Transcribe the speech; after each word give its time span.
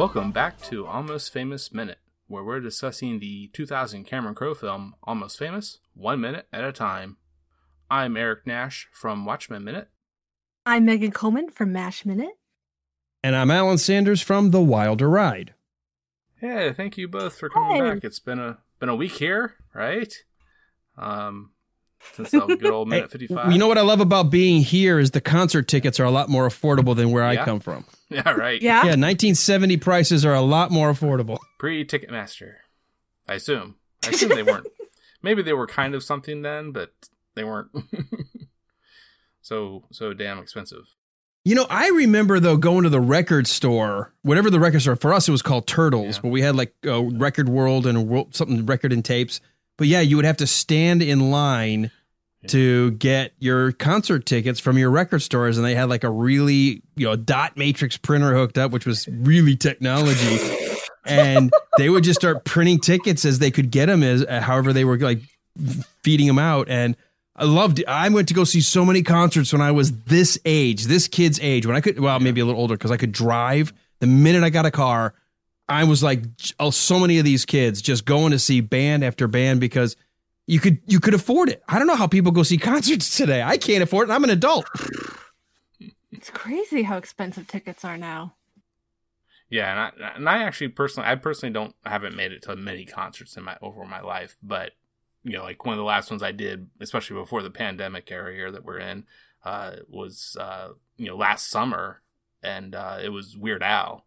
Welcome 0.00 0.32
back 0.32 0.58
to 0.62 0.86
Almost 0.86 1.30
Famous 1.30 1.74
Minute, 1.74 1.98
where 2.26 2.42
we're 2.42 2.60
discussing 2.60 3.18
the 3.20 3.48
2000 3.52 4.04
Cameron 4.04 4.34
Crowe 4.34 4.54
film 4.54 4.94
Almost 5.02 5.38
Famous, 5.38 5.78
one 5.92 6.22
minute 6.22 6.46
at 6.54 6.64
a 6.64 6.72
time. 6.72 7.18
I'm 7.90 8.16
Eric 8.16 8.46
Nash 8.46 8.88
from 8.94 9.26
Watchmen 9.26 9.62
Minute. 9.62 9.88
I'm 10.64 10.86
Megan 10.86 11.10
Coleman 11.10 11.50
from 11.50 11.74
MASH 11.74 12.06
Minute. 12.06 12.38
And 13.22 13.36
I'm 13.36 13.50
Alan 13.50 13.76
Sanders 13.76 14.22
from 14.22 14.52
The 14.52 14.62
Wilder 14.62 15.06
Ride. 15.10 15.52
Hey, 16.36 16.72
thank 16.72 16.96
you 16.96 17.06
both 17.06 17.38
for 17.38 17.50
coming 17.50 17.76
Hey. 17.76 17.90
back. 17.92 18.02
It's 18.02 18.20
been 18.20 18.38
a 18.38 18.56
been 18.78 18.88
a 18.88 18.96
week 18.96 19.12
here, 19.12 19.56
right? 19.74 20.14
Um, 20.96 21.50
since 22.14 22.30
the 22.30 22.40
good 22.40 22.66
old 22.66 22.88
minute 22.88 23.04
Hey, 23.12 23.18
55. 23.18 23.52
You 23.52 23.58
know 23.58 23.68
what 23.68 23.78
I 23.78 23.82
love 23.82 24.00
about 24.00 24.30
being 24.30 24.62
here 24.62 24.98
is 24.98 25.10
the 25.12 25.20
concert 25.20 25.68
tickets 25.68 26.00
are 26.00 26.04
a 26.04 26.10
lot 26.10 26.28
more 26.28 26.46
affordable 26.48 26.96
than 26.96 27.10
where 27.10 27.22
Yeah. 27.32 27.42
I 27.42 27.44
come 27.44 27.60
from. 27.60 27.84
Yeah, 28.12 28.28
right. 28.32 28.60
Yeah. 28.60 28.78
Yeah, 28.78 28.96
1970 28.96 29.76
prices 29.76 30.24
are 30.24 30.34
a 30.34 30.40
lot 30.40 30.72
more 30.72 30.90
affordable. 30.92 31.38
Pre 31.60 31.84
Ticketmaster, 31.84 32.54
I 33.28 33.34
assume. 33.34 33.76
I 34.04 34.08
assume 34.10 34.30
they 34.30 34.42
weren't. 34.42 34.66
Maybe 35.22 35.42
they 35.42 35.52
were 35.52 35.68
kind 35.68 35.94
of 35.94 36.02
something 36.02 36.42
then, 36.42 36.72
but 36.72 36.92
they 37.36 37.44
weren't. 37.44 37.68
so 39.42 39.84
so 39.92 40.12
damn 40.12 40.38
expensive. 40.38 40.84
You 41.44 41.54
know, 41.54 41.66
I 41.70 41.88
remember 41.90 42.38
though 42.40 42.56
going 42.56 42.82
to 42.84 42.90
the 42.90 43.00
record 43.00 43.46
store, 43.46 44.12
whatever 44.22 44.50
the 44.50 44.60
record 44.60 44.80
store 44.82 44.96
for 44.96 45.14
us, 45.14 45.28
it 45.28 45.32
was 45.32 45.40
called 45.42 45.66
Turtles, 45.66 46.16
Yeah. 46.16 46.20
but 46.22 46.28
we 46.28 46.42
had 46.42 46.54
like 46.56 46.74
a 46.84 47.00
Record 47.02 47.48
World 47.48 47.86
and 47.86 47.96
a 47.96 48.00
world, 48.00 48.34
something 48.34 48.66
record 48.66 48.92
and 48.92 49.04
tapes. 49.04 49.40
But 49.80 49.88
yeah, 49.88 50.02
you 50.02 50.16
would 50.16 50.26
have 50.26 50.36
to 50.36 50.46
stand 50.46 51.00
in 51.00 51.30
line 51.30 51.90
to 52.48 52.90
get 52.90 53.32
your 53.38 53.72
concert 53.72 54.26
tickets 54.26 54.60
from 54.60 54.76
your 54.76 54.90
record 54.90 55.20
stores, 55.20 55.56
and 55.56 55.64
they 55.64 55.74
had 55.74 55.88
like 55.88 56.04
a 56.04 56.10
really 56.10 56.82
you 56.96 57.06
know 57.06 57.16
dot 57.16 57.56
matrix 57.56 57.96
printer 57.96 58.34
hooked 58.34 58.58
up, 58.58 58.72
which 58.72 58.84
was 58.84 59.08
really 59.08 59.56
technology. 59.56 60.38
and 61.06 61.50
they 61.78 61.88
would 61.88 62.04
just 62.04 62.20
start 62.20 62.44
printing 62.44 62.78
tickets 62.78 63.24
as 63.24 63.38
they 63.38 63.50
could 63.50 63.70
get 63.70 63.86
them, 63.86 64.02
as 64.02 64.22
uh, 64.22 64.42
however 64.42 64.74
they 64.74 64.84
were 64.84 64.98
like 64.98 65.22
feeding 66.02 66.26
them 66.26 66.38
out. 66.38 66.68
And 66.68 66.94
I 67.34 67.44
loved 67.44 67.78
it. 67.78 67.88
I 67.88 68.06
went 68.10 68.28
to 68.28 68.34
go 68.34 68.44
see 68.44 68.60
so 68.60 68.84
many 68.84 69.02
concerts 69.02 69.50
when 69.50 69.62
I 69.62 69.70
was 69.70 69.92
this 70.02 70.38
age, 70.44 70.84
this 70.84 71.08
kid's 71.08 71.40
age, 71.40 71.64
when 71.64 71.74
I 71.74 71.80
could, 71.80 71.98
well, 71.98 72.20
maybe 72.20 72.42
a 72.42 72.44
little 72.44 72.60
older 72.60 72.74
because 72.74 72.90
I 72.90 72.98
could 72.98 73.12
drive. 73.12 73.72
The 74.00 74.06
minute 74.06 74.44
I 74.44 74.50
got 74.50 74.66
a 74.66 74.70
car, 74.70 75.14
I 75.70 75.84
was 75.84 76.02
like, 76.02 76.24
oh, 76.58 76.70
so 76.70 76.98
many 76.98 77.18
of 77.18 77.24
these 77.24 77.44
kids 77.44 77.80
just 77.80 78.04
going 78.04 78.32
to 78.32 78.38
see 78.38 78.60
band 78.60 79.04
after 79.04 79.28
band 79.28 79.60
because 79.60 79.96
you 80.46 80.58
could 80.58 80.80
you 80.86 80.98
could 80.98 81.14
afford 81.14 81.48
it. 81.48 81.62
I 81.68 81.78
don't 81.78 81.86
know 81.86 81.94
how 81.94 82.08
people 82.08 82.32
go 82.32 82.42
see 82.42 82.58
concerts 82.58 83.16
today. 83.16 83.42
I 83.42 83.56
can't 83.56 83.82
afford 83.82 84.08
it. 84.08 84.12
I'm 84.12 84.24
an 84.24 84.30
adult. 84.30 84.66
It's 86.10 86.28
crazy 86.30 86.82
how 86.82 86.96
expensive 86.98 87.46
tickets 87.46 87.84
are 87.84 87.96
now. 87.96 88.34
Yeah, 89.48 89.70
and 89.70 90.04
I, 90.04 90.08
and 90.16 90.28
I 90.28 90.42
actually 90.42 90.68
personally, 90.68 91.08
I 91.08 91.14
personally 91.14 91.52
don't, 91.52 91.74
I 91.84 91.90
haven't 91.90 92.16
made 92.16 92.32
it 92.32 92.42
to 92.42 92.56
many 92.56 92.84
concerts 92.84 93.36
in 93.36 93.44
my 93.44 93.56
over 93.62 93.84
my 93.84 94.00
life, 94.00 94.36
but 94.42 94.72
you 95.22 95.32
know, 95.32 95.42
like 95.42 95.64
one 95.64 95.74
of 95.74 95.78
the 95.78 95.84
last 95.84 96.10
ones 96.10 96.22
I 96.22 96.32
did, 96.32 96.68
especially 96.80 97.16
before 97.16 97.42
the 97.42 97.50
pandemic 97.50 98.10
era 98.10 98.32
here 98.32 98.50
that 98.50 98.64
we're 98.64 98.78
in, 98.78 99.04
uh, 99.44 99.76
was 99.88 100.36
uh, 100.38 100.70
you 100.96 101.06
know 101.06 101.16
last 101.16 101.48
summer, 101.48 102.02
and 102.42 102.74
uh, 102.74 102.98
it 103.02 103.10
was 103.10 103.36
Weird 103.36 103.62
Al, 103.62 104.04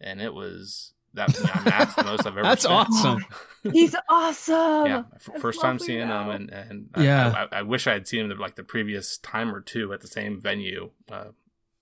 and 0.00 0.20
it 0.20 0.32
was 0.34 0.92
that 1.14 1.36
you 1.36 1.44
know, 1.44 1.50
I 1.52 1.56
mean, 1.56 1.64
that's 1.64 1.94
the 1.94 2.04
most 2.04 2.20
I've 2.20 2.26
ever. 2.36 2.42
That's 2.44 2.62
spent. 2.62 2.88
awesome. 2.90 3.24
He's 3.72 3.96
awesome. 4.08 4.86
Yeah, 4.86 5.02
f- 5.16 5.30
I 5.34 5.38
first 5.38 5.60
time 5.60 5.72
Weird 5.74 5.82
seeing 5.82 6.08
him, 6.08 6.30
and 6.30 6.50
and 6.50 6.90
I- 6.94 7.02
Yeah. 7.02 7.46
I, 7.52 7.56
I, 7.56 7.58
I 7.58 7.62
wish 7.62 7.86
I 7.86 7.92
had 7.94 8.06
seen 8.06 8.30
him 8.30 8.38
like 8.38 8.54
the 8.54 8.62
previous 8.64 9.18
time 9.18 9.54
or 9.54 9.60
two 9.60 9.92
at 9.92 10.00
the 10.00 10.06
same 10.06 10.40
venue 10.40 10.90
uh, 11.10 11.28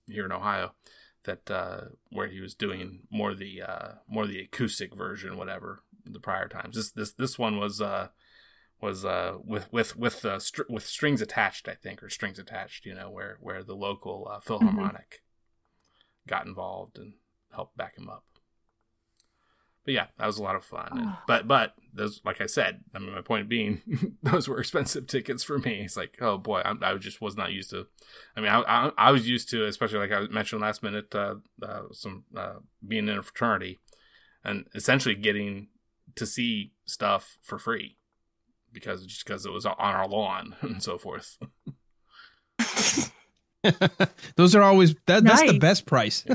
here 0.07 0.25
in 0.25 0.31
Ohio, 0.31 0.73
that 1.25 1.49
uh, 1.51 1.81
where 2.09 2.27
he 2.27 2.41
was 2.41 2.55
doing 2.55 3.01
more 3.11 3.35
the 3.35 3.61
uh, 3.61 3.87
more 4.07 4.25
the 4.25 4.39
acoustic 4.39 4.95
version, 4.95 5.37
whatever 5.37 5.83
the 6.05 6.19
prior 6.19 6.47
times. 6.47 6.75
This 6.75 6.91
this 6.91 7.11
this 7.13 7.37
one 7.37 7.59
was 7.59 7.79
uh, 7.81 8.07
was 8.81 9.05
uh, 9.05 9.35
with 9.43 9.71
with 9.71 9.95
with 9.95 10.25
uh, 10.25 10.39
str- 10.39 10.63
with 10.69 10.87
strings 10.87 11.21
attached, 11.21 11.67
I 11.69 11.75
think, 11.75 12.01
or 12.01 12.09
strings 12.09 12.39
attached. 12.39 12.85
You 12.87 12.95
know, 12.95 13.11
where 13.11 13.37
where 13.41 13.63
the 13.63 13.75
local 13.75 14.27
uh, 14.29 14.39
Philharmonic 14.39 15.21
got 16.27 16.47
involved 16.47 16.97
and 16.97 17.13
helped 17.53 17.77
back 17.77 17.97
him 17.97 18.09
up. 18.09 18.23
But 19.85 19.93
yeah, 19.93 20.07
that 20.17 20.27
was 20.27 20.37
a 20.37 20.43
lot 20.43 20.55
of 20.55 20.63
fun. 20.65 20.87
And, 20.91 21.01
Oh. 21.07 21.17
but 21.25 21.47
but 21.47 21.73
those, 21.93 22.21
like 22.25 22.41
I 22.41 22.45
said, 22.45 22.81
I 22.93 22.99
mean, 22.99 23.13
my 23.13 23.21
point 23.21 23.49
being, 23.49 23.81
those 24.23 24.47
were 24.47 24.59
expensive 24.59 25.07
tickets 25.07 25.43
for 25.43 25.57
me. 25.57 25.81
It's 25.81 25.97
like, 25.97 26.17
oh 26.21 26.37
boy, 26.37 26.59
I, 26.63 26.73
I 26.81 26.95
just 26.97 27.21
was 27.21 27.35
not 27.37 27.51
used 27.51 27.69
to. 27.71 27.87
I 28.35 28.41
mean, 28.41 28.49
I, 28.51 28.59
I, 28.61 28.91
I 28.97 29.11
was 29.11 29.27
used 29.27 29.49
to, 29.51 29.65
especially 29.65 29.99
like 29.99 30.11
I 30.11 30.27
mentioned 30.31 30.61
last 30.61 30.83
minute, 30.83 31.15
uh, 31.15 31.35
uh, 31.63 31.83
some 31.91 32.25
uh, 32.35 32.55
being 32.85 33.07
in 33.07 33.17
a 33.17 33.23
fraternity, 33.23 33.79
and 34.43 34.65
essentially 34.75 35.15
getting 35.15 35.69
to 36.15 36.25
see 36.25 36.73
stuff 36.85 37.37
for 37.41 37.57
free 37.57 37.95
because 38.71 39.05
just 39.05 39.25
because 39.25 39.45
it 39.45 39.51
was 39.51 39.65
on 39.65 39.75
our 39.79 40.07
lawn 40.07 40.55
and 40.61 40.83
so 40.83 40.97
forth. 40.97 41.37
Those 44.35 44.55
are 44.55 44.61
always 44.61 44.95
that, 45.05 45.23
that's 45.23 45.41
the 45.51 45.57
best 45.59 45.85
price. 45.85 46.25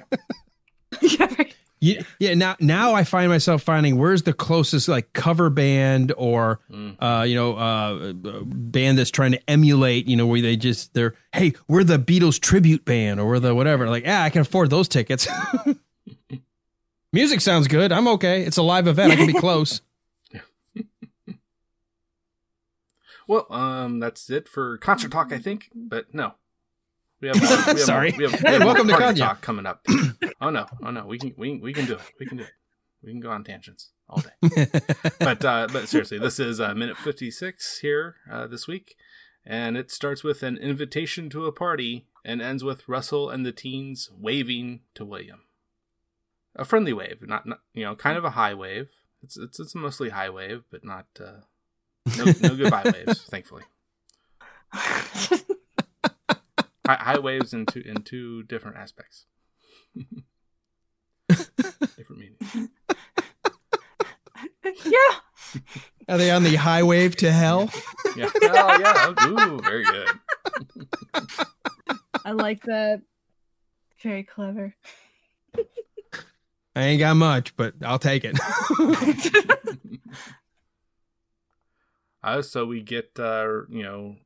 yeah, 1.03 1.27
right. 1.39 1.55
Yeah, 1.81 2.03
yeah. 2.19 2.33
Now, 2.35 2.57
now 2.61 2.95
I 2.95 3.05
find 3.05 3.29
myself 3.29 3.63
finding 3.63 3.99
where's 3.99 4.23
the 4.23 4.33
closest 4.33 4.89
like 4.89 5.13
cover 5.13 5.51
band 5.51 6.13
or 6.17 6.61
Mm. 6.71 6.97
uh, 6.99 7.25
you 7.25 7.35
know, 7.35 7.57
uh, 7.57 8.13
band 8.15 8.97
that's 8.99 9.11
trying 9.11 9.33
to 9.33 9.51
emulate. 9.51 10.07
You 10.07 10.17
know, 10.17 10.27
where 10.27 10.41
they 10.41 10.57
just 10.57 10.95
they're 10.95 11.15
hey, 11.35 11.53
we're 11.69 11.85
the 11.85 11.99
Beatles 11.99 12.41
tribute 12.41 12.85
band 12.87 13.21
or 13.21 13.27
we're 13.27 13.39
the 13.39 13.55
whatever. 13.55 13.89
Like, 13.91 14.05
yeah, 14.05 14.23
I 14.23 14.31
can 14.31 14.41
afford 14.41 14.71
those 14.71 14.89
tickets. 14.89 15.29
Music 17.13 17.41
sounds 17.43 17.69
good. 17.69 17.93
I'm 17.93 18.09
okay. 18.09 18.43
It's 18.43 18.57
a 18.57 18.63
live 18.63 18.87
event. 18.89 19.13
I 19.13 19.17
can 19.17 19.27
be 19.27 19.35
close. 19.35 19.81
Well, 23.27 23.47
um, 23.51 24.01
that's 24.01 24.29
it 24.29 24.49
for 24.49 24.77
concert 24.79 25.11
talk, 25.11 25.33
I 25.33 25.39
think. 25.39 25.71
But 25.75 26.13
no, 26.13 26.35
we 27.25 27.29
have. 27.29 27.37
Uh, 27.43 27.63
we 27.67 27.73
have 27.73 27.81
Sorry. 27.93 28.15
We 28.17 28.25
have, 28.25 28.33
we 28.33 28.39
Hey, 28.39 28.53
have 28.53 28.61
more 28.63 28.75
welcome 28.75 28.89
to 28.89 28.97
party 28.97 29.21
Kanye. 29.21 29.25
talk 29.25 29.41
coming 29.41 29.67
up. 29.67 29.85
oh 30.41 30.51
no! 30.51 30.67
Oh 30.83 30.91
no! 30.91 31.07
We 31.07 31.19
can 31.19 31.35
we 31.37 31.59
we 31.59 31.73
can 31.73 31.87
do 31.87 31.95
it. 31.95 32.01
We 32.21 32.27
can 32.27 32.37
do 32.39 32.45
it. 32.45 32.53
We 33.03 33.11
can 33.13 33.21
go 33.21 33.31
on 33.31 33.45
tangents 33.45 33.91
all 34.09 34.23
day. 34.23 34.67
but 35.19 35.45
uh, 35.45 35.69
but 35.73 35.89
seriously, 35.89 36.19
this 36.19 36.39
is 36.39 36.61
uh, 36.61 36.75
minute 36.75 36.97
fifty 36.97 37.31
six 37.31 37.79
here 37.79 38.17
uh, 38.31 38.47
this 38.47 38.67
week, 38.69 38.95
and 39.45 39.77
it 39.77 39.91
starts 39.91 40.23
with 40.23 40.43
an 40.43 40.57
invitation 40.59 41.29
to 41.31 41.47
a 41.47 41.53
party 41.53 42.07
and 42.25 42.41
ends 42.41 42.65
with 42.65 42.89
Russell 42.89 43.29
and 43.31 43.45
the 43.45 43.53
teens 43.53 44.11
waving 44.19 44.81
to 44.95 45.05
William. 45.05 45.41
A 46.57 46.65
friendly 46.65 46.93
wave, 46.93 47.19
not, 47.23 47.47
not 47.47 47.61
you 47.75 47.85
know, 47.85 47.95
kind 47.97 48.17
of 48.17 48.25
a 48.25 48.31
high 48.31 48.55
wave. 48.55 48.89
It's 49.23 49.37
it's 49.37 49.59
it's 49.59 49.75
mostly 49.75 50.11
high 50.11 50.31
wave, 50.31 50.65
but 50.71 50.85
not 50.85 51.07
uh, 51.21 51.41
no 52.17 52.25
no 52.43 52.57
goodbye 52.57 52.85
waves, 53.07 53.23
thankfully. 53.23 53.63
High, 56.87 56.97
high 57.01 57.19
waves 57.19 57.53
in 57.55 57.67
two 57.67 57.81
in 57.81 58.03
two 58.03 58.43
different 58.45 58.77
aspects. 58.77 59.27
different 61.29 62.19
meanings. 62.19 62.71
yeah. 64.85 65.61
Are 66.09 66.19
they 66.19 66.31
on 66.31 66.43
the 66.43 66.57
high 66.57 66.83
wave 66.83 67.17
to 67.17 67.31
hell? 67.31 67.71
Yeah. 68.17 68.31
Oh 68.43 68.79
yeah. 68.79 69.15
Ooh, 69.29 69.59
very 69.61 69.85
good. 69.85 70.09
I 72.25 72.33
like 72.33 72.63
that. 72.65 73.03
Very 74.03 74.25
clever. 74.25 74.75
I 76.77 76.83
ain't 76.83 76.99
got 76.99 77.15
much, 77.17 77.57
but 77.57 77.75
I'll 77.83 77.99
take 77.99 78.25
it. 78.25 78.39
Uh, 82.25 82.41
so 82.41 82.65
we 82.65 82.81
get 82.81 83.11
uh, 83.19 83.67
you 83.69 83.83
know 83.83 84.17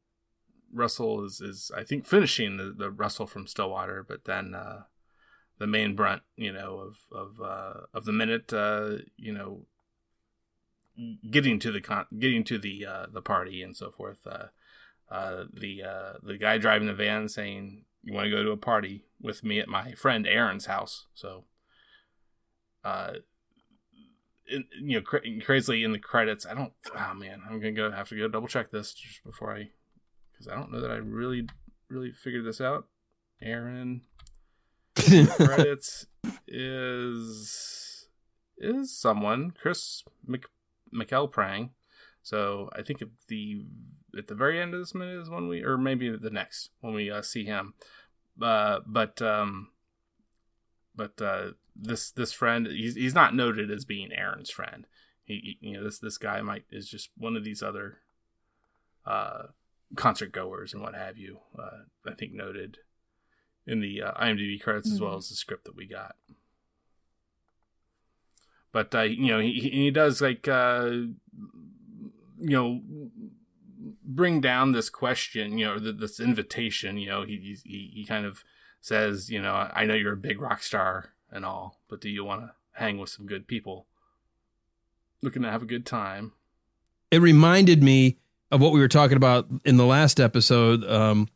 Russell 0.73 1.25
is 1.25 1.41
is 1.41 1.70
I 1.76 1.85
think 1.85 2.06
finishing 2.06 2.56
the, 2.56 2.75
the 2.76 2.91
Russell 2.91 3.26
from 3.26 3.47
Stillwater, 3.47 4.05
but 4.06 4.25
then 4.25 4.55
uh, 4.55 4.82
the 5.59 5.67
main 5.67 5.94
brunt 5.94 6.23
you 6.37 6.53
know 6.53 6.79
of 6.79 6.99
of 7.12 7.41
uh, 7.41 7.81
of 7.94 8.05
the 8.05 8.12
minute 8.12 8.53
uh, 8.53 8.99
you 9.17 9.32
know 9.32 9.67
getting 11.31 11.59
to 11.61 11.70
the 11.70 11.81
con- 11.81 12.06
getting 12.19 12.44
to 12.44 12.59
the 12.59 12.87
uh, 12.87 13.06
the 13.12 13.23
party 13.23 13.62
and 13.62 13.76
so 13.76 13.91
forth. 13.91 14.26
Uh, 14.26 14.47
uh, 15.11 15.44
the 15.53 15.82
uh, 15.82 16.12
the 16.23 16.37
guy 16.37 16.59
driving 16.59 16.88
the 16.88 16.94
van 16.94 17.29
saying, 17.29 17.85
"You 18.03 18.12
want 18.12 18.26
to 18.26 18.31
go 18.31 18.43
to 18.43 18.50
a 18.50 18.56
party 18.56 19.05
with 19.21 19.43
me 19.44 19.59
at 19.59 19.69
my 19.69 19.93
friend 19.93 20.26
Aaron's 20.26 20.67
house?" 20.67 21.06
So, 21.14 21.44
uh, 22.85 23.14
in, 24.50 24.64
you 24.81 24.99
know, 24.99 25.03
cra- 25.03 25.21
crazily 25.43 25.85
in 25.85 25.93
the 25.93 25.99
credits, 25.99 26.47
I 26.47 26.55
don't. 26.55 26.73
Oh 26.94 27.14
man, 27.14 27.43
I'm 27.49 27.59
gonna 27.59 27.73
go 27.73 27.91
have 27.91 28.09
to 28.11 28.19
go 28.19 28.29
double 28.29 28.49
check 28.49 28.71
this 28.71 28.93
just 28.93 29.25
before 29.25 29.55
I, 29.55 29.71
because 30.38 30.50
I 30.52 30.56
don't 30.56 30.70
know 30.70 30.81
that 30.81 30.90
I 30.90 30.96
really 30.96 31.49
really 31.88 32.12
figured 32.12 32.44
this 32.44 32.61
out. 32.61 32.87
Aaron 33.43 34.02
credits 34.94 36.06
is 36.46 38.08
is 38.58 38.96
someone 38.96 39.52
Chris 39.52 40.05
Mc, 40.26 40.44
McElprang. 40.94 41.70
So 42.23 42.69
I 42.73 42.82
think 42.82 43.00
at 43.02 43.08
the 43.29 43.64
at 44.17 44.26
the 44.26 44.35
very 44.35 44.61
end 44.61 44.75
of 44.75 44.81
this 44.81 44.94
minute 44.94 45.20
is 45.20 45.31
when 45.31 45.49
we, 45.49 45.62
or 45.62 45.79
maybe 45.79 46.14
the 46.14 46.31
next 46.31 46.70
when 46.81 46.94
we 46.94 47.11
uh, 47.11 47.23
see 47.23 47.44
him. 47.44 47.75
Uh, 48.40 48.81
but 48.87 49.20
um, 49.23 49.69
but 50.94 51.20
uh, 51.20 51.52
this 51.75 52.11
this 52.11 52.32
friend 52.32 52.67
he's 52.67 52.94
he's 52.94 53.14
not 53.14 53.35
noted 53.35 53.70
as 53.70 53.85
being 53.85 54.12
Aaron's 54.12 54.50
friend. 54.50 54.87
He, 55.25 55.56
he 55.61 55.69
you 55.69 55.76
know 55.76 55.85
this 55.85 55.99
this 55.99 56.19
guy 56.19 56.40
might 56.43 56.64
is 56.70 56.88
just 56.88 57.11
one 57.17 57.37
of 57.37 57.44
these 57.44 57.62
other 57.62 57.99
uh, 59.06 59.44
concert 59.96 60.32
goers 60.32 60.73
and 60.73 60.82
what 60.82 60.94
have 60.94 61.17
you. 61.19 61.38
Uh, 61.58 61.82
I 62.06 62.14
think 62.14 62.32
noted 62.32 62.79
in 63.67 63.81
the 63.81 64.02
uh, 64.02 64.12
IMDb 64.14 64.61
credits 64.61 64.90
as 64.90 65.00
well 65.00 65.17
as 65.17 65.29
the 65.29 65.35
script 65.35 65.64
that 65.64 65.76
we 65.76 65.87
got. 65.87 66.17
But 68.73 68.94
uh, 68.94 69.02
you 69.02 69.29
know 69.29 69.40
he 69.40 69.55
he 69.55 69.70
he 69.70 69.90
does 69.90 70.20
like 70.20 70.46
uh, 70.46 70.90
you 70.90 71.12
know 72.38 72.81
bring 74.05 74.40
down 74.40 74.73
this 74.73 74.90
question 74.90 75.58
you 75.58 75.67
know 75.67 75.79
th- 75.79 75.96
this 75.99 76.20
invitation 76.20 76.96
you 76.96 77.08
know 77.08 77.25
he 77.25 77.58
he 77.64 77.90
he 77.94 78.05
kind 78.06 78.25
of 78.26 78.43
says 78.81 79.31
you 79.31 79.40
know 79.40 79.70
I 79.73 79.85
know 79.85 79.94
you're 79.94 80.12
a 80.12 80.17
big 80.17 80.40
rock 80.40 80.62
star 80.62 81.12
and 81.31 81.44
all 81.44 81.81
but 81.88 82.00
do 82.00 82.08
you 82.08 82.25
want 82.25 82.43
to 82.43 82.52
hang 82.73 82.99
with 82.99 83.11
some 83.11 83.26
good 83.26 83.46
people 83.46 83.87
looking 85.23 85.43
to 85.43 85.50
have 85.50 85.62
a 85.62 85.67
good 85.67 85.85
time 85.85 86.32
it 87.11 87.20
reminded 87.20 87.82
me 87.82 88.19
of 88.50 88.61
what 88.61 88.73
we 88.73 88.81
were 88.81 88.89
talking 88.89 89.17
about 89.17 89.47
in 89.65 89.77
the 89.77 89.85
last 89.87 90.21
episode 90.21 90.85
um, 90.85 91.29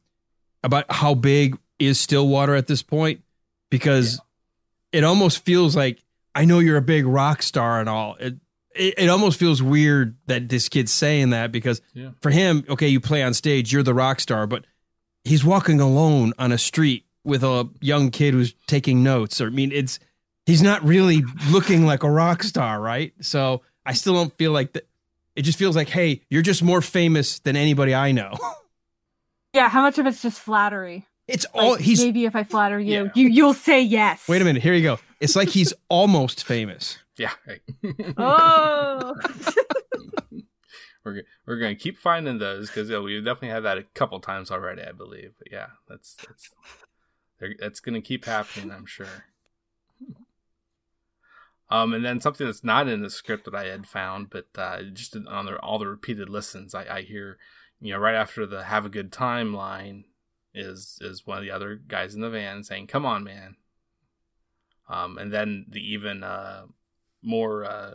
about 0.63 0.85
how 0.91 1.15
big 1.15 1.59
is 1.79 1.99
Stillwater 2.01 2.55
at 2.55 2.67
this 2.67 2.83
point 2.83 3.23
because 3.71 4.21
it 4.93 5.05
almost 5.05 5.45
feels 5.45 5.75
like 5.77 6.03
I 6.35 6.45
know 6.45 6.59
you're 6.61 6.77
a 6.77 6.83
big 6.83 7.07
rock 7.07 7.43
star 7.43 7.81
and 7.81 7.89
all. 7.89 8.17
It 8.21 8.37
it, 8.75 8.95
it 8.97 9.09
almost 9.09 9.39
feels 9.39 9.63
weird 9.63 10.17
that 10.27 10.49
this 10.49 10.69
kid's 10.71 10.93
saying 10.93 11.31
that 11.31 11.53
because 11.53 11.83
Yeah. 11.93 12.11
for 12.23 12.31
him, 12.31 12.65
okay, 12.71 12.89
you 12.89 13.01
play 13.01 13.23
on 13.23 13.35
stage, 13.35 13.71
you're 13.73 13.83
the 13.83 13.93
rock 13.93 14.19
star, 14.21 14.47
but 14.47 14.65
he's 15.25 15.45
walking 15.45 15.79
alone 15.81 16.33
on 16.39 16.53
a 16.53 16.59
street 16.59 17.05
with 17.25 17.45
a 17.45 17.69
young 17.83 18.11
kid 18.11 18.33
who's 18.33 18.55
taking 18.67 19.03
notes. 19.03 19.41
Or 19.43 19.49
I 19.49 19.51
mean, 19.51 19.73
it's 19.73 19.99
he's 20.47 20.63
not 20.63 20.83
really 20.83 21.23
looking 21.51 21.85
like 21.85 22.03
a 22.03 22.11
rock 22.11 22.43
star, 22.43 22.81
right? 22.81 23.13
So 23.21 23.61
I 23.85 23.93
still 23.93 24.15
don't 24.15 24.33
feel 24.39 24.53
like 24.53 24.73
that. 24.73 24.87
It 25.37 25.43
just 25.43 25.59
feels 25.59 25.75
like, 25.77 25.89
hey, 25.89 26.23
you're 26.31 26.43
just 26.43 26.63
more 26.63 26.83
famous 26.83 27.39
than 27.41 27.57
anybody 27.57 27.95
I 27.95 28.13
know. 28.13 28.37
Yeah, 29.55 29.69
how 29.69 29.83
much 29.83 29.99
of 29.99 30.07
it's 30.07 30.23
just 30.23 30.41
flattery? 30.41 31.07
It's 31.29 31.45
Like, 31.55 31.63
all 31.63 31.75
he's. 31.75 32.01
maybe 32.03 32.25
if 32.25 32.35
I 32.35 32.43
flatter 32.43 32.81
you, 32.81 33.05
Yeah. 33.05 33.11
you 33.15 33.29
you'll 33.29 33.53
say 33.53 33.83
yes. 33.83 34.27
Wait 34.27 34.41
a 34.41 34.47
minute, 34.47 34.63
here 34.63 34.73
you 34.73 34.83
go. 34.83 34.99
It's 35.21 35.37
like 35.37 35.51
he's 35.51 35.75
almost 35.91 36.43
famous. 36.45 36.97
yeah 37.19 37.33
right. 37.47 37.61
Oh, 38.17 39.15
we're 41.05 41.23
we're 41.47 41.59
gonna 41.59 41.75
keep 41.75 41.99
finding 41.99 42.39
those 42.39 42.69
because 42.69 42.89
yeah, 42.89 43.01
we 43.01 43.19
definitely 43.21 43.49
had 43.51 43.65
that 43.65 43.77
a 43.77 43.83
couple 43.95 44.21
times 44.21 44.51
already, 44.51 44.83
I 44.83 44.93
believe. 44.93 45.33
But 45.39 45.49
yeah, 45.53 45.67
that's 45.87 46.17
that's 46.27 46.51
that's 47.59 47.81
gonna 47.81 48.01
keep 48.01 48.25
happening, 48.25 48.71
I'm 48.71 48.87
sure. 48.87 49.25
Um, 51.73 51.95
and 51.95 52.05
then 52.05 52.21
something 52.21 52.47
that's 52.47 52.63
not 52.63 52.87
in 52.87 53.01
the 53.01 53.09
script 53.09 53.47
that 53.47 53.55
I 53.55 53.65
had 53.65 53.87
found, 53.87 54.29
but 54.29 54.49
uh, 54.57 54.83
just 54.93 55.17
on 55.17 55.47
the, 55.47 55.57
all 55.61 55.79
the 55.79 55.87
repeated 55.87 56.29
listens, 56.29 56.75
I, 56.75 56.97
I 56.97 57.01
hear, 57.01 57.39
you 57.81 57.95
know, 57.95 57.99
right 57.99 58.15
after 58.15 58.45
the 58.45 58.65
"Have 58.65 58.85
a 58.85 58.91
good 58.91 59.11
time" 59.11 59.55
line 59.55 60.05
is 60.53 60.99
is 61.01 61.27
one 61.27 61.39
of 61.39 61.45
the 61.45 61.51
other 61.51 61.77
guys 61.77 62.15
in 62.15 62.21
the 62.21 62.29
van 62.29 62.63
saying, 62.63 62.89
"Come 62.89 63.07
on, 63.07 63.25
man." 63.25 63.57
Um, 64.87 65.17
and 65.17 65.33
then 65.33 65.65
the 65.67 65.81
even 65.81 66.23
uh, 66.23 66.65
more 67.23 67.65
uh, 67.65 67.95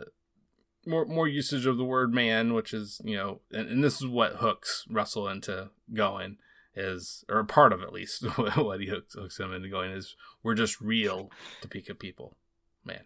more 0.84 1.04
more 1.04 1.28
usage 1.28 1.64
of 1.64 1.76
the 1.76 1.84
word 1.84 2.12
man, 2.12 2.54
which 2.54 2.74
is 2.74 3.00
you 3.04 3.16
know, 3.16 3.42
and, 3.52 3.68
and 3.68 3.84
this 3.84 4.00
is 4.00 4.08
what 4.08 4.38
hooks 4.38 4.86
Russell 4.90 5.28
into 5.28 5.70
going 5.94 6.38
is, 6.74 7.24
or 7.28 7.38
a 7.38 7.44
part 7.44 7.72
of 7.72 7.82
at 7.82 7.92
least 7.92 8.24
what 8.56 8.80
he 8.80 8.88
hooks, 8.88 9.14
hooks 9.14 9.38
him 9.38 9.54
into 9.54 9.68
going 9.68 9.92
is 9.92 10.16
we're 10.42 10.56
just 10.56 10.80
real 10.80 11.30
Topeka 11.60 11.94
people, 11.94 12.36
man. 12.84 13.04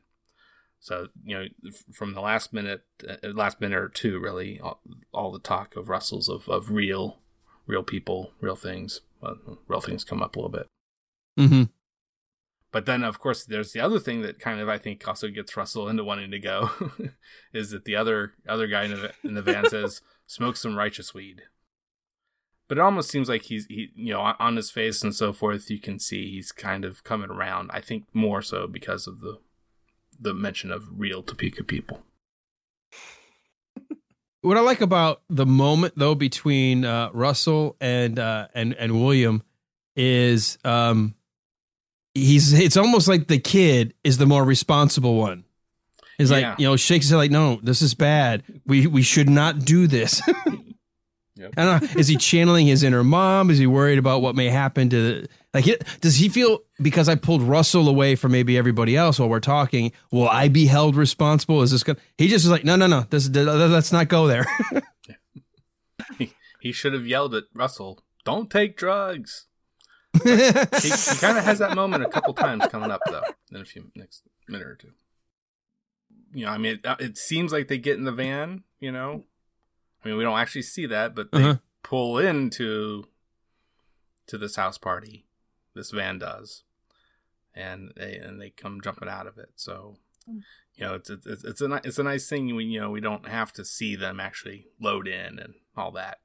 So 0.83 1.07
you 1.25 1.39
know, 1.39 1.71
from 1.93 2.13
the 2.13 2.21
last 2.21 2.53
minute, 2.53 2.83
uh, 3.09 3.29
last 3.29 3.61
minute 3.61 3.79
or 3.79 3.89
two, 3.89 4.19
really, 4.19 4.59
all, 4.59 4.81
all 5.15 5.31
the 5.31 5.39
talk 5.39 5.77
of 5.77 5.89
Russell's 5.89 6.29
of, 6.29 6.49
of 6.49 6.73
real, 6.73 7.21
real 7.69 7.85
people, 7.85 8.33
real 8.41 8.57
things. 8.57 9.01
Well, 9.21 9.39
real 9.69 9.81
things 9.81 10.03
come 10.03 10.21
up 10.21 10.35
a 10.35 10.41
little 10.41 10.51
bit. 10.51 10.67
Mm-hmm. 11.39 11.63
But 12.73 12.87
then, 12.87 13.05
of 13.05 13.21
course, 13.21 13.45
there's 13.45 13.71
the 13.71 13.79
other 13.79 14.01
thing 14.01 14.23
that 14.23 14.41
kind 14.41 14.59
of 14.59 14.69
I 14.69 14.77
think 14.77 15.07
also 15.07 15.29
gets 15.29 15.57
Russell 15.57 15.89
into 15.89 16.03
wanting 16.03 16.33
to 16.33 16.41
go, 16.41 16.71
is 17.53 17.71
that 17.71 17.85
the 17.85 17.95
other 17.95 18.33
other 18.49 18.67
guy 18.67 18.85
in 18.85 18.91
the, 18.91 19.13
in 19.23 19.35
the 19.35 19.43
van 19.43 19.71
says, 19.71 20.01
"Smoke 20.27 20.57
some 20.57 20.77
righteous 20.77 21.15
weed." 21.15 21.43
But 22.67 22.79
it 22.79 22.81
almost 22.81 23.09
seems 23.09 23.29
like 23.29 23.43
he's 23.43 23.67
he 23.67 23.93
you 23.95 24.13
know 24.13 24.21
on, 24.21 24.35
on 24.41 24.57
his 24.57 24.73
face 24.73 25.01
and 25.05 25.15
so 25.15 25.33
forth, 25.33 25.71
you 25.71 25.79
can 25.79 26.01
see 26.01 26.29
he's 26.29 26.51
kind 26.51 26.85
of 26.85 27.05
coming 27.05 27.31
around. 27.31 27.71
I 27.73 27.81
think 27.81 28.07
more 28.13 28.43
so 28.43 28.67
because 28.67 29.07
of 29.07 29.21
the 29.21 29.39
the 30.23 30.35
mention 30.35 30.71
of 30.73 30.85
real 30.99 31.23
Topeka 31.23 31.65
people. 31.65 32.03
What 34.43 34.57
I 34.57 34.61
like 34.61 34.81
about 34.81 35.23
the 35.31 35.47
moment 35.47 35.95
though 35.97 36.17
between 36.17 36.85
uh, 36.85 37.11
Russell 37.13 37.77
and 37.81 38.19
uh, 38.19 38.49
and 38.55 38.75
and 38.75 39.01
William 39.01 39.45
is 39.95 40.59
um, 40.65 41.15
he's 42.15 42.53
it's 42.53 42.77
almost 42.77 43.07
like 43.07 43.29
the 43.29 43.39
kid 43.39 43.95
is 44.03 44.19
the 44.19 44.27
more 44.27 44.45
responsible 44.45 45.15
one. 45.15 45.45
He's 46.19 46.33
Yeah. 46.33 46.51
like 46.51 46.59
you 46.59 46.67
know 46.67 46.75
shakes 46.77 47.05
his 47.05 47.11
head 47.13 47.19
like 47.19 47.31
no 47.31 47.61
this 47.63 47.83
is 47.83 47.95
bad 47.95 48.43
we 48.67 48.89
we 48.89 49.03
should 49.03 49.31
not 49.31 49.61
do 49.61 49.87
this. 49.87 50.21
Yep. 51.37 51.55
I 51.57 51.65
don't 51.65 51.83
know. 51.83 51.89
Is 52.01 52.09
he 52.09 52.17
channeling 52.17 52.67
his 52.67 52.83
inner 52.83 53.05
mom? 53.05 53.49
Is 53.49 53.59
he 53.59 53.69
worried 53.69 53.99
about 53.99 54.23
what 54.23 54.35
may 54.35 54.49
happen 54.49 54.91
to 54.91 55.25
like? 55.55 55.65
Does 56.01 56.17
he 56.17 56.29
feel 56.29 56.61
because 56.81 57.09
I 57.09 57.15
pulled 57.15 57.43
Russell 57.43 57.89
away 57.89 58.15
from 58.17 58.33
maybe 58.33 58.57
everybody 58.57 58.97
else 58.97 59.19
while 59.19 59.29
we're 59.29 59.41
talking? 59.41 59.93
Will 60.11 60.29
I 60.29 60.49
be 60.49 60.67
held 60.67 60.97
responsible? 60.97 61.63
Is 61.63 61.71
this 61.73 61.83
going? 61.83 61.99
He 62.19 62.29
just 62.29 62.45
is 62.45 62.51
like, 62.51 62.65
no, 62.65 62.77
no, 62.77 62.87
no. 62.87 63.03
This 63.11 63.29
let's 63.29 63.93
not 63.93 64.09
go 64.09 64.27
there. 64.27 64.47
He, 66.19 66.33
he 66.61 66.73
should 66.73 66.93
have 66.93 67.07
yelled 67.07 67.35
at 67.35 67.45
Russell, 67.55 68.03
"Don't 68.25 68.51
take 68.51 68.77
drugs." 68.77 69.47
He, 70.25 70.31
he 70.31 71.17
kind 71.21 71.39
of 71.39 71.45
has 71.45 71.59
that 71.61 71.75
moment 71.75 72.05
a 72.05 72.09
couple 72.09 72.35
times 72.35 72.67
coming 72.67 72.91
up 72.91 73.01
though 73.11 73.23
in 73.51 73.61
a 73.63 73.65
few 73.65 73.91
next 73.95 74.23
minute 74.49 74.67
or 74.67 74.75
two. 74.77 74.91
You 76.35 76.45
know, 76.47 76.53
I 76.53 76.59
mean, 76.59 76.81
it, 76.85 76.97
it 77.01 77.19
seems 77.19 77.51
like 77.53 77.69
they 77.69 77.79
get 77.79 77.97
in 77.99 78.05
the 78.05 78.13
van. 78.13 78.65
You 78.81 78.93
know, 78.93 79.25
I 80.05 80.09
mean, 80.09 80.19
we 80.19 80.25
don't 80.25 80.39
actually 80.39 80.63
see 80.63 80.87
that, 80.87 81.15
but 81.15 81.31
they 81.33 81.43
Uh-huh. 81.43 81.57
pull 81.83 82.19
into 82.19 83.05
to 84.27 84.37
this 84.39 84.57
house 84.57 84.77
party. 84.79 85.25
This 85.75 85.91
van 85.91 86.19
does, 86.19 86.63
and 87.55 87.93
they 87.97 88.17
and 88.17 88.41
they 88.41 88.51
come 88.51 88.81
jumping 88.83 89.09
out 89.09 89.27
of 89.27 89.39
it. 89.39 89.51
So, 89.57 89.97
you 90.27 90.43
know, 90.81 90.95
it's 90.95 91.09
it's 91.11 91.27
it's, 91.27 91.45
it's 91.45 91.61
a 91.61 91.69
ni- 91.69 91.81
it's 91.85 91.99
a 91.99 92.03
nice 92.03 92.29
thing. 92.29 92.55
We 92.55 92.65
you 92.65 92.81
know 92.81 92.91
we 92.91 93.01
don't 93.01 93.27
have 93.29 93.53
to 93.55 93.65
see 93.65 93.97
them 93.97 94.21
actually 94.21 94.67
load 94.81 95.09
in 95.09 95.39
and 95.39 95.55
all 95.77 95.93
that. 95.93 96.19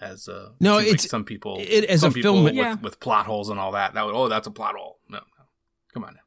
As 0.00 0.28
uh, 0.28 0.50
No, 0.60 0.78
seems 0.78 0.86
like 0.86 0.94
it's- 0.94 1.10
some 1.10 1.24
people 1.24 1.58
it- 1.60 1.84
as 1.84 2.00
some 2.00 2.10
a 2.10 2.22
film- 2.22 2.44
with, 2.44 2.54
Yeah. 2.54 2.74
with 2.76 3.00
plot 3.00 3.26
holes 3.26 3.48
and 3.50 3.60
all 3.60 3.72
that. 3.72 3.94
That 3.94 4.06
would 4.06 4.14
oh 4.14 4.28
that's 4.28 4.46
a 4.46 4.50
plot 4.50 4.74
hole. 4.74 4.98
No, 5.08 5.18
no, 5.18 5.44
come 5.92 6.04
on. 6.04 6.14
Now. 6.14 6.20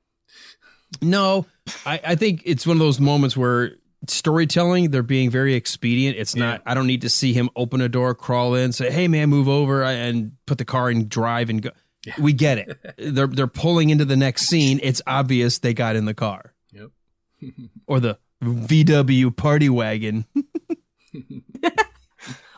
No, 1.01 1.45
I, 1.87 1.99
I 2.09 2.15
think 2.15 2.43
it's 2.45 2.67
one 2.67 2.77
of 2.77 2.79
those 2.79 2.99
moments 2.99 3.35
where 3.35 3.77
storytelling, 4.07 4.91
they're 4.91 5.03
being 5.03 5.29
very 5.29 5.53
expedient. 5.55 6.17
It's 6.17 6.35
not, 6.35 6.61
I 6.65 6.73
don't 6.73 6.87
need 6.87 7.01
to 7.01 7.09
see 7.09 7.33
him 7.33 7.49
open 7.55 7.81
a 7.81 7.89
door, 7.89 8.13
crawl 8.15 8.55
in, 8.55 8.71
say, 8.71 8.91
hey, 8.91 9.07
man, 9.07 9.29
move 9.29 9.47
over 9.47 9.83
and 9.83 10.33
put 10.45 10.57
the 10.57 10.65
car 10.65 10.89
in 10.91 11.07
drive 11.07 11.49
and 11.49 11.61
go. 11.61 11.69
Yeah. 12.05 12.15
We 12.19 12.33
get 12.33 12.57
it. 12.57 12.95
they're, 13.15 13.27
they're 13.27 13.47
pulling 13.47 13.89
into 13.89 14.05
the 14.05 14.17
next 14.17 14.47
scene. 14.47 14.79
It's 14.83 15.01
obvious 15.07 15.59
they 15.59 15.73
got 15.73 15.95
in 15.95 16.05
the 16.05 16.13
car 16.13 16.53
Yep. 16.71 16.89
or 17.87 17.99
the 17.99 18.17
VW 18.43 19.35
party 19.35 19.69
wagon. 19.69 20.25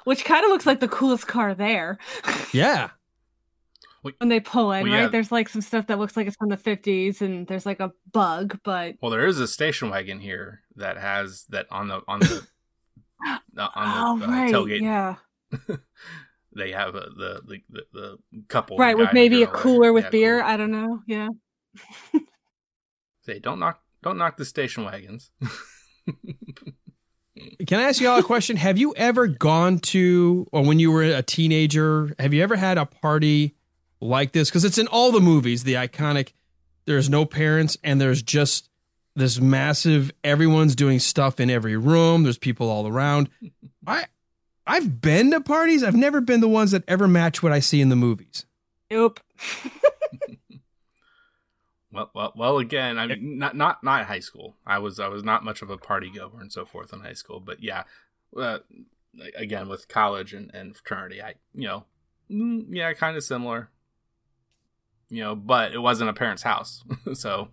which 0.05 0.23
kind 0.25 0.43
of 0.45 0.51
looks 0.51 0.65
like 0.65 0.79
the 0.79 0.87
coolest 0.87 1.27
car 1.27 1.53
there. 1.53 1.97
Yeah. 2.53 2.89
When 4.19 4.29
they 4.29 4.39
pull 4.39 4.71
in, 4.71 4.83
Well, 4.89 5.03
right? 5.03 5.11
There's 5.11 5.31
like 5.31 5.49
some 5.49 5.61
stuff 5.61 5.87
that 5.87 5.99
looks 5.99 6.15
like 6.15 6.27
it's 6.27 6.35
from 6.35 6.49
the 6.49 6.57
50s, 6.57 7.21
and 7.21 7.47
there's 7.47 7.65
like 7.65 7.79
a 7.79 7.91
bug, 8.11 8.59
but 8.63 8.95
Well, 9.01 9.11
there 9.11 9.25
is 9.27 9.39
a 9.39 9.47
station 9.47 9.89
wagon 9.89 10.19
here 10.19 10.61
that 10.75 10.97
has 10.97 11.45
that 11.49 11.67
on 11.71 11.87
the 11.87 12.01
on 12.07 12.19
the 12.19 12.45
uh, 13.27 13.69
on 13.75 14.19
the 14.19 14.23
oh 14.23 14.23
uh, 14.23 14.27
right, 14.27 14.53
tailgate. 14.53 14.81
yeah, 14.81 15.15
They 16.55 16.71
have 16.71 16.95
uh, 16.95 17.09
the, 17.17 17.41
the 17.45 17.61
the 17.69 17.85
the 17.93 18.17
couple 18.47 18.77
right, 18.77 18.95
the 18.95 19.03
with 19.03 19.13
maybe 19.13 19.43
a 19.43 19.47
cooler 19.47 19.91
with 19.91 20.05
Yeah, 20.05 20.09
beer. 20.09 20.41
cool. 20.41 20.49
I 20.49 20.57
don't 20.57 20.71
know. 20.71 21.01
Yeah, 21.05 21.27
Say 23.25 23.39
don't 23.39 23.59
knock 23.59 23.81
don't 24.03 24.17
knock 24.17 24.37
the 24.37 24.45
station 24.45 24.85
wagons. 24.85 25.31
Can 27.67 27.79
I 27.79 27.83
ask 27.83 27.99
you 27.99 28.07
all 28.07 28.17
a 28.19 28.23
question? 28.23 28.55
Have 28.55 28.77
you 28.77 28.93
ever 28.95 29.27
gone 29.27 29.79
to, 29.79 30.47
or 30.53 30.63
when 30.63 30.79
you 30.79 30.89
were 30.91 31.03
a 31.03 31.21
teenager, 31.21 32.15
have 32.17 32.33
you 32.33 32.41
ever 32.41 32.55
had 32.55 32.77
a 32.77 32.85
party 32.85 33.55
like 34.05 34.31
this? 34.31 34.49
Because 34.49 34.65
it's 34.65 34.77
in 34.77 34.87
all 34.87 35.11
the 35.11 35.21
movies, 35.21 35.63
the 35.63 35.73
iconic, 35.73 36.33
there's 36.85 37.09
no 37.09 37.25
parents 37.25 37.77
and 37.83 37.99
there's 37.99 38.21
just 38.21 38.69
this 39.15 39.39
massive, 39.39 40.11
everyone's 40.23 40.75
doing 40.75 40.99
stuff 40.99 41.39
in 41.39 41.49
every 41.49 41.77
room. 41.77 42.23
There's 42.23 42.37
people 42.37 42.69
all 42.69 42.87
around. 42.87 43.29
I, 43.87 44.05
I've 44.67 45.01
been 45.01 45.31
to 45.31 45.41
parties. 45.41 45.83
I've 45.83 45.95
never 45.95 46.21
been 46.21 46.41
the 46.41 46.47
ones 46.47 46.71
that 46.71 46.83
ever 46.87 47.07
match 47.07 47.41
what 47.43 47.51
I 47.51 47.59
see 47.59 47.81
in 47.81 47.89
the 47.89 47.95
movies. 47.95 48.45
nope. 48.89 49.19
Well, 51.95 52.11
well, 52.13 52.33
well. 52.35 52.57
Again, 52.57 52.99
I 52.99 53.07
mean, 53.07 53.37
not 53.37 53.55
not 53.55 53.81
not 53.81 54.05
high 54.05 54.19
school. 54.19 54.57
I 54.67 54.79
was 54.79 54.99
I 54.99 55.07
was 55.07 55.23
not 55.23 55.45
much 55.45 55.61
of 55.61 55.69
a 55.69 55.77
party 55.77 56.11
goer 56.11 56.41
and 56.41 56.51
so 56.51 56.65
forth 56.65 56.91
in 56.91 56.99
high 56.99 57.13
school. 57.13 57.39
But 57.39 57.63
yeah, 57.63 57.83
uh, 58.35 58.59
again 59.35 59.69
with 59.69 59.87
college 59.87 60.33
and, 60.33 60.53
and 60.53 60.75
fraternity, 60.75 61.21
I 61.21 61.35
you 61.53 61.67
know, 61.67 61.85
mm, 62.29 62.65
yeah, 62.69 62.91
kind 62.93 63.15
of 63.15 63.23
similar. 63.23 63.69
You 65.09 65.23
know, 65.23 65.35
but 65.35 65.73
it 65.73 65.79
wasn't 65.79 66.09
a 66.09 66.13
parent's 66.13 66.41
house, 66.43 66.83
so. 67.13 67.49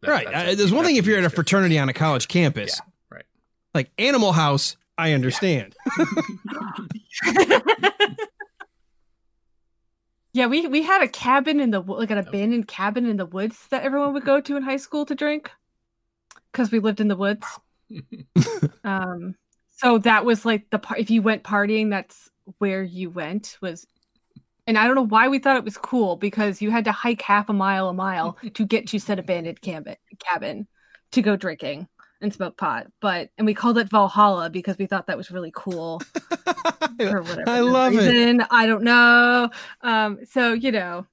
that- 0.00 0.08
right. 0.10 0.26
that's 0.30 0.52
Uh, 0.52 0.54
there's 0.56 0.72
one 0.72 0.84
thing 0.84 0.96
if 0.96 1.06
you're 1.06 1.18
at 1.18 1.24
a 1.24 1.30
fraternity 1.30 1.74
difference. 1.76 1.82
on 1.82 1.88
a 1.90 2.08
college 2.08 2.28
campus. 2.28 2.78
Yeah, 2.78 2.90
right. 3.16 3.24
Like 3.74 3.90
Animal 3.98 4.32
House, 4.32 4.76
I 4.98 5.12
understand. 5.12 5.74
yeah, 10.32 10.46
we 10.46 10.66
we 10.66 10.82
had 10.82 11.02
a 11.02 11.08
cabin 11.08 11.60
in 11.60 11.70
the 11.70 11.80
wo- 11.80 11.96
like 11.96 12.10
an 12.10 12.18
abandoned 12.18 12.68
cabin 12.68 13.06
in 13.06 13.16
the 13.16 13.26
woods 13.26 13.66
that 13.70 13.82
everyone 13.82 14.12
would 14.14 14.24
go 14.24 14.40
to 14.40 14.56
in 14.56 14.62
high 14.62 14.76
school 14.76 15.04
to 15.06 15.14
drink 15.14 15.50
because 16.52 16.70
we 16.70 16.78
lived 16.78 17.00
in 17.00 17.08
the 17.08 17.16
woods. 17.16 17.46
um, 18.84 19.34
so 19.76 19.98
that 19.98 20.24
was 20.24 20.44
like 20.44 20.70
the 20.70 20.78
part. 20.78 21.00
If 21.00 21.10
you 21.10 21.22
went 21.22 21.42
partying, 21.42 21.90
that's 21.90 22.30
where 22.58 22.82
you 22.82 23.10
went. 23.10 23.56
Was 23.60 23.86
and 24.70 24.78
I 24.78 24.86
don't 24.86 24.94
know 24.94 25.06
why 25.06 25.26
we 25.26 25.40
thought 25.40 25.56
it 25.56 25.64
was 25.64 25.76
cool 25.76 26.14
because 26.14 26.62
you 26.62 26.70
had 26.70 26.84
to 26.84 26.92
hike 26.92 27.22
half 27.22 27.48
a 27.48 27.52
mile 27.52 27.88
a 27.88 27.92
mile 27.92 28.38
to 28.54 28.64
get 28.64 28.86
to 28.88 29.00
said 29.00 29.18
abandoned 29.18 29.60
cabin 29.60 29.96
cabin 30.20 30.68
to 31.10 31.22
go 31.22 31.34
drinking 31.34 31.88
and 32.20 32.32
smoke 32.32 32.56
pot. 32.56 32.86
But 33.00 33.30
and 33.36 33.46
we 33.46 33.52
called 33.52 33.78
it 33.78 33.90
Valhalla 33.90 34.48
because 34.48 34.78
we 34.78 34.86
thought 34.86 35.08
that 35.08 35.16
was 35.16 35.32
really 35.32 35.50
cool 35.52 35.98
for 37.00 37.22
whatever 37.22 37.48
I 37.48 37.60
love 37.60 37.94
it. 37.94 37.96
reason. 37.96 38.44
I 38.48 38.66
don't 38.66 38.84
know. 38.84 39.50
Um, 39.82 40.20
so 40.30 40.52
you 40.52 40.70
know 40.70 41.04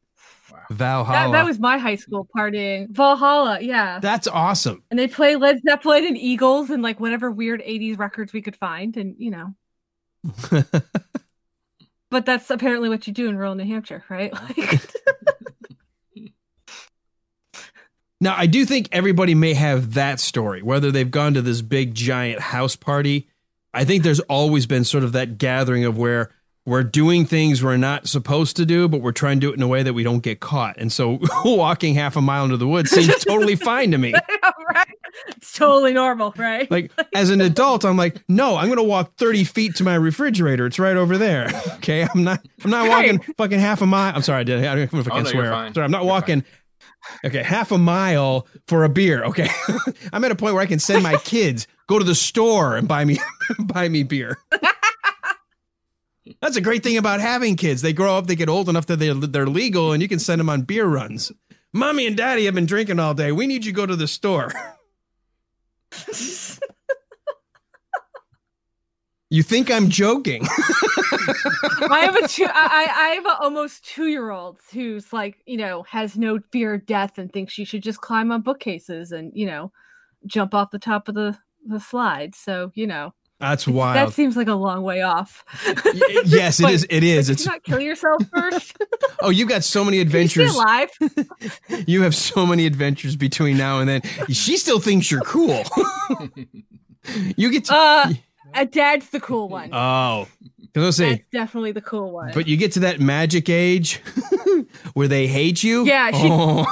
Valhalla. 0.70 1.32
that, 1.32 1.40
that 1.40 1.46
was 1.46 1.58
my 1.58 1.80
high 1.80 1.96
school 1.96 2.28
partying. 2.38 2.92
Valhalla, 2.92 3.60
yeah. 3.60 3.98
That's 4.00 4.28
awesome. 4.28 4.84
and 4.92 5.00
they 5.00 5.08
play 5.08 5.36
Led 5.36 5.64
Zeppelin 5.64 6.06
and 6.06 6.16
Eagles 6.18 6.70
and 6.70 6.84
like 6.84 7.00
whatever 7.00 7.32
weird 7.32 7.64
'80s 7.64 7.98
records 7.98 8.34
we 8.34 8.44
could 8.44 8.56
find, 8.56 8.96
and 8.98 9.16
you 9.18 9.32
know. 9.32 9.56
But 12.10 12.26
that's 12.26 12.50
apparently 12.50 12.90
what 12.90 13.06
you 13.08 13.14
do 13.14 13.28
in 13.28 13.38
rural 13.38 13.56
New 13.56 13.66
Hampshire, 13.66 14.04
right? 14.10 14.34
Uh-huh. 14.34 14.54
Like, 14.58 14.82
Now, 18.20 18.34
I 18.36 18.48
do 18.48 18.66
think 18.66 18.90
everybody 18.92 19.36
may 19.36 19.54
have 19.54 19.94
that 19.94 20.20
story, 20.20 20.64
whether 20.64 20.92
they've 20.92 21.10
gone 21.10 21.36
to 21.36 21.42
this 21.42 21.62
big 21.62 21.94
giant 21.94 22.40
house 22.40 22.76
party. 22.76 23.28
I 23.74 23.86
think 23.86 24.04
there's 24.04 24.22
always 24.22 24.66
been 24.66 24.84
sort 24.84 25.04
of 25.04 25.12
that 25.12 25.38
gathering 25.38 25.86
of 25.86 25.98
where 25.98 26.32
we're 26.66 26.84
doing 26.84 27.26
things 27.26 27.64
we're 27.64 27.78
not 27.78 28.08
supposed 28.08 28.58
to 28.58 28.66
do, 28.66 28.88
but 28.88 29.02
we're 29.02 29.12
trying 29.12 29.40
to 29.40 29.48
do 29.48 29.52
it 29.52 29.56
in 29.56 29.62
a 29.62 29.68
way 29.68 29.84
that 29.84 29.94
we 29.94 30.04
don't 30.04 30.24
get 30.24 30.40
caught. 30.40 30.78
And 30.78 30.92
so 30.92 31.20
walking 31.46 31.94
half 31.94 32.16
a 32.16 32.22
mile 32.22 32.46
into 32.46 32.58
the 32.58 32.68
woods 32.68 32.90
seems 32.90 33.16
totally 33.24 33.56
fine 33.56 33.92
to 33.92 34.00
me. 34.00 34.14
Right? 35.26 35.38
It's 35.38 35.54
totally 35.54 35.94
normal, 35.94 36.34
right? 36.38 36.70
Like 36.70 36.92
as 37.14 37.30
an 37.30 37.42
adult, 37.42 37.86
I'm 37.86 37.98
like, 37.98 38.24
no, 38.28 38.56
I'm 38.58 38.68
going 38.68 38.78
to 38.78 38.84
walk 38.84 39.16
30 39.18 39.44
feet 39.44 39.76
to 39.76 39.84
my 39.84 39.96
refrigerator. 39.96 40.66
It's 40.66 40.80
right 40.80 40.98
over 40.98 41.18
there. 41.18 41.50
Okay. 41.78 42.04
I'm 42.04 42.24
not, 42.24 42.46
I'm 42.66 42.72
not 42.72 42.90
walking 42.90 43.20
fucking 43.38 43.60
half 43.60 43.82
a 43.82 43.86
mile. 43.86 44.14
I'm 44.14 44.22
sorry. 44.22 44.42
I 44.42 44.44
did. 44.44 44.66
I 44.66 44.76
don't 44.76 44.92
know 44.92 45.00
if 45.00 45.08
I 45.08 45.10
can 45.12 45.20
oh, 45.20 45.24
no, 45.24 45.30
swear. 45.30 45.74
Sorry, 45.74 45.86
I'm 45.86 45.92
not 45.92 46.02
You're 46.02 46.10
walking. 46.10 46.44
Okay. 47.24 47.44
Half 47.44 47.72
a 47.72 47.78
mile 47.78 48.48
for 48.68 48.84
a 48.84 48.90
beer. 48.90 49.24
Okay. 49.24 49.48
I'm 50.12 50.24
at 50.26 50.32
a 50.32 50.36
point 50.36 50.54
where 50.54 50.64
I 50.64 50.66
can 50.66 50.80
send 50.80 51.04
my 51.04 51.16
kids 51.24 51.68
go 51.88 52.00
to 52.00 52.04
the 52.04 52.16
store 52.16 52.76
and 52.76 52.88
buy 52.88 53.06
me, 53.06 53.20
buy 53.60 53.88
me 53.88 54.04
beer. 54.04 54.38
That's 56.42 56.58
a 56.58 56.62
great 56.62 56.84
thing 56.84 56.98
about 56.98 57.22
having 57.22 57.56
kids. 57.56 57.82
They 57.82 57.94
grow 57.94 58.18
up, 58.18 58.28
they 58.28 58.36
get 58.36 58.50
old 58.50 58.68
enough 58.68 58.88
that 58.88 58.98
they're, 58.98 59.14
they're 59.14 59.48
legal 59.48 59.94
and 59.94 60.02
you 60.02 60.10
can 60.10 60.20
send 60.20 60.40
them 60.40 60.50
on 60.50 60.64
beer 60.64 60.86
runs. 60.86 61.32
Mommy 61.74 62.08
and 62.08 62.18
daddy 62.18 62.46
have 62.46 62.56
been 62.56 62.66
drinking 62.66 63.00
all 63.00 63.14
day. 63.14 63.32
We 63.32 63.48
need 63.48 63.66
you 63.66 63.72
to 63.72 63.76
go 63.76 63.86
to 63.86 63.96
the 63.96 64.08
store. 64.08 64.52
You 69.30 69.44
think 69.44 69.70
I'm 69.70 69.90
joking? 69.90 70.44
I 71.90 72.00
have 72.04 72.16
a 72.16 72.28
two. 72.28 72.46
I, 72.50 72.88
I 72.90 73.08
have 73.16 73.26
an 73.26 73.36
almost 73.42 73.84
two 73.84 74.08
year 74.08 74.30
old 74.30 74.60
who's 74.72 75.12
like 75.12 75.44
you 75.46 75.58
know 75.58 75.84
has 75.84 76.18
no 76.18 76.40
fear 76.52 76.76
of 76.76 76.86
death 76.86 77.18
and 77.18 77.32
thinks 77.32 77.52
she 77.54 77.66
should 77.66 77.84
just 77.84 78.00
climb 78.00 78.32
on 78.32 78.42
bookcases 78.42 79.12
and 79.12 79.32
you 79.36 79.46
know 79.46 79.72
jump 80.26 80.54
off 80.54 80.72
the 80.72 80.80
top 80.80 81.10
of 81.10 81.16
the 81.16 81.38
the 81.66 81.80
slide. 81.80 82.36
So 82.36 82.72
you 82.74 82.88
know 82.88 83.14
That's 83.40 83.68
wild. 83.68 83.96
that 83.96 84.14
seems 84.16 84.36
like 84.36 84.48
a 84.48 84.56
long 84.56 84.82
way 84.84 85.02
off. 85.04 85.44
Yes, 86.26 86.60
it 86.60 86.70
is. 86.72 86.88
It 86.90 87.04
is. 87.04 87.30
It's 87.30 87.46
you 87.46 87.52
not 87.52 87.64
kill 87.64 87.80
yourself 87.80 88.22
first? 88.34 88.76
oh, 89.22 89.30
you've 89.30 89.48
got 89.50 89.64
so 89.64 89.84
many 89.86 89.98
Can 89.98 90.06
you 90.06 90.08
adventures. 90.08 90.56
alive? 90.56 90.90
You 91.88 92.02
have 92.02 92.16
so 92.16 92.46
many 92.46 92.66
adventures 92.66 93.16
between 93.16 93.58
now 93.58 93.80
and 93.80 93.88
then. 93.88 94.02
She 94.30 94.58
still 94.58 94.80
thinks 94.80 95.12
you're 95.12 95.22
cool. 95.22 95.64
you 97.38 97.52
get 97.52 97.66
to. 97.66 97.74
Uh, 97.76 98.64
dad's 98.72 99.10
the 99.12 99.20
cool 99.20 99.48
one. 99.50 99.70
oh, 99.74 100.28
because 100.62 100.84
I'll 100.86 100.92
say, 100.92 101.10
That's 101.10 101.24
definitely 101.32 101.72
the 101.74 101.82
cool 101.82 102.12
one. 102.12 102.32
but 102.34 102.48
you 102.48 102.58
get 102.58 102.72
to 102.74 102.80
that 102.82 103.00
magic 103.00 103.50
age 103.50 104.02
where 104.94 105.08
they 105.08 105.28
hate 105.28 105.64
you. 105.64 105.86
Yeah, 105.86 106.12
she- 106.12 106.28
Oh. 106.30 106.66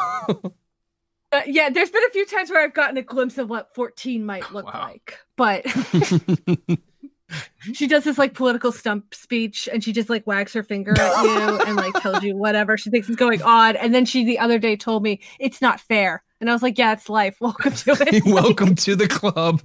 Uh, 1.35 1.41
yeah, 1.47 1.69
there's 1.69 1.89
been 1.89 2.03
a 2.05 2.09
few 2.11 2.25
times 2.25 2.49
where 2.49 2.63
I've 2.63 2.73
gotten 2.73 2.97
a 2.97 3.01
glimpse 3.01 3.37
of 3.37 3.49
what 3.49 3.73
14 3.75 4.25
might 4.25 4.51
look 4.53 4.65
Wow. 4.73 4.81
like, 4.89 5.17
but 5.35 5.65
she 7.73 7.87
does 7.87 8.03
this 8.03 8.17
like 8.17 8.33
political 8.33 8.71
stump 8.71 9.13
speech 9.13 9.67
and 9.71 9.83
she 9.83 9.91
just 9.91 10.09
like 10.09 10.25
wags 10.27 10.53
her 10.53 10.63
finger 10.63 10.93
at 10.97 11.23
you 11.23 11.59
and 11.67 11.75
like 11.75 11.93
tells 11.95 12.23
you 12.23 12.35
whatever 12.37 12.77
she 12.77 12.89
thinks 12.89 13.09
is 13.09 13.15
going 13.15 13.41
on. 13.41 13.75
And 13.75 13.93
then 13.93 14.05
she 14.05 14.23
the 14.23 14.39
other 14.39 14.59
day 14.59 14.75
told 14.75 15.03
me 15.03 15.19
it's 15.39 15.61
not 15.61 15.79
fair. 15.79 16.23
And 16.39 16.49
I 16.49 16.53
was 16.53 16.61
like, 16.61 16.77
yeah, 16.77 16.93
it's 16.93 17.09
life. 17.09 17.37
Welcome 17.39 17.73
to 17.73 17.97
it. 17.99 18.23
Welcome 18.25 18.75
to 18.75 18.95
the 18.95 19.07
club. 19.07 19.61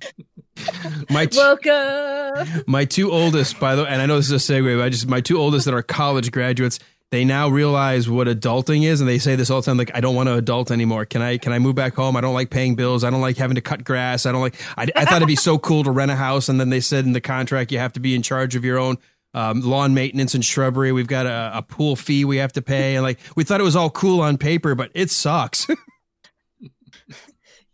My 1.10 1.26
t- 1.26 1.36
Welcome. 1.38 2.64
my 2.66 2.84
two 2.84 3.10
oldest, 3.10 3.58
by 3.60 3.74
the 3.76 3.84
way, 3.84 3.88
and 3.88 4.00
I 4.02 4.06
know 4.06 4.16
this 4.16 4.30
is 4.30 4.50
a 4.50 4.52
segue, 4.52 4.76
but 4.78 4.84
I 4.84 4.88
just 4.88 5.08
my 5.08 5.20
two 5.20 5.38
oldest 5.38 5.64
that 5.66 5.74
are 5.74 5.82
college 5.82 6.30
graduates. 6.32 6.78
They 7.10 7.24
now 7.24 7.48
realize 7.48 8.08
what 8.08 8.28
adulting 8.28 8.84
is, 8.84 9.00
and 9.00 9.08
they 9.08 9.18
say 9.18 9.34
this 9.34 9.50
all 9.50 9.60
the 9.60 9.66
time. 9.66 9.76
Like, 9.76 9.90
I 9.94 10.00
don't 10.00 10.14
want 10.14 10.28
to 10.28 10.36
adult 10.36 10.70
anymore. 10.70 11.04
Can 11.04 11.22
I? 11.22 11.38
Can 11.38 11.52
I 11.52 11.58
move 11.58 11.74
back 11.74 11.94
home? 11.94 12.16
I 12.16 12.20
don't 12.20 12.34
like 12.34 12.50
paying 12.50 12.76
bills. 12.76 13.02
I 13.02 13.10
don't 13.10 13.20
like 13.20 13.36
having 13.36 13.56
to 13.56 13.60
cut 13.60 13.82
grass. 13.82 14.26
I 14.26 14.32
don't 14.32 14.40
like. 14.40 14.54
I, 14.76 14.86
I 14.94 15.04
thought 15.04 15.16
it'd 15.16 15.26
be 15.26 15.34
so 15.34 15.58
cool 15.58 15.82
to 15.82 15.90
rent 15.90 16.12
a 16.12 16.16
house, 16.16 16.48
and 16.48 16.60
then 16.60 16.70
they 16.70 16.80
said 16.80 17.04
in 17.04 17.12
the 17.12 17.20
contract 17.20 17.72
you 17.72 17.78
have 17.78 17.92
to 17.94 18.00
be 18.00 18.14
in 18.14 18.22
charge 18.22 18.54
of 18.54 18.64
your 18.64 18.78
own 18.78 18.96
um, 19.34 19.60
lawn 19.60 19.92
maintenance 19.92 20.36
and 20.36 20.44
shrubbery. 20.44 20.92
We've 20.92 21.08
got 21.08 21.26
a, 21.26 21.50
a 21.54 21.62
pool 21.62 21.96
fee 21.96 22.24
we 22.24 22.36
have 22.36 22.52
to 22.52 22.62
pay, 22.62 22.94
and 22.94 23.02
like 23.02 23.18
we 23.34 23.42
thought 23.42 23.60
it 23.60 23.64
was 23.64 23.76
all 23.76 23.90
cool 23.90 24.20
on 24.20 24.38
paper, 24.38 24.76
but 24.76 24.92
it 24.94 25.10
sucks. 25.10 25.66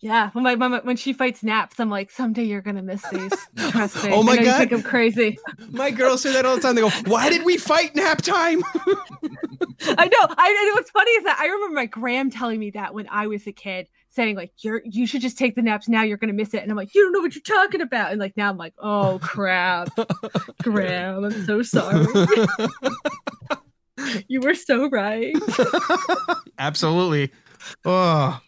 Yeah, 0.06 0.30
when 0.34 0.44
my 0.44 0.54
mom 0.54 0.72
when 0.84 0.94
she 0.96 1.12
fights 1.12 1.42
naps, 1.42 1.80
I'm 1.80 1.90
like, 1.90 2.12
someday 2.12 2.44
you're 2.44 2.60
gonna 2.60 2.80
miss 2.80 3.02
these. 3.10 3.32
Trust 3.70 4.04
me. 4.04 4.12
Oh 4.12 4.22
my 4.22 4.34
I 4.34 4.36
know 4.36 4.40
you 4.42 4.46
God. 4.46 4.58
think 4.58 4.72
I'm 4.72 4.82
crazy. 4.84 5.36
my 5.70 5.90
girls 5.90 6.22
say 6.22 6.32
that 6.32 6.46
all 6.46 6.54
the 6.54 6.62
time. 6.62 6.76
They 6.76 6.80
go, 6.82 6.90
"Why 7.06 7.28
did 7.28 7.44
we 7.44 7.56
fight 7.56 7.96
nap 7.96 8.22
time?" 8.22 8.62
I 8.74 10.06
know. 10.06 10.34
I 10.38 10.66
and 10.68 10.76
what's 10.76 10.90
funny 10.92 11.10
is 11.10 11.24
that 11.24 11.38
I 11.40 11.46
remember 11.46 11.74
my 11.74 11.86
gram 11.86 12.30
telling 12.30 12.60
me 12.60 12.70
that 12.70 12.94
when 12.94 13.08
I 13.10 13.26
was 13.26 13.48
a 13.48 13.52
kid, 13.52 13.88
saying 14.10 14.36
like, 14.36 14.52
"You're 14.58 14.80
you 14.84 15.08
should 15.08 15.22
just 15.22 15.38
take 15.38 15.56
the 15.56 15.62
naps 15.62 15.88
now. 15.88 16.02
You're 16.02 16.18
gonna 16.18 16.32
miss 16.34 16.54
it." 16.54 16.62
And 16.62 16.70
I'm 16.70 16.76
like, 16.76 16.94
"You 16.94 17.02
don't 17.02 17.12
know 17.12 17.20
what 17.20 17.34
you're 17.34 17.42
talking 17.42 17.80
about." 17.80 18.12
And 18.12 18.20
like 18.20 18.36
now 18.36 18.48
I'm 18.48 18.56
like, 18.58 18.74
"Oh 18.78 19.18
crap, 19.20 19.88
gram. 20.62 21.24
I'm 21.24 21.46
so 21.46 21.62
sorry. 21.62 22.06
you 24.28 24.38
were 24.40 24.54
so 24.54 24.88
right." 24.88 25.34
Absolutely. 26.60 27.32
Oh, 27.84 28.40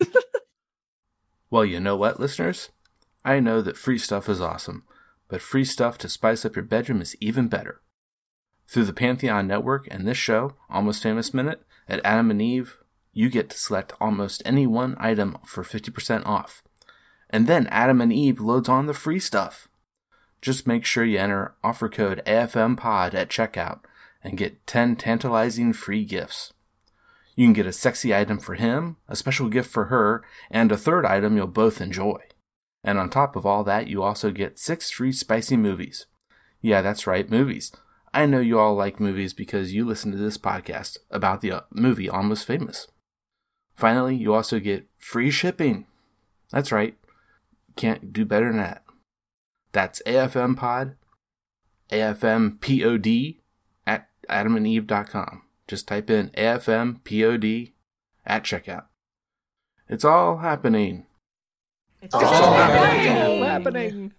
Well, 1.54 1.64
you 1.64 1.78
know 1.78 1.94
what, 1.94 2.18
listeners? 2.18 2.70
I 3.24 3.38
know 3.38 3.62
that 3.62 3.76
free 3.76 3.96
stuff 3.96 4.28
is 4.28 4.40
awesome, 4.40 4.82
but 5.28 5.40
free 5.40 5.64
stuff 5.64 5.96
to 5.98 6.08
spice 6.08 6.44
up 6.44 6.56
your 6.56 6.64
bedroom 6.64 7.00
is 7.00 7.16
even 7.20 7.46
better. 7.46 7.80
Through 8.66 8.86
the 8.86 8.92
Pantheon 8.92 9.46
Network 9.46 9.86
and 9.88 10.04
this 10.04 10.18
show, 10.18 10.54
Almost 10.68 11.04
Famous 11.04 11.32
Minute, 11.32 11.62
at 11.88 12.04
Adam 12.04 12.32
and 12.32 12.42
Eve, 12.42 12.78
you 13.12 13.28
get 13.28 13.50
to 13.50 13.56
select 13.56 13.92
almost 14.00 14.42
any 14.44 14.66
one 14.66 14.96
item 14.98 15.38
for 15.44 15.62
50% 15.62 16.26
off. 16.26 16.64
And 17.30 17.46
then 17.46 17.68
Adam 17.68 18.00
and 18.00 18.12
Eve 18.12 18.40
loads 18.40 18.68
on 18.68 18.86
the 18.86 18.92
free 18.92 19.20
stuff. 19.20 19.68
Just 20.42 20.66
make 20.66 20.84
sure 20.84 21.04
you 21.04 21.18
enter 21.18 21.54
offer 21.62 21.88
code 21.88 22.20
AFMPOD 22.26 23.14
at 23.14 23.28
checkout 23.28 23.80
and 24.24 24.36
get 24.36 24.66
10 24.66 24.96
tantalizing 24.96 25.72
free 25.72 26.04
gifts. 26.04 26.52
You 27.34 27.46
can 27.46 27.52
get 27.52 27.66
a 27.66 27.72
sexy 27.72 28.14
item 28.14 28.38
for 28.38 28.54
him, 28.54 28.96
a 29.08 29.16
special 29.16 29.48
gift 29.48 29.70
for 29.70 29.86
her, 29.86 30.24
and 30.50 30.70
a 30.70 30.76
third 30.76 31.04
item 31.04 31.36
you'll 31.36 31.46
both 31.46 31.80
enjoy. 31.80 32.20
And 32.84 32.98
on 32.98 33.10
top 33.10 33.34
of 33.34 33.46
all 33.46 33.64
that, 33.64 33.88
you 33.88 34.02
also 34.02 34.30
get 34.30 34.58
six 34.58 34.90
free 34.90 35.12
spicy 35.12 35.56
movies. 35.56 36.06
Yeah, 36.60 36.82
that's 36.82 37.06
right, 37.06 37.28
movies. 37.28 37.72
I 38.12 38.26
know 38.26 38.38
you 38.38 38.58
all 38.58 38.74
like 38.74 39.00
movies 39.00 39.32
because 39.32 39.74
you 39.74 39.84
listen 39.84 40.12
to 40.12 40.18
this 40.18 40.38
podcast 40.38 40.98
about 41.10 41.40
the 41.40 41.50
uh, 41.50 41.60
movie 41.72 42.08
Almost 42.08 42.46
Famous. 42.46 42.86
Finally, 43.74 44.16
you 44.16 44.32
also 44.32 44.60
get 44.60 44.86
free 44.98 45.30
shipping. 45.30 45.86
That's 46.52 46.70
right. 46.70 46.96
Can't 47.74 48.12
do 48.12 48.24
better 48.24 48.48
than 48.48 48.58
that. 48.58 48.84
That's 49.72 50.00
AFM 50.06 50.56
Pod, 50.56 50.94
AFMPOD 51.90 53.38
at 53.86 54.08
adamandeve.com. 54.30 55.42
Just 55.66 55.88
type 55.88 56.10
in 56.10 56.30
AFMPOD 56.30 57.72
at 58.26 58.44
checkout. 58.44 58.84
It's 59.88 60.04
all 60.04 60.38
happening. 60.38 61.06
It's 62.02 62.14
all 62.14 62.22
happening. 63.42 64.12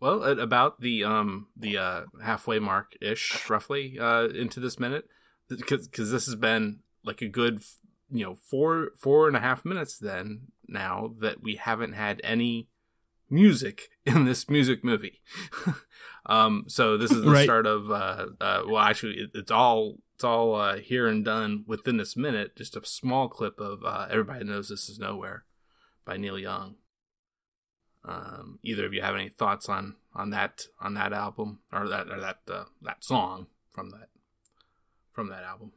Well, 0.00 0.24
at 0.24 0.38
about 0.38 0.80
the 0.80 1.04
um 1.04 1.48
the 1.56 1.76
uh 1.78 2.02
halfway 2.22 2.58
mark 2.58 2.92
ish, 3.00 3.48
roughly, 3.50 3.98
uh 3.98 4.28
into 4.28 4.60
this 4.60 4.78
minute, 4.78 5.06
because 5.48 5.88
because 5.88 6.10
this 6.10 6.26
has 6.26 6.36
been 6.36 6.80
like 7.04 7.20
a 7.20 7.28
good 7.28 7.60
you 8.10 8.24
know 8.24 8.34
four 8.36 8.90
four 8.96 9.26
and 9.26 9.36
a 9.36 9.40
half 9.40 9.64
minutes 9.64 9.98
then 9.98 10.48
now 10.66 11.14
that 11.20 11.42
we 11.42 11.56
haven't 11.56 11.92
had 11.94 12.20
any 12.24 12.68
music 13.28 13.88
in 14.06 14.24
this 14.24 14.48
music 14.48 14.82
movie. 14.84 15.20
um, 16.26 16.64
so 16.68 16.96
this 16.96 17.10
is 17.10 17.22
the 17.22 17.30
Right. 17.30 17.44
start 17.44 17.66
of 17.66 17.90
uh, 17.90 18.26
uh 18.40 18.62
well 18.66 18.78
actually 18.82 19.14
it, 19.16 19.30
it's 19.34 19.50
all 19.50 19.96
it's 20.18 20.24
all 20.24 20.56
uh, 20.56 20.78
here 20.78 21.06
and 21.06 21.24
done 21.24 21.62
within 21.68 21.96
this 21.96 22.16
minute. 22.16 22.56
Just 22.56 22.74
a 22.74 22.84
small 22.84 23.28
clip 23.28 23.60
of 23.60 23.84
uh, 23.84 24.08
everybody 24.10 24.44
knows 24.44 24.68
this 24.68 24.88
is 24.88 24.98
nowhere 24.98 25.44
by 26.04 26.16
Neil 26.16 26.36
Young. 26.36 26.74
Um, 28.04 28.58
either 28.64 28.84
of 28.84 28.92
you 28.92 29.00
have 29.00 29.14
any 29.14 29.28
thoughts 29.28 29.68
on 29.68 29.94
on 30.12 30.30
that 30.30 30.62
on 30.80 30.94
that 30.94 31.12
album 31.12 31.60
or 31.72 31.86
that 31.86 32.08
or 32.10 32.18
that 32.18 32.38
uh, 32.50 32.64
that 32.82 33.04
song 33.04 33.46
from 33.70 33.90
that 33.90 34.08
from 35.12 35.28
that 35.28 35.44
album? 35.44 35.70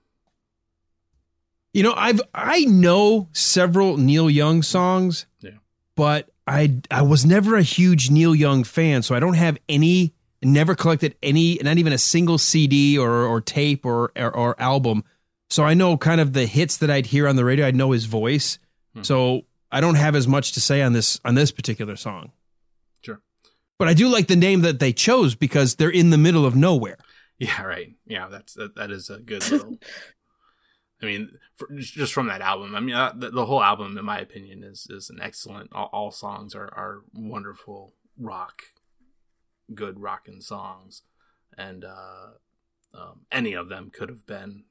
You 1.71 1.83
know, 1.83 1.93
I've 1.93 2.21
I 2.33 2.61
know 2.61 3.29
several 3.33 3.97
Neil 3.97 4.27
Young 4.27 4.63
songs. 4.63 5.27
Yeah. 5.39 5.51
But 5.95 6.31
I 6.47 6.79
I 6.89 7.03
was 7.03 7.27
never 7.27 7.57
a 7.57 7.61
huge 7.61 8.09
Neil 8.09 8.33
Young 8.33 8.63
fan, 8.63 9.03
so 9.03 9.13
I 9.13 9.19
don't 9.19 9.35
have 9.35 9.59
any 9.69 10.15
never 10.41 10.75
collected 10.75 11.15
any 11.21 11.59
not 11.61 11.77
even 11.77 11.93
a 11.93 11.97
single 11.97 12.37
CD 12.37 12.97
or 12.97 13.11
or 13.25 13.41
tape 13.41 13.85
or 13.85 14.11
or, 14.15 14.35
or 14.35 14.61
album. 14.61 15.03
So 15.49 15.63
I 15.63 15.73
know 15.73 15.97
kind 15.97 16.21
of 16.21 16.33
the 16.33 16.45
hits 16.45 16.77
that 16.77 16.89
I'd 16.89 17.07
hear 17.07 17.27
on 17.27 17.35
the 17.35 17.45
radio. 17.45 17.67
I'd 17.67 17.75
know 17.75 17.91
his 17.91 18.05
voice. 18.05 18.57
Hmm. 18.95 19.03
So 19.03 19.41
I 19.71 19.81
don't 19.81 19.95
have 19.95 20.15
as 20.15 20.27
much 20.27 20.53
to 20.53 20.61
say 20.61 20.81
on 20.81 20.93
this 20.93 21.19
on 21.23 21.35
this 21.35 21.51
particular 21.51 21.95
song. 21.95 22.31
Sure. 23.01 23.21
But 23.77 23.87
I 23.87 23.93
do 23.93 24.09
like 24.09 24.27
the 24.27 24.35
name 24.35 24.61
that 24.61 24.79
they 24.79 24.93
chose 24.93 25.35
because 25.35 25.75
they're 25.75 25.89
in 25.89 26.09
the 26.09 26.17
middle 26.17 26.45
of 26.45 26.55
nowhere. 26.55 26.97
Yeah, 27.39 27.63
right. 27.63 27.95
Yeah, 28.05 28.27
that's 28.29 28.53
that, 28.53 28.75
that 28.75 28.91
is 28.91 29.09
a 29.09 29.19
good 29.19 29.49
little. 29.49 29.77
I 31.01 31.05
mean, 31.05 31.31
for, 31.55 31.67
just 31.73 32.13
from 32.13 32.27
that 32.27 32.41
album. 32.41 32.75
I 32.75 32.79
mean, 32.79 32.93
uh, 32.93 33.13
the, 33.15 33.31
the 33.31 33.45
whole 33.45 33.63
album, 33.63 33.97
in 33.97 34.05
my 34.05 34.19
opinion, 34.19 34.63
is 34.63 34.87
is 34.89 35.09
an 35.09 35.19
excellent. 35.21 35.71
All, 35.73 35.89
all 35.91 36.11
songs 36.11 36.53
are 36.53 36.71
are 36.73 37.01
wonderful 37.13 37.93
rock, 38.19 38.61
good 39.75 39.99
rockin' 39.99 40.41
songs, 40.41 41.03
and 41.57 41.85
uh, 41.85 42.31
um, 42.93 43.21
any 43.31 43.53
of 43.53 43.69
them 43.69 43.89
could 43.91 44.09
have 44.09 44.25
been 44.25 44.63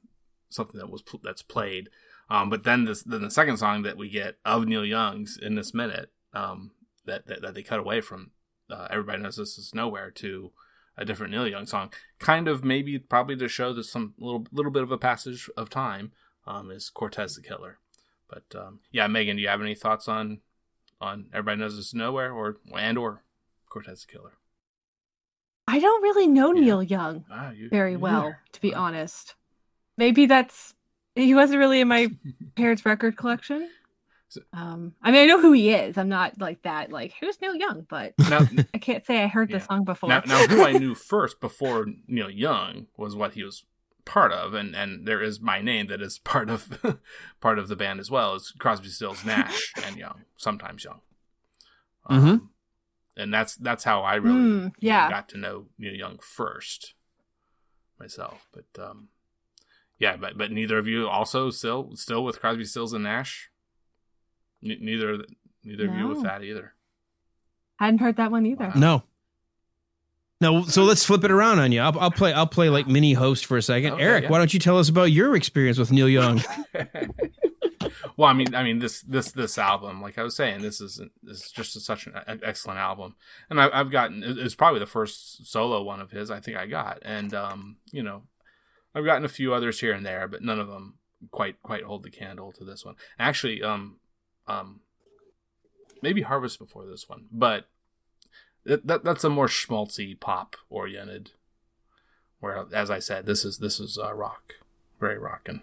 something 0.49 0.79
that 0.79 0.91
was 0.91 1.03
pl- 1.03 1.21
that's 1.23 1.43
played. 1.43 1.89
Um, 2.29 2.49
but 2.49 2.65
then 2.65 2.85
this 2.85 3.03
then 3.03 3.23
the 3.23 3.31
second 3.31 3.57
song 3.57 3.83
that 3.83 3.97
we 3.97 4.09
get 4.09 4.37
of 4.45 4.67
Neil 4.67 4.85
Young's 4.85 5.37
in 5.41 5.57
this 5.57 5.75
minute 5.75 6.11
um, 6.33 6.73
that, 7.07 7.27
that 7.27 7.43
that 7.43 7.55
they 7.55 7.63
cut 7.63 7.81
away 7.81 8.01
from 8.01 8.31
uh, 8.71 8.87
everybody 8.91 9.23
knows 9.23 9.37
this 9.37 9.59
is 9.59 9.75
nowhere 9.75 10.11
to 10.13 10.53
a 10.97 11.05
different 11.05 11.33
Neil 11.33 11.49
Young 11.49 11.67
song, 11.67 11.93
kind 12.19 12.47
of 12.47 12.63
maybe 12.63 12.99
probably 12.99 13.37
to 13.37 13.49
show 13.49 13.73
that 13.73 13.85
some 13.85 14.15
little 14.19 14.47
little 14.53 14.71
bit 14.71 14.83
of 14.83 14.93
a 14.93 14.99
passage 14.99 15.49
of 15.57 15.71
time 15.71 16.13
um, 16.47 16.71
is 16.71 16.91
Cortez 16.91 17.35
the 17.35 17.43
Killer. 17.43 17.79
But 18.29 18.45
um, 18.55 18.81
yeah, 18.93 19.07
Megan, 19.09 19.37
do 19.37 19.43
you 19.43 19.49
have 19.49 19.61
any 19.61 19.75
thoughts 19.75 20.09
on 20.09 20.41
on 21.01 21.27
everybody 21.33 21.61
knows 21.61 21.77
this 21.77 21.87
is 21.87 21.95
nowhere 21.95 22.33
or 22.33 22.59
and 22.77 22.99
or 22.99 23.25
Cortez 23.69 24.05
the 24.07 24.13
Killer? 24.13 24.33
I 25.71 25.79
don't 25.79 26.03
really 26.03 26.27
know 26.27 26.53
Yeah. 26.55 26.61
Neil 26.63 26.83
Young 26.83 27.25
Ah, 27.31 27.51
you, 27.51 27.69
very 27.69 27.93
you 27.93 27.99
well, 27.99 28.23
either. 28.27 28.39
to 28.53 28.61
be 28.61 28.73
Wow. 28.73 28.83
honest. 28.85 29.35
Maybe 29.97 30.27
that's 30.27 30.75
he 31.15 31.35
wasn't 31.35 31.59
really 31.59 31.81
in 31.81 31.89
my 31.89 32.09
parents' 32.57 32.85
record 32.87 33.17
collection. 33.17 33.69
So- 34.29 34.43
Um, 34.53 34.95
I 35.03 35.11
mean, 35.11 35.23
I 35.23 35.27
know 35.27 35.41
who 35.41 35.53
he 35.53 35.71
is. 35.71 35.99
I'm 35.99 36.09
not 36.09 36.41
like 36.41 36.63
that. 36.63 36.91
Like, 36.91 37.15
who's 37.21 37.41
Neil 37.41 37.55
Young? 37.57 37.87
But 37.89 38.15
Now, 38.19 38.41
I 38.75 38.79
can't 38.79 39.05
say 39.05 39.23
I 39.23 39.27
heard 39.27 39.51
the 39.51 39.61
song 39.61 39.85
before. 39.85 40.09
now, 40.09 40.23
now, 40.27 40.47
who 40.47 40.63
I 40.65 40.73
knew 40.73 40.95
first 41.13 41.41
before 41.41 41.87
Neil 42.07 42.31
Young 42.31 42.87
was 42.97 43.15
what 43.17 43.35
he 43.35 43.43
was 43.43 43.65
part 44.05 44.33
of, 44.33 44.55
and 44.55 44.75
and 44.75 45.07
there 45.07 45.21
is 45.23 45.41
my 45.41 45.61
name 45.61 45.87
that 45.89 46.01
is 46.01 46.19
part 46.19 46.49
of 46.49 46.81
part 47.41 47.59
of 47.59 47.69
the 47.69 47.77
band 47.77 48.01
as 48.01 48.11
well 48.11 48.35
as 48.35 48.53
Crosby, 48.59 48.89
Stills, 48.89 49.25
Nash, 49.25 49.73
and 49.85 49.97
Young, 49.97 50.23
sometimes 50.37 50.85
Young. 50.85 51.01
Um, 52.07 52.51
and 53.17 53.33
that's 53.33 53.57
that's 53.57 53.85
how 53.85 54.03
I 54.03 54.17
really 54.17 54.37
Mm, 54.39 54.55
you 54.55 54.61
know, 54.65 54.71
yeah. 54.81 55.11
got 55.11 55.29
to 55.31 55.39
know 55.39 55.67
Neil 55.79 55.95
Young 55.95 56.19
first 56.23 56.95
myself. 57.99 58.49
But 58.53 58.83
um, 58.83 59.09
yeah, 59.99 60.17
but 60.17 60.37
but 60.39 60.51
neither 60.51 60.79
of 60.79 60.87
you 60.87 61.09
also 61.09 61.51
still 61.51 61.91
still 61.97 62.25
with 62.25 62.41
Crosby, 62.41 62.65
Stills, 62.65 62.93
and 62.93 63.05
Nash. 63.05 63.51
N- 64.65 64.79
neither 64.81 65.19
neither 65.65 65.89
of 65.89 65.95
you 65.95 66.09
with 66.09 66.23
that 66.23 66.43
either. 66.43 66.75
I 67.79 67.87
hadn't 67.87 68.01
heard 68.01 68.17
that 68.17 68.31
one 68.31 68.47
either. 68.47 68.67
Wow. 68.75 68.81
No. 68.81 69.03
No, 70.43 70.63
so 70.65 70.85
let's 70.85 71.05
flip 71.05 71.23
it 71.25 71.31
around 71.31 71.59
on 71.59 71.71
you. 71.71 71.83
I'll, 71.83 71.99
I'll 71.99 72.11
play. 72.11 72.33
I'll 72.33 72.47
play 72.47 72.71
like 72.71 72.87
mini 72.89 73.13
host 73.13 73.45
for 73.45 73.59
a 73.59 73.63
second. 73.63 73.93
Okay, 73.95 74.03
Eric, 74.03 74.25
yeah. 74.25 74.31
why 74.31 74.39
don't 74.39 74.55
you 74.55 74.59
tell 74.61 74.79
us 74.79 74.89
about 74.89 75.13
your 75.13 75.37
experience 75.37 75.77
with 75.77 75.93
Neil 75.93 76.09
Young? 76.09 76.43
well, 78.17 78.29
I 78.29 78.33
mean, 78.33 78.55
I 78.55 78.63
mean 78.63 78.79
this 78.79 79.01
this 79.03 79.33
this 79.33 79.59
album, 79.59 80.03
like 80.03 80.19
I 80.19 80.23
was 80.23 80.37
saying, 80.37 80.63
this 80.63 80.81
is 80.81 81.01
this 81.23 81.47
is 81.47 81.51
just 81.51 81.81
such 81.81 82.07
an 82.07 82.41
excellent 82.43 82.79
album, 82.79 83.17
and 83.49 83.61
I, 83.61 83.71
I've 83.73 83.91
gotten 83.91 84.23
it's 84.25 84.55
probably 84.55 84.81
the 84.81 84.87
first 84.87 85.47
solo 85.47 85.83
one 85.83 86.01
of 86.01 86.11
his 86.11 86.31
I 86.31 86.41
think 86.41 86.57
I 86.57 86.67
got, 86.67 86.99
and 87.03 87.33
um, 87.35 87.77
you 87.91 88.03
know, 88.03 88.23
I've 88.95 89.05
gotten 89.05 89.25
a 89.25 89.29
few 89.29 89.55
others 89.55 89.81
here 89.81 89.93
and 89.93 90.05
there, 90.05 90.29
but 90.29 90.43
none 90.43 90.61
of 90.61 90.69
them 90.69 90.99
quite 91.31 91.63
quite 91.63 91.85
hold 91.85 92.03
the 92.03 92.11
candle 92.11 92.53
to 92.53 92.65
this 92.65 92.85
one. 92.85 92.97
Actually, 93.19 93.63
um, 93.63 93.97
um, 94.47 94.81
maybe 96.03 96.23
Harvest 96.23 96.59
before 96.59 96.87
this 96.87 97.09
one, 97.09 97.27
but 97.33 97.69
that, 98.65 98.87
that 98.87 99.05
that's 99.05 99.25
a 99.25 99.31
more 99.31 99.49
schmaltzy 99.49 100.19
pop 100.19 100.57
oriented. 100.69 101.31
Where, 102.41 102.67
as 102.73 102.91
I 102.91 103.01
said, 103.01 103.27
this 103.27 103.45
is 103.45 103.59
this 103.59 103.79
is 103.81 103.99
uh, 103.99 104.15
rock, 104.15 104.55
very 104.99 105.19
rockin' 105.19 105.61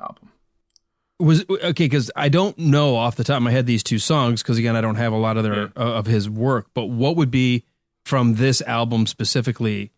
album. 0.00 0.30
Was 1.24 1.44
okay 1.48 1.84
because 1.86 2.10
I 2.14 2.28
don't 2.28 2.56
know 2.58 2.96
off 2.96 3.16
the 3.16 3.24
top 3.24 3.38
of 3.38 3.42
my 3.42 3.50
head 3.50 3.66
these 3.66 3.82
two 3.82 3.98
songs 3.98 4.42
because 4.42 4.58
again 4.58 4.76
I 4.76 4.80
don't 4.80 4.96
have 4.96 5.12
a 5.12 5.16
lot 5.16 5.36
of 5.36 5.42
their 5.44 5.54
Yeah. 5.54 5.68
uh, 5.76 5.94
of 5.94 6.06
his 6.06 6.28
work. 6.28 6.66
But 6.74 6.86
what 6.86 7.16
would 7.16 7.30
be 7.30 7.64
from 8.04 8.34
this 8.34 8.60
album 8.62 9.06
specifically? 9.06 9.90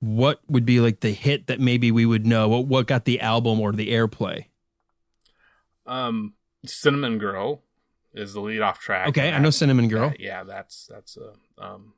What 0.00 0.40
would 0.48 0.64
be 0.66 0.80
like 0.80 1.00
the 1.00 1.12
hit 1.12 1.46
that 1.46 1.60
maybe 1.60 1.90
we 1.92 2.04
would 2.04 2.26
know? 2.26 2.48
What 2.48 2.66
what 2.66 2.86
got 2.86 3.04
the 3.04 3.20
album 3.20 3.60
or 3.60 3.72
the 3.72 3.90
airplay? 3.92 4.46
Um, 5.86 6.34
Cinnamon 6.64 7.18
Girl 7.18 7.62
is 8.12 8.34
the 8.34 8.40
lead 8.40 8.60
off 8.60 8.80
track. 8.80 9.08
Okay, 9.08 9.30
I 9.32 9.38
know 9.38 9.50
Cinnamon 9.50 9.88
Girl. 9.88 10.10
that- 10.10 10.20
yeah, 10.20 10.42
that's 10.42 10.86
that's 10.92 11.16
a 11.16 11.32
um, 11.64 11.94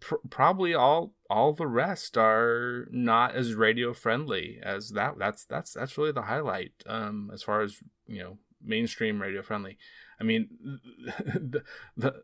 pr- 0.00 0.14
probably 0.30 0.74
all 0.74 1.14
all 1.30 1.52
the 1.52 1.66
rest 1.66 2.16
are 2.18 2.86
not 2.90 3.34
as 3.34 3.54
radio 3.54 3.92
friendly 3.92 4.58
as 4.62 4.90
that. 4.90 5.18
That's 5.18 5.44
that's 5.44 5.72
that's 5.72 5.96
really 5.98 6.12
the 6.12 6.22
highlight. 6.22 6.72
Um, 6.86 7.30
as 7.32 7.42
far 7.42 7.62
as 7.62 7.78
you 8.06 8.22
know, 8.22 8.38
mainstream 8.62 9.20
radio 9.22 9.42
friendly. 9.42 9.78
I 10.20 10.24
mean, 10.24 10.48
the, 11.24 11.62
the, 11.96 12.14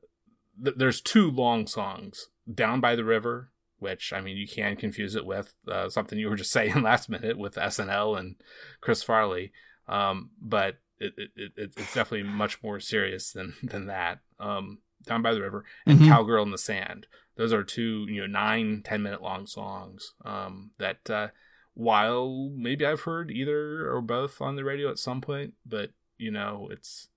the 0.59 0.73
there's 0.73 1.01
two 1.01 1.31
long 1.31 1.67
songs, 1.67 2.29
"Down 2.53 2.81
by 2.81 2.95
the 2.97 3.05
River." 3.05 3.51
Which 3.81 4.13
I 4.13 4.21
mean, 4.21 4.37
you 4.37 4.49
can 4.49 4.75
confuse 4.75 5.15
it 5.15 5.25
with 5.25 5.55
uh, 5.69 5.89
something 5.89 6.19
you 6.19 6.29
were 6.29 6.35
just 6.37 6.51
saying 6.59 6.83
last 6.83 7.09
minute 7.09 7.39
with 7.39 7.55
SNL 7.55 8.19
and 8.19 8.35
Chris 8.81 9.05
Farley, 9.05 9.53
um, 9.87 10.31
but 10.41 10.79
it, 10.99 11.13
it, 11.17 11.31
it, 11.37 11.53
it's 11.57 11.95
definitely 11.95 12.25
much 12.25 12.61
more 12.63 12.81
serious 12.81 13.31
than 13.31 13.55
than 13.63 13.87
that. 13.87 14.19
Um, 14.41 14.79
Down 15.07 15.23
by 15.23 15.33
the 15.33 15.41
river 15.41 15.65
and 15.87 16.01
Mhm. 16.01 16.09
Cowgirl 16.09 16.43
in 16.43 16.51
the 16.51 16.59
Sand. 16.59 17.07
Those 17.39 17.53
are 17.55 17.65
two 17.65 18.05
you 18.11 18.21
know 18.21 18.27
nine 18.27 18.83
ten 18.85 19.03
minute 19.03 19.23
long 19.23 19.47
songs 19.47 20.13
um, 20.27 20.73
that 20.79 21.09
uh, 21.09 21.29
while 21.73 22.51
maybe 22.55 22.85
I've 22.85 23.03
heard 23.03 23.31
either 23.31 23.89
or 23.89 24.03
both 24.03 24.43
on 24.43 24.57
the 24.57 24.65
radio 24.65 24.91
at 24.91 24.99
some 24.99 25.23
point, 25.23 25.55
but 25.65 25.93
you 26.19 26.31
know 26.31 26.69
it's 26.71 27.09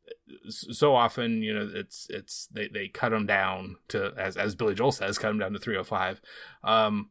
so 0.49 0.95
often 0.95 1.41
you 1.41 1.53
know 1.53 1.69
it's 1.73 2.07
it's 2.10 2.47
they, 2.51 2.67
they 2.67 2.88
cut 2.88 3.10
them 3.10 3.25
down 3.25 3.77
to 3.89 4.13
as 4.17 4.38
as 4.38 4.55
Billy 4.55 4.75
Joel 4.75 4.91
says 4.91 5.17
cut 5.17 5.29
them 5.29 5.39
down 5.39 5.53
to 5.53 5.60
305 5.60 6.21
um 6.63 7.10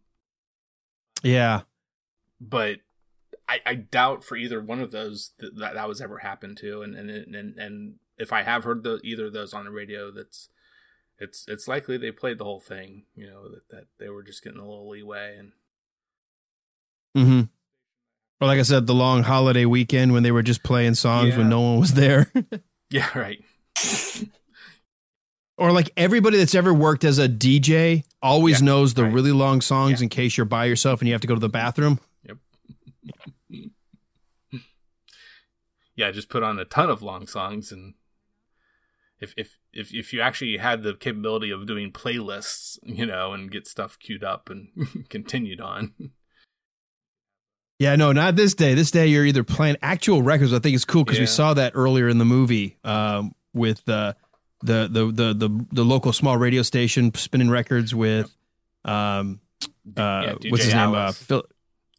Yeah. 1.23 1.63
but 2.41 2.79
I, 3.49 3.61
I 3.67 3.75
doubt 3.75 4.23
for 4.23 4.37
either 4.37 4.63
one 4.63 4.81
of 4.81 4.93
those 4.93 5.33
that 5.41 5.75
that, 5.75 5.89
was 5.89 6.01
ever 6.01 6.19
happened 6.19 6.59
to 6.59 6.83
and 6.83 6.95
and 6.95 7.11
and 7.11 7.59
and 7.59 7.95
if 8.17 8.33
I 8.33 8.43
have 8.45 8.63
heard 8.65 8.85
the 8.85 9.01
either 9.03 9.27
of 9.27 9.33
those 9.33 9.53
on 9.53 9.65
the 9.65 9.73
radio 9.73 10.13
that's 10.13 10.49
it's 11.21 11.45
it's 11.49 11.69
likely 11.69 11.97
they 11.99 12.11
played 12.11 12.39
the 12.39 12.45
whole 12.45 12.61
thing 12.61 13.05
you 13.15 13.27
know 13.27 13.49
that, 13.51 13.69
that 13.71 13.85
they 13.99 14.09
were 14.09 14.23
just 14.23 14.43
getting 14.43 14.59
a 14.59 14.67
little 14.69 14.89
leeway 14.89 15.37
and. 15.39 15.53
Mm-hmm. 17.17 17.41
Or 18.41 18.47
like 18.47 18.59
I 18.59 18.63
said, 18.63 18.87
the 18.87 18.95
long 18.95 19.23
holiday 19.25 19.65
weekend 19.67 20.13
when 20.13 20.23
they 20.23 20.31
were 20.33 20.43
just 20.43 20.63
playing 20.63 20.95
songs 20.95 21.31
Yeah. 21.31 21.39
when 21.39 21.49
no 21.49 21.61
one 21.61 21.81
was 21.81 21.95
there. 21.95 22.33
yeah 22.91 23.09
right 23.19 23.43
or 25.59 25.73
like 25.73 25.91
everybody 25.97 26.39
that's 26.39 26.55
ever 26.55 26.73
worked 26.73 27.05
as 27.05 27.19
a 27.19 27.29
DJ 27.29 28.05
always 28.23 28.61
Yeah, 28.61 28.67
knows 28.67 28.95
the 28.95 29.05
right. 29.05 29.13
really 29.13 29.33
long 29.33 29.61
songs 29.61 30.01
Yeah. 30.01 30.05
in 30.05 30.09
case 30.09 30.37
you're 30.37 30.45
by 30.47 30.65
yourself 30.65 31.01
and 31.01 31.09
you 31.09 31.15
have 31.15 31.21
to 31.21 31.27
go 31.29 31.35
to 31.35 31.41
the 31.41 31.49
bathroom. 31.51 32.01
Yep. 32.25 32.39
yeah, 35.97 36.11
just 36.11 36.29
put 36.31 36.43
on 36.43 36.59
a 36.59 36.65
ton 36.65 36.89
of 36.91 37.03
long 37.03 37.27
songs 37.27 37.71
and 37.73 37.95
if 39.21 39.35
if 39.37 39.59
if 39.73 39.93
if 39.95 40.13
you 40.13 40.21
actually 40.21 40.57
had 40.57 40.83
the 40.83 40.95
capability 40.95 41.51
of 41.51 41.67
doing 41.67 41.93
playlists, 41.93 42.79
you 42.83 43.07
know, 43.07 43.33
and 43.33 43.51
get 43.51 43.67
stuff 43.67 43.99
queued 43.99 44.25
up 44.25 44.51
and 44.51 44.69
continued 45.09 45.61
on. 45.61 45.95
Yeah, 47.79 47.97
no, 47.97 48.13
not 48.13 48.37
this 48.37 48.55
day. 48.55 48.75
This 48.75 48.91
day 48.91 49.07
you're 49.07 49.25
either 49.25 49.43
playing 49.43 49.77
actual 49.81 50.23
records. 50.23 50.53
I 50.53 50.59
think 50.59 50.75
it's 50.75 50.85
cool 50.85 51.05
because 51.05 51.19
we 51.19 51.27
saw 51.27 51.55
that 51.55 51.73
earlier 51.75 52.09
in 52.09 52.19
the 52.19 52.27
movie 52.27 52.77
um, 52.85 53.35
with 53.55 53.89
uh, 53.89 54.13
the, 54.63 54.89
the 54.91 55.07
the 55.07 55.35
the 55.35 55.67
the 55.73 55.85
local 55.85 56.13
small 56.13 56.37
radio 56.37 56.63
station 56.63 57.15
spinning 57.15 57.51
records 57.51 57.95
with 57.95 58.35
um 58.85 59.41
uh 59.97 60.37
Yeah, 60.43 60.51
what's 60.51 60.65
his 60.65 60.75
name 60.75 60.95
uh 60.95 61.13
Phil 61.13 61.45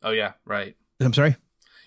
Oh 0.04 0.12
yeah, 0.12 0.34
right. 0.46 0.76
I'm 1.00 1.14
sorry 1.14 1.36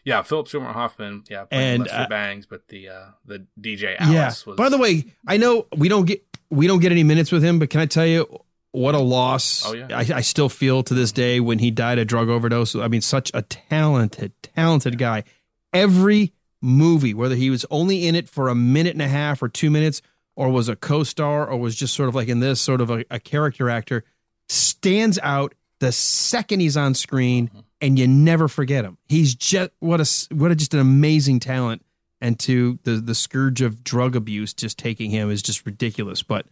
Yeah, 0.04 0.22
Philip 0.22 0.48
Seymour 0.48 0.72
Hoffman, 0.72 1.24
yeah, 1.30 1.46
And, 1.50 1.82
Lester 1.82 1.96
uh, 1.96 2.08
Bangs, 2.08 2.46
but 2.46 2.68
the 2.68 2.90
uh 2.90 3.04
the 3.24 3.46
DJ 3.60 3.94
yeah. 3.94 4.24
Alice 4.24 4.46
was 4.46 4.56
by 4.56 4.68
the 4.68 4.78
way 4.78 5.04
I 5.26 5.36
know 5.38 5.66
we 5.76 5.88
don't 5.88 6.04
get 6.04 6.24
we 6.50 6.66
don't 6.66 6.80
get 6.80 6.92
any 6.92 7.02
minutes 7.02 7.32
with 7.32 7.42
him 7.42 7.58
but 7.58 7.70
can 7.70 7.80
I 7.80 7.86
tell 7.86 8.06
you 8.06 8.26
what 8.72 8.94
a 8.94 8.98
loss 8.98 9.64
Oh, 9.66 9.72
yeah. 9.72 9.86
I, 9.90 10.00
I 10.16 10.20
still 10.20 10.48
feel 10.48 10.82
to 10.82 10.94
this 10.94 11.12
day 11.12 11.40
when 11.40 11.58
he 11.58 11.70
died 11.70 11.98
of 11.98 12.06
drug 12.06 12.28
overdose? 12.28 12.74
I 12.76 12.88
mean 12.88 13.00
such 13.00 13.30
a 13.34 13.42
talented 13.42 14.32
talented 14.42 14.98
guy. 14.98 15.24
Every 15.72 16.32
movie 16.60 17.14
whether 17.14 17.34
he 17.34 17.50
was 17.50 17.64
only 17.70 18.06
in 18.06 18.14
it 18.14 18.28
for 18.28 18.48
a 18.48 18.54
minute 18.54 18.92
and 18.92 19.02
a 19.02 19.08
half 19.08 19.42
or 19.42 19.48
two 19.48 19.70
minutes 19.70 20.02
or 20.36 20.50
was 20.50 20.68
a 20.68 20.76
co-star 20.76 21.48
or 21.48 21.58
was 21.58 21.76
just 21.76 21.94
sort 21.94 22.08
of 22.08 22.14
like 22.14 22.28
in 22.28 22.40
this 22.40 22.60
sort 22.60 22.80
of 22.80 22.90
a, 22.90 23.04
a 23.10 23.20
character 23.20 23.70
actor 23.70 24.02
stands 24.48 25.18
out 25.22 25.54
the 25.80 25.92
second 25.92 26.60
he's 26.60 26.76
on 26.76 26.94
screen 26.94 27.50
and 27.84 27.98
you 27.98 28.08
never 28.08 28.48
forget 28.48 28.84
him. 28.84 28.96
He's 29.08 29.34
just 29.34 29.70
what 29.78 30.00
a 30.00 30.34
what 30.34 30.50
a 30.50 30.54
just 30.54 30.72
an 30.72 30.80
amazing 30.80 31.38
talent. 31.40 31.84
And 32.20 32.38
to 32.40 32.78
the 32.84 32.92
the 32.92 33.14
scourge 33.14 33.60
of 33.60 33.84
drug 33.84 34.16
abuse 34.16 34.54
just 34.54 34.78
taking 34.78 35.10
him 35.10 35.30
is 35.30 35.42
just 35.42 35.66
ridiculous. 35.66 36.22
But 36.22 36.46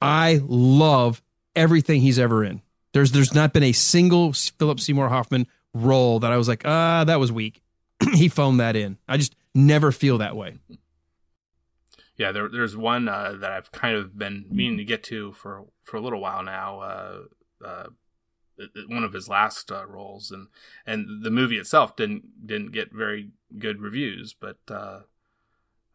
i 0.00 0.40
love 0.42 1.22
everything 1.54 2.00
he's 2.00 2.18
ever 2.18 2.42
in. 2.42 2.62
There's 2.92 3.12
there's 3.12 3.32
not 3.32 3.52
been 3.52 3.62
a 3.62 3.72
single 3.72 4.32
philip 4.32 4.80
seymour 4.80 5.08
hoffman 5.08 5.46
role 5.74 6.18
that 6.18 6.30
i 6.30 6.36
was 6.36 6.48
like 6.48 6.62
ah 6.64 7.04
that 7.04 7.20
was 7.20 7.30
weak. 7.30 7.62
He 8.14 8.28
phoned 8.28 8.58
that 8.58 8.74
in. 8.74 8.98
I 9.08 9.16
just 9.16 9.36
never 9.54 9.92
feel 9.92 10.18
that 10.18 10.34
way. 10.34 10.58
Yeah, 12.16 12.32
there, 12.32 12.48
there's 12.48 12.76
one 12.76 13.08
uh, 13.08 13.36
that 13.40 13.52
I've 13.52 13.72
kind 13.72 13.96
of 13.96 14.18
been 14.18 14.44
meaning 14.50 14.78
to 14.78 14.84
get 14.84 15.02
to 15.04 15.32
for 15.32 15.64
for 15.82 15.96
a 15.96 16.00
little 16.00 16.20
while 16.20 16.42
now. 16.42 16.80
Uh, 16.80 17.18
uh, 17.64 17.86
one 18.88 19.04
of 19.04 19.12
his 19.12 19.28
last 19.28 19.70
uh, 19.72 19.86
roles, 19.86 20.30
and 20.30 20.48
and 20.86 21.22
the 21.24 21.30
movie 21.30 21.58
itself 21.58 21.96
didn't 21.96 22.46
didn't 22.46 22.72
get 22.72 22.92
very 22.92 23.30
good 23.58 23.80
reviews, 23.80 24.34
but 24.34 24.58
uh, 24.70 25.00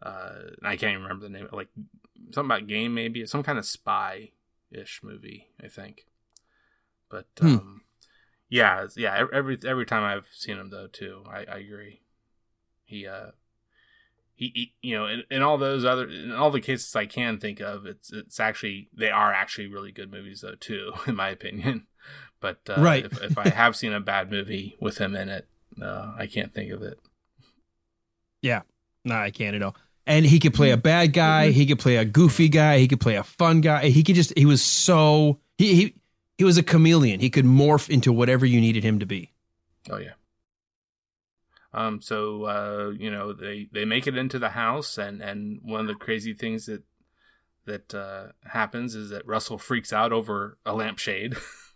uh, 0.02 0.34
I 0.64 0.76
can't 0.76 0.92
even 0.92 1.04
remember 1.04 1.26
the 1.26 1.30
name. 1.32 1.50
Like 1.52 1.70
something 2.32 2.46
about 2.52 2.68
game, 2.68 2.94
maybe 2.94 3.26
some 3.26 3.44
kind 3.44 3.58
of 3.58 3.66
spy 3.66 4.32
ish 4.72 5.02
movie, 5.04 5.50
I 5.64 5.68
think. 5.68 6.08
But 7.10 7.28
Hmm. 7.40 7.46
um, 7.56 7.82
yeah, 8.50 8.88
yeah. 8.96 9.28
Every 9.34 9.58
every 9.66 9.86
time 9.86 10.04
I've 10.04 10.28
seen 10.32 10.58
him 10.58 10.70
though, 10.70 10.88
too, 10.88 11.24
I, 11.30 11.40
I 11.46 11.58
agree. 11.58 12.02
He 12.86 13.08
uh 13.08 13.32
he, 14.36 14.52
he 14.54 14.74
you 14.82 14.96
know 14.96 15.08
in, 15.08 15.24
in 15.32 15.42
all 15.42 15.58
those 15.58 15.84
other 15.84 16.08
in 16.08 16.32
all 16.32 16.52
the 16.52 16.62
cases 16.62 16.96
I 16.96 17.06
can 17.06 17.40
think 17.40 17.60
of 17.60 17.86
it's 17.86 18.14
it's 18.14 18.40
actually 18.40 18.90
they 18.94 19.10
are 19.10 19.34
actually 19.34 19.68
really 19.68 19.92
good 19.92 20.12
movies 20.12 20.42
though 20.42 20.56
too 20.56 20.94
in 21.08 21.16
my 21.16 21.30
opinion 21.30 21.88
but 22.40 22.60
uh, 22.70 22.82
Right. 22.82 23.06
if, 23.06 23.22
if 23.24 23.38
I 23.38 23.50
have 23.50 23.76
seen 23.76 23.94
a 23.94 24.00
bad 24.00 24.32
movie 24.32 24.76
with 24.80 24.98
him 25.00 25.16
in 25.16 25.30
it 25.30 25.48
uh, 25.82 26.14
I 26.18 26.28
can't 26.28 26.54
think 26.54 26.72
of 26.72 26.82
it 26.82 27.00
Yeah. 28.42 28.62
Nah, 29.04 29.22
I 29.22 29.32
can't 29.32 29.56
at 29.56 29.62
all. 29.64 29.76
And 30.06 30.26
he 30.26 30.40
could 30.40 30.54
play 30.54 30.72
a 30.72 30.78
bad 30.78 31.14
guy. 31.14 31.52
He 31.52 31.66
could 31.66 31.80
play 31.80 31.98
a 31.98 32.06
goofy 32.06 32.50
guy. 32.50 32.80
He 32.80 32.88
could 32.88 33.00
play 33.02 33.16
a 33.16 33.24
fun 33.24 33.62
guy. 33.62 33.90
He 33.90 34.04
could 34.04 34.16
just, 34.16 34.32
he 34.38 34.46
was 34.46 34.64
so, 34.64 35.40
he, 35.58 35.76
he, 35.76 35.96
he 36.38 36.44
was 36.46 36.58
a 36.58 36.64
chameleon. 36.64 37.20
He 37.20 37.30
could 37.30 37.46
morph 37.46 37.90
into 37.90 38.12
whatever 38.14 38.46
you 38.46 38.60
needed 38.62 38.84
him 38.84 39.00
to 39.00 39.06
be. 39.06 39.32
oh 39.90 39.98
yeah 39.98 40.12
um 41.74 42.00
so 42.02 42.46
uh 42.46 42.92
you 42.98 43.12
know 43.12 43.34
they 43.34 43.68
they 43.74 43.84
make 43.86 44.08
it 44.08 44.18
into 44.18 44.40
the 44.40 44.50
house 44.52 44.98
and 44.98 45.22
and 45.22 45.60
one 45.64 45.82
of 45.82 45.88
the 45.88 45.96
crazy 45.96 46.34
things 46.34 46.66
that 46.66 46.84
that 47.66 47.94
uh 47.94 48.28
happens 48.50 48.96
is 48.96 49.10
that 49.10 49.28
Russell 49.28 49.58
freaks 49.58 49.92
out 49.92 50.14
over 50.14 50.58
a 50.66 50.74
lampshade 50.74 51.36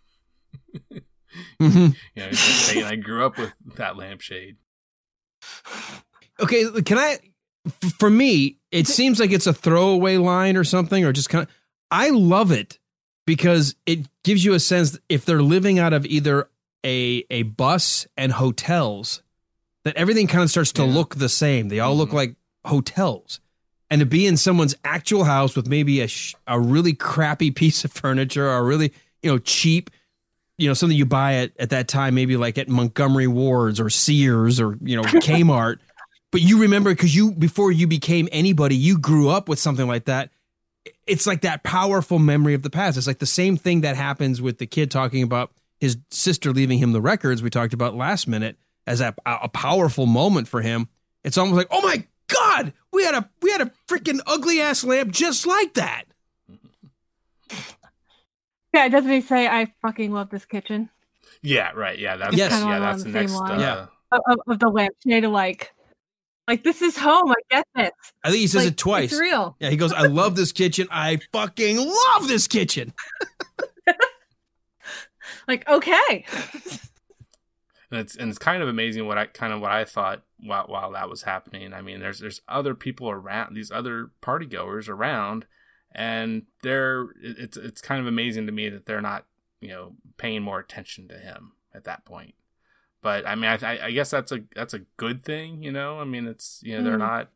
Mhm. 1.60 1.96
you 2.14 2.22
know 2.22 2.32
saying 2.32 2.84
I 2.84 2.96
grew 2.96 3.24
up 3.24 3.38
with 3.38 3.52
that 3.76 3.96
lampshade 3.96 4.56
Okay. 6.40 6.64
Can 6.82 6.98
I? 6.98 7.18
for 7.98 8.10
me, 8.10 8.58
it 8.72 8.88
seems 8.88 9.20
like 9.20 9.30
it's 9.30 9.46
a 9.46 9.52
throwaway 9.54 10.16
line 10.16 10.56
or 10.56 10.64
something, 10.64 11.04
or 11.04 11.12
just 11.12 11.28
kind 11.30 11.44
of, 11.46 11.54
I 11.92 12.10
love 12.10 12.50
it 12.50 12.80
because 13.24 13.76
it 13.86 14.08
gives 14.24 14.44
you 14.44 14.52
a 14.54 14.58
sense 14.60 14.98
if 15.08 15.24
they're 15.24 15.42
living 15.42 15.78
out 15.78 15.92
of 15.92 16.04
either 16.06 16.48
a, 16.84 17.24
a 17.30 17.42
bus 17.44 18.08
and 18.16 18.32
hotels, 18.32 19.22
that 19.84 19.94
everything 19.96 20.26
kind 20.26 20.42
of 20.42 20.50
starts 20.50 20.72
to 20.72 20.82
Yeah. 20.84 20.92
look 20.92 21.14
the 21.14 21.28
same. 21.28 21.68
They 21.68 21.78
all 21.78 21.96
look 21.96 22.10
Mhm. 22.10 22.14
like 22.14 22.34
hotels. 22.64 23.38
And 23.88 24.00
to 24.00 24.06
be 24.06 24.26
in 24.26 24.36
someone's 24.36 24.74
actual 24.84 25.22
house 25.24 25.54
with 25.54 25.68
maybe 25.68 26.00
a, 26.00 26.08
sh- 26.08 26.34
a 26.48 26.58
really 26.58 26.94
crappy 26.94 27.50
piece 27.54 27.84
of 27.84 27.92
furniture 27.92 28.48
or 28.48 28.56
a 28.56 28.62
really, 28.64 28.92
you 29.22 29.30
know, 29.30 29.38
cheap, 29.38 29.88
you 30.62 30.68
know, 30.68 30.74
something 30.74 30.96
you 30.96 31.04
buy 31.04 31.34
at, 31.34 31.52
at 31.58 31.70
that 31.70 31.88
time, 31.88 32.14
maybe 32.14 32.36
like 32.36 32.56
at 32.56 32.68
Montgomery 32.68 33.26
Wards 33.26 33.80
or 33.80 33.90
Sears 33.90 34.60
or, 34.60 34.78
you 34.80 34.96
know, 34.96 35.02
Kmart. 35.02 35.78
but 36.30 36.40
you 36.40 36.60
remember 36.60 36.90
because 36.90 37.14
you, 37.14 37.32
before 37.32 37.72
you 37.72 37.88
became 37.88 38.28
anybody, 38.30 38.76
you 38.76 38.96
grew 38.96 39.28
up 39.28 39.48
with 39.48 39.58
something 39.58 39.88
like 39.88 40.04
that. 40.04 40.30
It's 41.04 41.26
like 41.26 41.40
that 41.40 41.64
powerful 41.64 42.20
memory 42.20 42.54
of 42.54 42.62
the 42.62 42.70
past. 42.70 42.96
It's 42.96 43.08
like 43.08 43.18
the 43.18 43.26
same 43.26 43.56
thing 43.56 43.80
that 43.80 43.96
happens 43.96 44.40
with 44.40 44.58
the 44.58 44.66
kid 44.66 44.90
talking 44.90 45.24
about 45.24 45.50
his 45.80 45.98
sister 46.10 46.52
leaving 46.52 46.78
him 46.78 46.92
the 46.92 47.00
records 47.00 47.42
we 47.42 47.50
talked 47.50 47.74
about 47.74 47.96
last 47.96 48.28
minute 48.28 48.56
as 48.86 49.00
a, 49.00 49.14
a 49.26 49.48
powerful 49.48 50.06
moment 50.06 50.46
for 50.46 50.60
him. 50.60 50.88
It's 51.24 51.36
almost 51.36 51.56
like, 51.56 51.68
oh 51.72 51.82
my 51.82 52.06
God, 52.28 52.72
we 52.92 53.04
had 53.04 53.16
a 53.16 53.28
we 53.42 53.50
had 53.50 53.62
a 53.62 53.72
freaking 53.88 54.20
ugly 54.26 54.60
ass 54.60 54.84
lamp 54.84 55.10
just 55.10 55.44
like 55.44 55.74
that. 55.74 56.04
Yeah, 58.72 58.88
doesn't 58.88 59.10
he 59.10 59.20
say 59.20 59.46
I 59.48 59.72
fucking 59.82 60.12
love 60.12 60.30
this 60.30 60.44
kitchen 60.44 60.90
yeah 61.44 61.70
right 61.72 61.98
yeah 61.98 62.16
that's 62.16 62.36
Yes. 62.36 62.52
Kinda 62.52 62.66
yeah 62.68 62.78
that's 62.78 63.02
the 63.04 63.10
the 63.10 63.20
next 63.20 63.32
line. 63.32 63.58
uh, 63.58 63.60
Yeah. 63.60 63.86
of, 64.12 64.20
of, 64.28 64.38
of 64.48 64.58
the 64.58 64.68
lampshade? 64.68 65.24
of 65.24 65.32
Like, 65.32 65.72
like 66.46 66.62
this 66.62 66.82
is 66.82 66.96
home. 66.96 67.30
I 67.30 67.34
get 67.50 67.66
this. 67.74 67.90
I 68.22 68.28
think 68.30 68.40
he 68.40 68.46
says 68.46 68.64
Like, 68.64 68.72
it 68.72 68.76
twice. 68.76 69.12
It's 69.12 69.20
real. 69.20 69.56
Yeah, 69.58 69.70
he 69.70 69.76
goes, 69.76 69.92
I 69.92 70.06
love 70.06 70.36
this 70.36 70.52
kitchen. 70.52 70.88
I 70.90 71.20
fucking 71.32 71.76
love 71.78 72.28
this 72.28 72.46
kitchen. 72.46 72.92
Like, 75.48 75.68
okay. 75.68 76.24
and 77.90 78.00
it's 78.00 78.16
and 78.16 78.28
it's 78.30 78.38
kind 78.38 78.62
of 78.62 78.68
amazing 78.68 79.06
what 79.06 79.18
I 79.18 79.26
kind 79.26 79.52
of 79.52 79.60
what 79.60 79.70
I 79.72 79.84
thought 79.84 80.22
while 80.38 80.66
while 80.66 80.92
that 80.92 81.08
was 81.10 81.22
happening. 81.22 81.72
I 81.72 81.80
mean, 81.82 82.00
there's 82.00 82.20
there's 82.20 82.40
other 82.48 82.74
people 82.74 83.10
around, 83.10 83.54
these 83.54 83.70
other 83.70 84.10
party 84.20 84.46
goers 84.46 84.88
around, 84.88 85.46
and 85.94 86.42
they're 86.62 87.08
it's 87.22 87.56
it's 87.56 87.80
kind 87.80 88.00
of 88.00 88.06
amazing 88.06 88.46
to 88.46 88.52
me 88.52 88.68
that 88.68 88.86
they're 88.86 89.00
not 89.00 89.26
you 89.60 89.68
know 89.68 89.94
paying 90.16 90.42
more 90.42 90.58
attention 90.58 91.08
to 91.08 91.18
him 91.18 91.52
at 91.74 91.84
that 91.84 92.04
point. 92.04 92.34
But 93.02 93.26
I 93.26 93.34
mean, 93.34 93.46
I 93.46 93.58
I 93.62 93.86
I 93.86 93.90
guess 93.90 94.10
that's 94.10 94.32
a 94.32 94.40
that's 94.54 94.74
a 94.74 94.80
good 94.96 95.24
thing, 95.24 95.62
you 95.62 95.72
know. 95.72 95.98
I 95.98 96.04
mean, 96.04 96.26
it's 96.26 96.60
you 96.62 96.76
know 96.76 96.84
they're 96.84 96.94
Mm. 96.96 96.98
not 97.10 97.30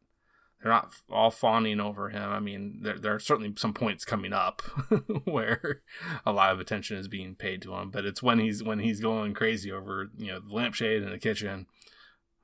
they're 0.62 0.72
not 0.72 0.94
all 1.10 1.30
fawning 1.30 1.80
over 1.80 2.08
him. 2.08 2.30
I 2.30 2.40
mean, 2.40 2.78
there 2.82 2.98
there 2.98 3.14
are 3.14 3.18
certainly 3.20 3.52
some 3.56 3.74
points 3.74 4.04
coming 4.04 4.32
up 4.32 4.62
where 5.24 5.82
a 6.24 6.32
lot 6.32 6.52
of 6.52 6.60
attention 6.60 6.96
is 6.96 7.08
being 7.08 7.34
paid 7.34 7.62
to 7.62 7.74
him, 7.74 7.90
but 7.90 8.04
it's 8.04 8.22
when 8.22 8.38
he's 8.38 8.62
when 8.62 8.78
he's 8.78 9.00
going 9.00 9.34
crazy 9.34 9.70
over 9.72 10.08
you 10.16 10.28
know 10.28 10.40
the 10.40 10.54
lampshade 10.54 11.02
in 11.02 11.10
the 11.10 11.18
kitchen 11.18 11.66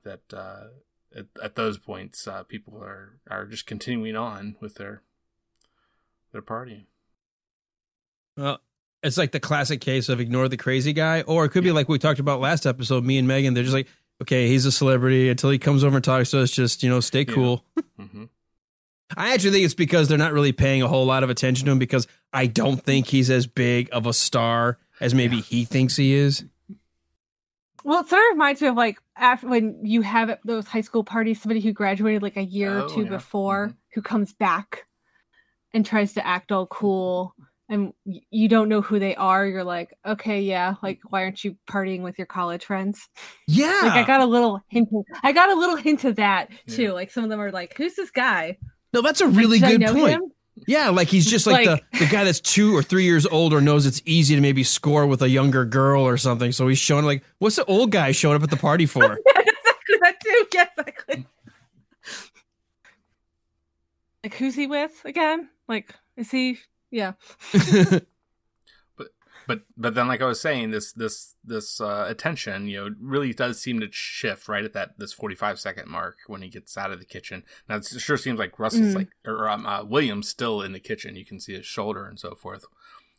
that 0.05 0.21
uh, 0.35 0.65
at, 1.17 1.27
at 1.43 1.55
those 1.55 1.79
points 1.79 2.27
uh, 2.27 2.43
people 2.43 2.77
are 2.83 3.21
are 3.31 3.47
just 3.47 3.67
continuing 3.67 4.17
on 4.17 4.57
with 4.61 4.75
their 4.75 5.03
their 6.33 6.43
party. 6.43 6.87
Well, 8.37 8.61
it's 9.03 9.19
like 9.19 9.33
the 9.33 9.41
classic 9.41 9.81
case 9.81 10.09
of 10.09 10.21
ignore 10.21 10.49
the 10.49 10.57
crazy 10.57 10.93
guy, 10.93 11.23
or 11.23 11.45
it 11.45 11.51
could 11.51 11.65
be 11.65 11.73
like 11.73 11.89
we 11.89 11.99
talked 11.99 12.21
about 12.21 12.41
last 12.41 12.67
episode. 12.67 13.05
Me 13.05 13.19
and 13.19 13.29
Megan, 13.29 13.55
they're 13.55 13.63
just 13.65 13.75
like, 13.75 13.89
okay, 14.23 14.49
he's 14.49 14.65
a 14.65 14.73
celebrity 14.73 15.29
until 15.29 15.51
he 15.51 15.59
comes 15.59 15.85
over 15.85 15.97
and 15.97 16.05
talks 16.05 16.31
to 16.31 16.41
us. 16.41 16.51
Just 16.51 16.83
you 16.83 16.89
know, 16.89 17.01
stay 17.01 17.25
Yeah. 17.27 17.35
cool. 17.35 17.65
hmm 17.99 18.25
I 19.15 19.35
actually 19.35 19.51
think 19.51 19.65
it's 19.67 19.75
because 19.75 20.09
they're 20.09 20.17
not 20.17 20.33
really 20.33 20.53
paying 20.53 20.81
a 20.81 20.89
whole 20.89 21.05
lot 21.05 21.23
of 21.23 21.29
attention 21.29 21.67
to 21.67 21.73
him 21.73 21.79
because 21.79 22.07
I 22.33 22.47
don't 22.47 22.83
think 22.83 23.07
he's 23.09 23.29
as 23.31 23.47
big 23.47 23.91
of 23.93 24.07
a 24.07 24.13
star 24.15 24.79
as 25.03 25.15
maybe 25.15 25.41
he 25.43 25.67
thinks 25.67 25.97
he 25.97 26.15
is. 26.15 26.45
Well, 27.85 28.01
it 28.01 28.09
sort 28.09 28.23
of 28.23 28.29
reminds 28.33 28.63
me 28.63 28.69
of 28.69 28.77
like 28.77 28.99
after 29.17 29.49
when 29.49 29.81
you 29.85 30.01
have 30.01 30.31
at 30.31 30.41
those 30.47 30.67
high 30.67 30.81
school 30.81 31.05
parties, 31.05 31.43
somebody 31.43 31.61
who 31.61 31.75
graduated 31.75 32.23
like 32.23 32.39
a 32.39 32.43
year 32.43 32.79
Oh, 32.79 32.87
or 32.87 32.89
two 32.89 33.03
yeah. 33.03 33.09
before 33.11 33.69
Mhm. 33.69 33.77
who 33.95 34.01
comes 34.01 34.33
back 34.33 34.87
and 35.75 35.85
tries 35.87 36.13
to 36.15 36.27
act 36.27 36.53
all 36.53 36.67
cool 36.67 37.35
and 37.69 37.95
you 38.05 38.49
don't 38.49 38.69
know 38.69 38.83
who 38.83 38.99
they 38.99 39.15
are. 39.17 39.47
You're 39.47 39.65
like, 39.65 39.97
okay, 40.05 40.43
yeah, 40.43 40.75
like 40.83 41.01
why 41.09 41.23
aren't 41.23 41.43
you 41.43 41.57
partying 41.71 42.03
with 42.03 42.19
your 42.19 42.27
college 42.27 42.65
friends? 42.67 43.09
Yeah. 43.47 43.81
Like 43.83 43.93
I 43.93 44.05
got 44.07 44.21
a 44.21 44.27
little 44.27 44.61
hint. 44.69 44.89
Of, 44.93 45.05
I 45.23 45.33
got 45.33 45.49
a 45.51 45.55
little 45.55 45.77
hint 45.77 46.05
of 46.05 46.17
that 46.17 46.51
Yeah. 46.67 46.77
too. 46.77 46.93
Like 46.93 47.11
some 47.11 47.25
of 47.25 47.31
them 47.31 47.41
are 47.41 47.51
like, 47.51 47.75
who's 47.77 47.95
this 47.95 48.11
guy? 48.11 48.59
no, 48.93 49.01
that's 49.01 49.23
a 49.23 49.27
really 49.29 49.59
should 49.59 49.69
I 49.69 49.77
good 49.79 49.87
point. 49.97 50.11
him? 50.11 50.33
Yeah, 50.67 50.91
like 50.91 51.09
he's 51.09 51.25
just 51.25 51.47
like, 51.47 51.67
Like- 51.67 51.91
the, 51.93 52.01
the 52.01 52.07
guy 52.13 52.25
that's 52.25 52.41
two 52.41 52.77
or 52.77 52.83
three 52.83 53.05
years 53.05 53.25
older 53.25 53.63
knows 53.63 53.87
it's 53.87 54.03
easy 54.05 54.35
to 54.35 54.41
maybe 54.43 54.63
score 54.65 55.07
with 55.07 55.23
a 55.23 55.29
younger 55.31 55.65
girl 55.65 56.03
or 56.07 56.19
something. 56.19 56.53
So 56.53 56.69
he's 56.69 56.79
showing 56.79 57.07
like, 57.07 57.25
what's 57.39 57.57
the 57.57 57.65
old 57.65 57.91
guy 57.91 58.13
showing 58.13 58.37
up 58.37 58.43
at 58.43 58.51
the 58.51 58.57
party 58.59 58.85
for? 58.85 59.03
exactly 59.27 59.97
that 60.03 60.21
too. 60.23 60.47
Yeah, 60.53 60.67
exactly. 60.77 61.27
like 64.23 64.35
who's 64.35 64.55
he 64.55 64.67
with 64.67 65.01
again? 65.07 65.49
Like 65.73 65.95
is 66.17 66.31
he? 66.31 66.59
Yeah. 66.91 67.13
But 68.97 69.09
but 69.47 69.63
but 69.77 69.95
then, 69.95 70.07
like 70.09 70.21
I 70.23 70.27
was 70.27 70.41
saying, 70.41 70.71
this 70.71 70.93
this 70.93 71.35
this 71.43 71.81
uh, 71.81 72.05
attention, 72.09 72.69
you 72.69 72.85
know, 72.85 72.95
really 73.01 73.33
does 73.33 73.61
seem 73.61 73.81
to 73.81 73.89
shift 73.91 74.49
right 74.49 74.65
at 74.65 74.75
that 74.75 74.99
this 74.99 75.13
forty 75.15 75.35
five 75.35 75.59
second 75.59 75.89
mark 75.89 76.17
when 76.27 76.43
he 76.43 76.49
gets 76.49 76.77
out 76.77 76.93
of 76.93 76.99
the 76.99 77.07
kitchen. 77.07 77.43
Now 77.69 77.77
it 77.77 77.87
sure 77.87 78.19
seems 78.19 78.39
like 78.39 78.59
Russell's 78.59 78.93
Mm. 78.93 78.97
like 78.97 79.09
or 79.27 79.49
um, 79.49 79.67
uh, 79.67 79.83
William's 79.85 80.29
still 80.29 80.61
in 80.63 80.73
the 80.73 80.81
kitchen. 80.81 81.17
You 81.17 81.25
can 81.25 81.41
see 81.41 81.55
his 81.55 81.67
shoulder 81.67 82.05
and 82.07 82.21
so 82.21 82.35
forth, 82.35 82.67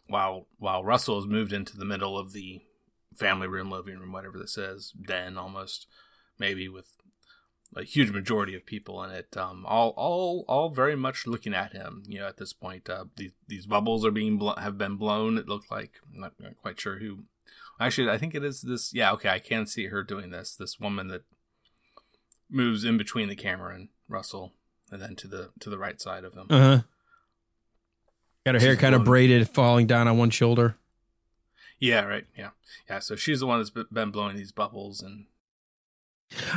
while 0.08 0.48
while 0.60 0.84
Russell 0.84 1.16
has 1.20 1.26
moved 1.28 1.52
into 1.52 1.76
the 1.76 1.86
middle 1.86 2.18
of 2.18 2.32
the 2.34 2.62
family 3.18 3.48
room, 3.48 3.70
living 3.72 3.98
room, 3.98 4.12
whatever 4.12 4.38
this 4.38 4.58
is, 4.58 4.92
den 4.92 5.38
almost, 5.38 5.88
maybe 6.40 6.70
with 6.70 6.88
a 7.76 7.84
huge 7.84 8.12
majority 8.12 8.56
of 8.56 8.66
people 8.66 9.04
in 9.04 9.12
it, 9.12 9.36
um, 9.38 9.66
all 9.68 9.94
all 9.98 10.46
all 10.48 10.70
very 10.70 10.96
much 10.96 11.26
looking 11.28 11.54
at 11.54 11.74
him. 11.74 12.04
You 12.08 12.20
know, 12.20 12.28
at 12.28 12.38
this 12.38 12.54
point, 12.54 12.90
uh, 12.90 13.06
these 13.16 13.32
these 13.48 13.66
bubbles 13.66 14.06
are 14.06 14.12
being 14.12 14.38
blo- 14.38 14.56
have 14.56 14.78
been 14.78 14.96
blown. 14.96 15.38
It 15.38 15.48
looked 15.48 15.72
like 15.72 16.00
I'm 16.14 16.22
not, 16.22 16.34
not 16.40 16.58
quite 16.58 16.80
sure 16.80 17.00
who. 17.00 17.26
Actually, 17.80 18.10
I 18.10 18.18
think 18.18 18.36
it 18.36 18.44
is 18.44 18.62
this. 18.62 18.94
Yeah, 18.94 19.12
okay, 19.14 19.30
I 19.30 19.40
can 19.40 19.66
see 19.66 19.88
her 19.88 20.04
doing 20.04 20.30
this. 20.30 20.56
This 20.56 20.80
woman 20.80 21.08
that 21.08 21.24
moves 22.50 22.84
in 22.84 22.98
between 22.98 23.30
the 23.30 23.36
camera 23.36 23.76
and 23.76 23.90
Russell, 24.08 24.54
and 24.92 25.02
then 25.02 25.16
to 25.18 25.28
the 25.28 25.52
to 25.60 25.70
the 25.70 25.78
right 25.78 26.00
side 26.00 26.24
of 26.24 26.34
him. 26.34 26.48
Uh 26.50 26.60
huh. 26.60 26.82
Got 28.46 28.56
her 28.56 28.62
hair 28.62 28.76
kind 28.76 28.94
of 28.94 29.06
braided, 29.06 29.50
falling 29.50 29.88
down 29.88 30.08
on 30.08 30.18
one 30.18 30.30
shoulder. 30.30 30.76
Yeah, 31.80 32.04
right. 32.04 32.26
Yeah, 32.38 32.50
yeah. 32.90 33.00
So 33.00 33.16
she's 33.16 33.40
the 33.40 33.48
one 33.48 33.60
that's 33.60 33.70
been 33.70 34.12
blowing 34.12 34.36
these 34.36 34.52
bubbles, 34.52 35.02
and 35.02 35.26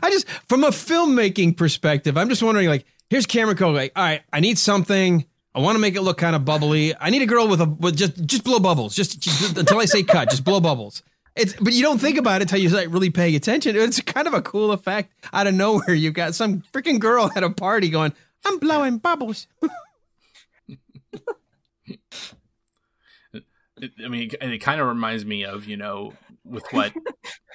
I 0.03 0.11
just, 0.11 0.29
from 0.49 0.65
a 0.65 0.69
filmmaking 0.69 1.57
perspective, 1.57 2.17
I'm 2.17 2.29
just 2.29 2.43
wondering, 2.43 2.69
like, 2.69 2.87
here's 3.11 3.27
Cameron 3.27 3.57
Crowe, 3.57 3.71
like, 3.71 3.93
all 3.97 4.05
right, 4.05 4.23
I 4.33 4.41
need 4.41 4.59
something. 4.59 5.25
I 5.55 5.61
want 5.61 5.77
to 5.77 5.81
make 5.81 5.97
it 5.97 6.03
look 6.03 6.19
kind 6.19 6.37
of 6.37 6.45
bubbly. 6.45 6.95
I 7.01 7.09
need 7.11 7.23
a 7.23 7.27
girl 7.27 7.49
with 7.49 7.63
a 7.63 7.65
with 7.65 7.97
just 7.97 8.27
just 8.27 8.45
blow 8.45 8.61
bubbles, 8.61 8.95
just, 8.95 9.19
just 9.19 9.57
until 9.57 9.79
I 9.81 9.87
say 9.87 10.03
cut, 10.03 10.29
just 10.29 10.45
blow 10.45 10.61
bubbles. 10.61 11.03
It's 11.35 11.55
but 11.55 11.73
you 11.73 11.83
don't 11.83 11.99
think 11.99 12.19
about 12.19 12.41
it 12.41 12.43
until 12.43 12.59
you're 12.59 12.73
like 12.73 12.93
really 12.93 13.09
paying 13.09 13.35
attention. 13.35 13.75
It's 13.75 14.01
kind 14.03 14.27
of 14.27 14.35
a 14.35 14.43
cool 14.43 14.73
effect 14.73 15.13
out 15.33 15.47
of 15.47 15.55
nowhere. 15.55 15.95
You've 15.95 16.13
got 16.13 16.35
some 16.35 16.63
freaking 16.73 16.99
girl 16.99 17.31
at 17.35 17.43
a 17.43 17.49
party 17.49 17.89
going, 17.89 18.13
"I'm 18.45 18.59
blowing 18.59 18.99
bubbles." 18.99 19.47
I 23.79 24.09
mean, 24.09 24.31
it 24.41 24.59
kind 24.59 24.81
of 24.81 24.89
reminds 24.89 25.25
me 25.25 25.45
of 25.45 25.67
you 25.67 25.77
know 25.79 26.13
with 26.45 26.65
what 26.71 26.93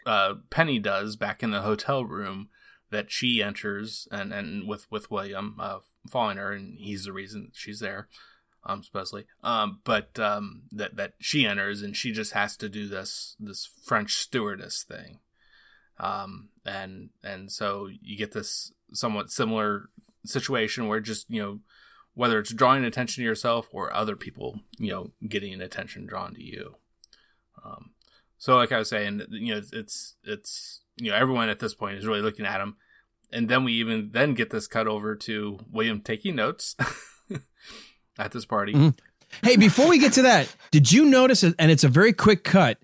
uh, 0.06 0.36
Penny 0.50 0.80
does 0.80 1.16
back 1.16 1.44
in 1.44 1.52
the 1.52 1.62
hotel 1.62 2.06
room 2.06 2.50
that 2.90 3.12
she 3.12 3.42
enters 3.42 4.08
and 4.12 4.34
and 4.34 4.68
with 4.68 4.90
with 4.92 5.10
William 5.10 5.58
uh, 5.60 5.80
following 6.10 6.38
her, 6.38 6.52
and 6.52 6.78
he's 6.78 7.06
the 7.06 7.14
reason 7.14 7.52
she's 7.54 7.80
there, 7.80 8.08
um, 8.66 8.84
supposedly. 8.84 9.26
Um, 9.44 9.80
but 9.84 10.20
um, 10.20 10.64
that 10.72 10.96
that 10.98 11.14
she 11.20 11.46
enters 11.46 11.82
and 11.82 11.96
she 11.96 12.12
just 12.12 12.34
has 12.34 12.56
to 12.58 12.70
do 12.70 12.88
this 12.88 13.36
this 13.40 13.70
French 13.84 14.16
stewardess 14.16 14.84
thing, 14.84 15.20
um, 16.00 16.50
and 16.66 17.10
and 17.24 17.52
so 17.52 17.88
you 18.02 18.18
get 18.18 18.34
this 18.34 18.74
somewhat 18.94 19.32
similar 19.32 19.90
situation 20.26 20.88
where 20.88 21.00
just 21.00 21.30
you 21.30 21.42
know 21.42 21.60
whether 22.14 22.40
it's 22.40 22.54
drawing 22.54 22.84
attention 22.84 23.22
to 23.22 23.26
yourself 23.26 23.70
or 23.72 23.94
other 23.94 24.16
people, 24.16 24.60
you 24.78 24.92
know, 24.92 25.12
getting 25.28 25.62
attention 25.62 26.06
drawn 26.06 26.34
to 26.34 26.44
you. 26.44 26.76
Um, 27.64 27.92
so, 28.42 28.56
like 28.56 28.72
I 28.72 28.80
was 28.80 28.90
saying, 28.90 29.22
you 29.30 29.54
know, 29.54 29.62
it's, 29.72 30.16
it's 30.24 30.82
you 30.98 31.12
know 31.12 31.16
everyone 31.16 31.50
at 31.50 31.60
this 31.60 31.76
point 31.76 32.00
is 32.00 32.08
really 32.08 32.22
looking 32.22 32.46
at 32.48 32.60
him, 32.60 32.76
and 33.32 33.48
then 33.48 33.64
we 33.64 33.74
even 33.74 34.10
then 34.14 34.34
get 34.34 34.50
this 34.50 34.66
cut 34.68 34.88
over 34.88 35.16
to 35.16 35.60
William 35.72 36.02
taking 36.02 36.36
notes 36.36 36.76
at 38.18 38.32
this 38.32 38.46
party. 38.46 38.74
Mhm. 38.74 38.98
Hey, 39.44 39.56
before 39.56 39.88
we 39.88 39.98
get 40.00 40.14
to 40.14 40.24
that, 40.24 40.54
did 40.72 40.92
you 40.92 41.06
notice? 41.06 41.44
And 41.44 41.56
it's 41.72 41.84
a 41.84 41.90
very 41.90 42.14
quick 42.14 42.44
cut. 42.44 42.80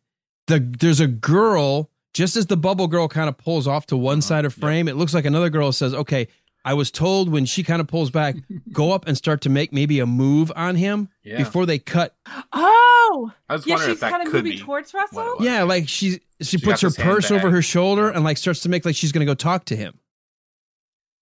The 0.47 0.59
there's 0.59 0.99
a 0.99 1.07
girl 1.07 1.89
just 2.13 2.35
as 2.37 2.45
the 2.45 2.57
bubble 2.57 2.87
girl 2.87 3.07
kind 3.07 3.27
of 3.29 3.37
pulls 3.37 3.67
off 3.67 3.85
to 3.87 3.97
one 3.97 4.19
Uh-huh. 4.19 4.21
side 4.21 4.45
of 4.45 4.55
Yep. 4.55 4.61
frame. 4.61 4.87
It 4.87 4.95
looks 4.95 5.13
like 5.13 5.25
another 5.25 5.49
girl 5.49 5.71
says, 5.71 5.93
"Okay, 5.93 6.27
I 6.69 6.73
was 6.73 6.91
told 6.91 7.29
when 7.29 7.45
she 7.45 7.63
kind 7.63 7.79
of 7.81 7.87
pulls 7.87 8.11
back, 8.11 8.35
go 8.71 8.91
up 8.91 9.07
and 9.07 9.17
start 9.17 9.41
to 9.41 9.49
make 9.49 9.71
maybe 9.71 9.99
a 9.99 10.05
move 10.05 10.51
on 10.55 10.75
him 10.75 11.09
Yeah, 11.23 11.37
before 11.37 11.65
they 11.65 11.79
cut." 11.79 12.15
Oh, 12.53 13.31
I 13.49 13.53
was 13.53 13.65
yeah. 13.65 13.75
wondering 13.75 13.91
if 13.91 13.95
She's 13.95 14.01
that 14.01 14.11
kind 14.11 14.23
of 14.23 14.31
could 14.31 14.43
moving 14.43 14.59
be 14.59 14.63
towards 14.63 14.93
Russell. 14.93 15.35
Yeah, 15.39 15.63
like 15.63 15.87
she 15.87 16.19
she, 16.41 16.43
She 16.43 16.57
puts 16.57 16.81
her 16.81 16.89
this 16.89 16.97
purse 16.97 17.31
over 17.31 17.49
her 17.49 17.61
shoulder 17.61 18.09
and 18.09 18.23
like 18.23 18.37
starts 18.37 18.59
to 18.61 18.69
make 18.69 18.85
like 18.85 18.95
she's 18.95 19.11
going 19.11 19.25
to 19.25 19.31
go 19.31 19.35
talk 19.35 19.65
to 19.65 19.75
him. 19.75 19.99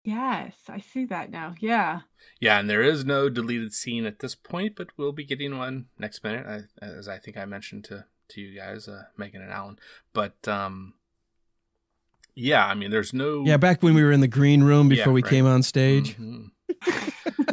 Yes, 0.03 0.55
I 0.69 0.79
see 0.79 1.05
that 1.05 1.31
now. 1.31 1.55
Yeah. 1.59 2.01
Yeah, 2.39 2.59
and 2.59 2.69
there 2.69 2.83
is 2.83 3.05
no 3.05 3.29
deleted 3.29 3.73
scene 3.73 4.05
at 4.05 4.19
this 4.19 4.35
point, 4.35 4.75
but 4.75 4.89
we'll 4.97 5.11
be 5.13 5.25
getting 5.25 5.57
one 5.57 5.85
next 5.97 6.23
minute, 6.23 6.67
as 6.81 7.07
I 7.07 7.17
think 7.17 7.37
I 7.37 7.45
mentioned 7.45 7.85
to 7.85 8.05
to 8.29 8.41
you 8.41 8.59
guys, 8.59 8.87
uh, 8.87 9.03
Megan 9.17 9.41
and 9.41 9.51
Alan. 9.51 9.77
But 10.13 10.47
um, 10.47 10.93
yeah, 12.35 12.65
I 12.65 12.73
mean, 12.75 12.91
there's 12.91 13.13
no 13.13 13.43
Yeah, 13.45 13.57
back 13.57 13.81
when 13.81 13.93
we 13.95 14.03
were 14.03 14.11
in 14.11 14.21
the 14.21 14.27
green 14.27 14.63
room 14.63 14.89
Yeah, 14.91 14.97
before 14.97 15.13
we 15.13 15.21
right. 15.23 15.29
came 15.29 15.45
on 15.45 15.63
stage. 15.63 16.17
Mhm. 16.17 16.51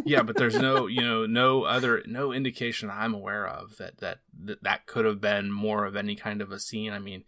yeah, 0.05 0.23
but 0.23 0.37
there's 0.37 0.59
no, 0.59 0.87
you 0.87 1.03
know, 1.03 1.27
no 1.27 1.63
other, 1.65 2.03
no 2.07 2.33
indication 2.33 2.91
I'm 2.91 3.15
aware 3.15 3.47
of 3.47 3.77
that 3.79 3.99
that 3.99 4.21
that, 4.45 4.63
that 4.63 4.87
could 4.87 5.05
have 5.05 5.21
been 5.21 5.51
more 5.53 5.85
of 5.85 5.97
any 5.97 6.17
kind 6.17 6.43
of 6.43 6.51
a 6.51 6.59
scene. 6.59 6.93
I 6.93 6.99
mean, 6.99 7.25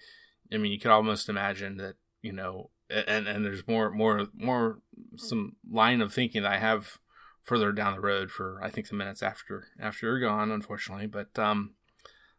I 0.52 0.56
mean, 0.58 0.72
you 0.72 0.78
could 0.78 0.90
almost 0.90 1.28
imagine 1.28 1.76
that, 1.78 1.96
you 2.22 2.32
know, 2.32 2.70
and 2.90 3.26
and 3.26 3.44
there's 3.44 3.66
more, 3.66 3.90
more, 3.90 4.28
more 4.34 4.78
some 5.16 5.56
line 5.70 6.00
of 6.00 6.12
thinking 6.12 6.42
that 6.42 6.52
I 6.52 6.58
have 6.58 6.98
further 7.42 7.72
down 7.72 7.94
the 7.94 8.00
road 8.00 8.30
for 8.30 8.60
I 8.62 8.70
think 8.70 8.88
the 8.88 8.94
minutes 8.96 9.22
after 9.22 9.68
after 9.78 10.06
you're 10.06 10.20
gone, 10.20 10.50
unfortunately, 10.50 11.06
but 11.06 11.38
um, 11.38 11.74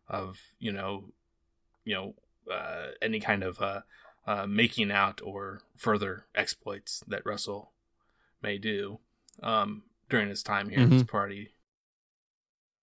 of 0.08 0.40
you 0.60 0.72
know, 0.72 1.10
you 1.84 1.94
know, 1.96 2.16
uh, 2.52 2.92
any 3.02 3.20
kind 3.20 3.44
of 3.44 3.62
uh, 3.62 3.82
uh, 4.28 4.46
making 4.48 4.92
out 4.92 5.22
or 5.24 5.62
further 5.76 6.26
exploits 6.36 7.04
that 7.08 7.26
Russell 7.26 7.72
may 8.42 8.58
do 8.58 9.00
um, 9.44 9.84
during 10.10 10.30
his 10.30 10.42
time 10.44 10.70
here 10.70 10.80
at 10.82 10.90
this 10.90 11.04
party. 11.04 11.52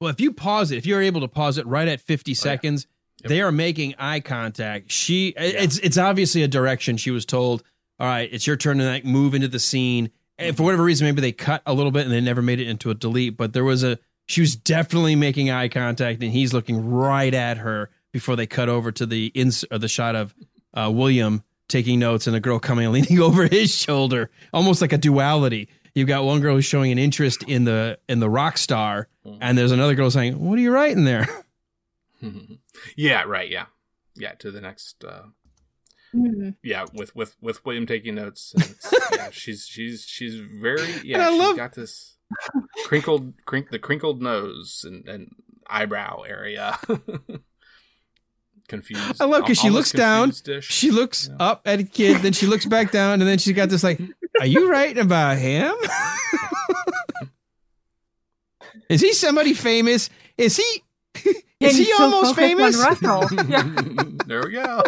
Well, 0.01 0.11
if 0.11 0.21
you 0.21 0.33
pause 0.33 0.73
it, 0.73 0.79
if 0.79 0.87
you're 0.87 1.03
able 1.03 1.21
to 1.21 1.29
pause 1.29 1.59
it 1.59 1.67
right 1.67 1.87
at 1.89 2.01
50 2.01 2.35
seconds, 2.35 2.87
Yep. 3.23 3.29
they 3.29 3.41
are 3.41 3.53
making 3.53 3.95
eye 3.99 4.19
contact. 4.19 4.91
She 4.91 5.33
it's 5.37 5.79
it's 5.79 5.97
obviously 5.99 6.43
a 6.43 6.49
direction 6.49 6.97
she 6.97 7.13
was 7.13 7.25
told, 7.25 7.63
"All 8.01 8.07
right, 8.09 8.29
it's 8.33 8.49
your 8.49 8.57
turn 8.57 8.79
to 8.79 8.85
like 8.85 9.05
move 9.05 9.35
into 9.35 9.47
the 9.47 9.61
scene." 9.61 10.11
And 10.39 10.57
for 10.57 10.65
whatever 10.65 10.83
reason 10.83 11.07
maybe 11.07 11.21
they 11.21 11.31
cut 11.31 11.63
a 11.65 11.73
little 11.73 11.93
bit 11.93 12.03
and 12.05 12.11
they 12.11 12.21
never 12.21 12.43
made 12.43 12.59
it 12.59 12.67
into 12.67 12.91
a 12.91 12.95
delete, 12.95 13.37
but 13.37 13.53
there 13.53 13.63
was 13.63 13.85
a 13.85 14.01
she 14.27 14.41
was 14.41 14.57
definitely 14.57 15.15
making 15.15 15.51
eye 15.51 15.69
contact 15.69 16.21
and 16.21 16.33
he's 16.33 16.53
looking 16.53 16.85
right 16.85 17.33
at 17.33 17.59
her 17.59 17.91
before 18.13 18.35
they 18.35 18.47
cut 18.47 18.69
over 18.69 18.91
to 18.91 19.07
the 19.07 19.27
ins 19.35 19.65
or 19.71 19.79
the 19.79 19.89
shot 19.89 20.17
of 20.17 20.35
uh, 20.75 20.91
William 20.93 21.43
taking 21.69 21.99
notes 21.99 22.27
and 22.27 22.37
a 22.37 22.41
girl 22.41 22.59
coming 22.59 22.85
and 22.87 22.93
leaning 22.95 23.21
over 23.21 23.47
his 23.47 23.75
shoulder, 23.75 24.31
almost 24.53 24.81
like 24.81 24.93
a 24.93 24.99
duality. 24.99 25.69
you've 25.95 26.09
got 26.09 26.25
one 26.25 26.41
girl 26.41 26.55
who's 26.57 26.65
showing 26.65 26.91
an 26.93 26.99
interest 26.99 27.43
in 27.45 27.65
the 27.65 27.99
in 28.09 28.21
the 28.21 28.29
rock 28.31 28.57
star, 28.59 29.09
Mhm. 29.27 29.39
and 29.41 29.59
there's 29.59 29.73
another 29.73 29.95
girl 29.95 30.11
saying, 30.11 30.39
"What 30.39 30.59
are 30.59 30.63
you 30.63 30.73
writing 30.73 31.05
there?" 31.05 31.27
yeah, 32.97 33.23
right. 33.25 33.51
Yeah, 33.51 33.67
yeah. 34.17 34.33
To 34.35 34.51
the 34.51 34.61
next. 34.61 35.05
Uh, 35.05 35.23
Mhm. 36.15 36.57
yeah, 36.63 36.85
with 36.93 37.15
with 37.17 37.37
with 37.41 37.65
William 37.65 37.87
taking 37.87 38.15
notes. 38.17 38.53
and 38.55 38.75
yeah, 39.13 39.31
she's 39.31 39.67
she's 39.67 40.05
she's 40.05 40.35
very 40.37 40.87
yeah. 41.05 41.27
I 41.27 41.31
she's 41.31 41.39
love- 41.39 41.57
got 41.57 41.73
this 41.75 42.17
crinkled 42.85 43.33
crink 43.47 43.71
the 43.71 43.79
crinkled 43.79 44.21
nose 44.23 44.85
and, 44.87 45.09
and 45.09 45.35
eyebrow 45.69 46.21
area. 46.23 46.79
Confused. 48.73 49.21
I 49.21 49.25
love 49.27 49.43
because 49.43 49.59
she 49.59 49.71
looks 49.71 49.93
down, 49.93 50.29
confused-ish. 50.31 50.67
she 50.69 50.91
looks 50.91 51.29
Yeah. 51.29 51.37
up 51.47 51.63
at 51.67 51.79
a 51.81 51.85
kid, 51.85 52.19
then 52.23 52.33
she 52.33 52.47
looks 52.47 52.67
back 52.67 52.91
down, 52.91 53.21
and 53.21 53.29
then 53.29 53.39
she's 53.39 53.55
got 53.55 53.69
this 53.69 53.83
like, 53.85 54.01
"Are 54.41 54.47
you 54.47 54.71
writing 54.71 54.99
about 54.99 55.39
him? 55.39 55.73
Is 58.89 59.01
he 59.01 59.13
somebody 59.13 59.55
famous? 59.55 60.11
Is 60.37 60.57
he? 60.57 60.83
Is 61.61 61.77
he 61.77 61.93
almost 61.99 62.35
famous? 62.35 62.77
Yeah. 63.49 63.63
there 64.27 64.43
we 64.45 64.53
go. 64.53 64.83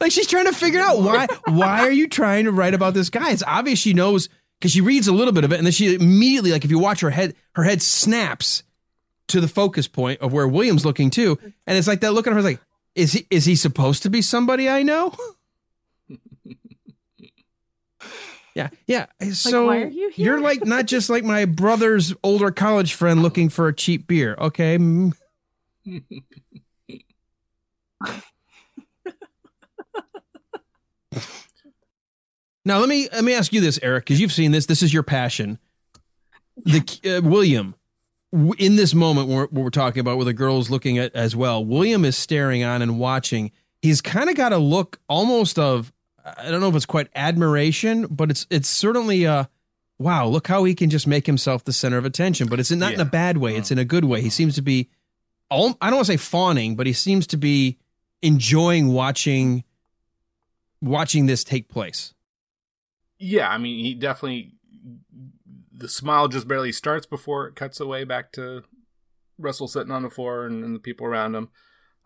Like 0.00 0.12
she's 0.12 0.26
trying 0.26 0.46
to 0.46 0.52
figure 0.52 0.80
out 0.80 1.00
why 1.00 1.26
why 1.46 1.80
are 1.80 1.90
you 1.90 2.08
trying 2.08 2.44
to 2.44 2.52
write 2.52 2.74
about 2.74 2.94
this 2.94 3.10
guy? 3.10 3.30
It's 3.32 3.42
obvious 3.46 3.78
she 3.78 3.92
knows 3.92 4.28
because 4.58 4.72
she 4.72 4.80
reads 4.80 5.08
a 5.08 5.12
little 5.12 5.32
bit 5.32 5.44
of 5.44 5.52
it 5.52 5.56
and 5.58 5.66
then 5.66 5.72
she 5.72 5.94
immediately 5.94 6.52
like 6.52 6.64
if 6.64 6.70
you 6.70 6.78
watch 6.78 7.00
her 7.00 7.10
head 7.10 7.34
her 7.54 7.64
head 7.64 7.82
snaps 7.82 8.62
to 9.28 9.40
the 9.40 9.48
focus 9.48 9.88
point 9.88 10.20
of 10.20 10.32
where 10.32 10.46
William's 10.48 10.84
looking 10.86 11.10
too. 11.10 11.38
And 11.66 11.76
it's 11.76 11.88
like 11.88 12.00
that 12.00 12.12
look 12.12 12.26
at 12.26 12.32
her 12.32 12.42
like, 12.42 12.60
is 12.96 13.12
he 13.12 13.26
is 13.30 13.44
he 13.44 13.54
supposed 13.54 14.02
to 14.02 14.10
be 14.10 14.20
somebody 14.22 14.68
I 14.68 14.82
know? 14.82 15.14
yeah, 18.54 18.70
yeah. 18.86 19.06
So 19.32 19.66
why 19.66 19.82
are 19.82 19.86
you 19.86 20.08
here? 20.10 20.32
you're 20.32 20.40
like 20.40 20.64
not 20.64 20.86
just 20.86 21.08
like 21.10 21.22
my 21.22 21.44
brother's 21.44 22.14
older 22.24 22.50
college 22.50 22.94
friend 22.94 23.22
looking 23.22 23.48
for 23.50 23.68
a 23.68 23.74
cheap 23.74 24.08
beer. 24.08 24.34
Okay. 24.40 24.78
mm. 24.78 25.12
Now 32.64 32.80
let 32.80 32.88
me 32.88 33.08
let 33.12 33.22
me 33.22 33.32
ask 33.32 33.52
you 33.52 33.60
this, 33.60 33.78
Eric, 33.80 34.06
because 34.06 34.20
you've 34.20 34.32
seen 34.32 34.50
this. 34.50 34.66
This 34.66 34.82
is 34.82 34.92
your 34.92 35.04
passion. 35.04 35.60
The 36.64 37.18
uh, 37.18 37.20
William 37.28 37.76
w- 37.76 37.85
in 38.32 38.76
this 38.76 38.94
moment 38.94 39.28
where 39.28 39.48
we're 39.50 39.70
talking 39.70 40.00
about 40.00 40.16
where 40.16 40.24
the 40.24 40.32
girl's 40.32 40.70
looking 40.70 40.98
at 40.98 41.14
as 41.14 41.34
well. 41.34 41.64
William 41.64 42.04
is 42.04 42.16
staring 42.16 42.62
on 42.62 42.82
and 42.82 42.98
watching. 42.98 43.52
He's 43.80 44.00
kind 44.00 44.28
of 44.28 44.36
got 44.36 44.52
a 44.52 44.58
look 44.58 44.98
almost 45.08 45.58
of 45.58 45.92
I 46.24 46.50
don't 46.50 46.60
know 46.60 46.68
if 46.68 46.74
it's 46.74 46.86
quite 46.86 47.08
admiration, 47.14 48.06
but 48.10 48.30
it's 48.30 48.46
it's 48.50 48.68
certainly 48.68 49.24
a 49.24 49.48
wow. 49.98 50.26
Look 50.26 50.48
how 50.48 50.64
he 50.64 50.74
can 50.74 50.90
just 50.90 51.06
make 51.06 51.26
himself 51.26 51.64
the 51.64 51.72
center 51.72 51.98
of 51.98 52.04
attention. 52.04 52.48
But 52.48 52.58
it's 52.58 52.70
not 52.70 52.94
in 52.94 53.00
a 53.00 53.04
bad 53.04 53.38
way. 53.38 53.56
It's 53.56 53.68
mm. 53.68 53.72
in 53.72 53.78
a 53.78 53.84
good 53.84 54.04
way. 54.04 54.20
He 54.20 54.30
seems 54.30 54.54
to 54.56 54.62
be 54.62 54.88
i 55.50 55.56
don't 55.56 55.78
want 55.80 55.98
to 55.98 56.04
say 56.04 56.16
fawning, 56.16 56.76
but 56.76 56.86
he 56.86 56.92
seems 56.92 57.26
to 57.28 57.36
be 57.36 57.78
enjoying 58.22 58.88
watching 58.88 59.64
watching 60.80 61.26
this 61.26 61.44
take 61.44 61.68
place. 61.68 62.14
Yeah, 63.18 63.48
I 63.48 63.58
mean, 63.58 63.84
he 63.84 63.94
definitely. 63.94 64.52
The 65.78 65.88
smile 65.88 66.28
just 66.28 66.48
barely 66.48 66.72
starts 66.72 67.04
before 67.06 67.46
it 67.46 67.54
cuts 67.54 67.80
away 67.80 68.04
back 68.04 68.32
to 68.32 68.64
Russell 69.38 69.68
sitting 69.68 69.92
on 69.92 70.02
the 70.02 70.10
floor 70.10 70.46
and, 70.46 70.64
and 70.64 70.74
the 70.74 70.80
people 70.80 71.06
around 71.06 71.34
him. 71.34 71.48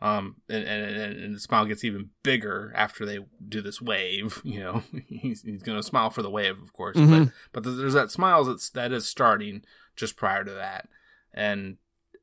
Um, 0.03 0.37
and, 0.49 0.65
and, 0.65 0.97
and 0.97 1.37
the 1.37 1.41
smile 1.41 1.67
gets 1.67 1.85
even 1.85 2.09
bigger 2.23 2.73
after 2.75 3.05
they 3.05 3.19
do 3.47 3.61
this 3.61 3.81
wave. 3.83 4.41
You 4.45 4.61
know, 4.61 4.83
he's, 5.07 5.43
he's 5.43 5.63
going 5.63 5.77
to 5.79 5.83
smile 5.83 6.11
for 6.11 6.23
the 6.23 6.31
wave, 6.31 6.61
of 6.61 6.73
course. 6.73 6.97
Mhm. 6.97 7.33
But 7.53 7.63
but 7.63 7.77
there's 7.77 7.93
that 7.95 8.11
smile 8.11 8.45
that's 8.45 8.71
that 8.71 8.93
is 8.93 9.07
starting 9.07 9.63
just 9.97 10.17
prior 10.17 10.43
to 10.43 10.53
that, 10.53 10.89
and 11.35 11.77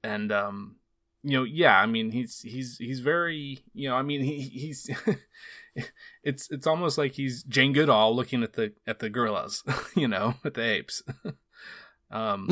and 0.03 0.31
um, 0.31 0.77
you 1.23 1.37
know, 1.37 1.43
yeah, 1.43 1.79
I 1.79 1.85
mean, 1.85 2.11
he's 2.11 2.41
he's 2.41 2.77
he's 2.77 2.99
very, 2.99 3.59
you 3.73 3.89
know, 3.89 3.95
I 3.95 4.01
mean, 4.01 4.21
he 4.21 4.41
he's. 4.41 4.89
it's 6.23 6.49
it's 6.49 6.67
almost 6.67 6.97
like 6.97 7.13
he's 7.13 7.43
Jane 7.43 7.73
Goodall 7.73 8.15
looking 8.15 8.43
at 8.43 8.53
the 8.53 8.73
at 8.85 8.99
the 8.99 9.09
gorillas, 9.09 9.63
you 9.95 10.07
know, 10.07 10.35
at 10.43 10.53
the 10.53 10.63
apes. 10.63 11.03
um, 12.11 12.47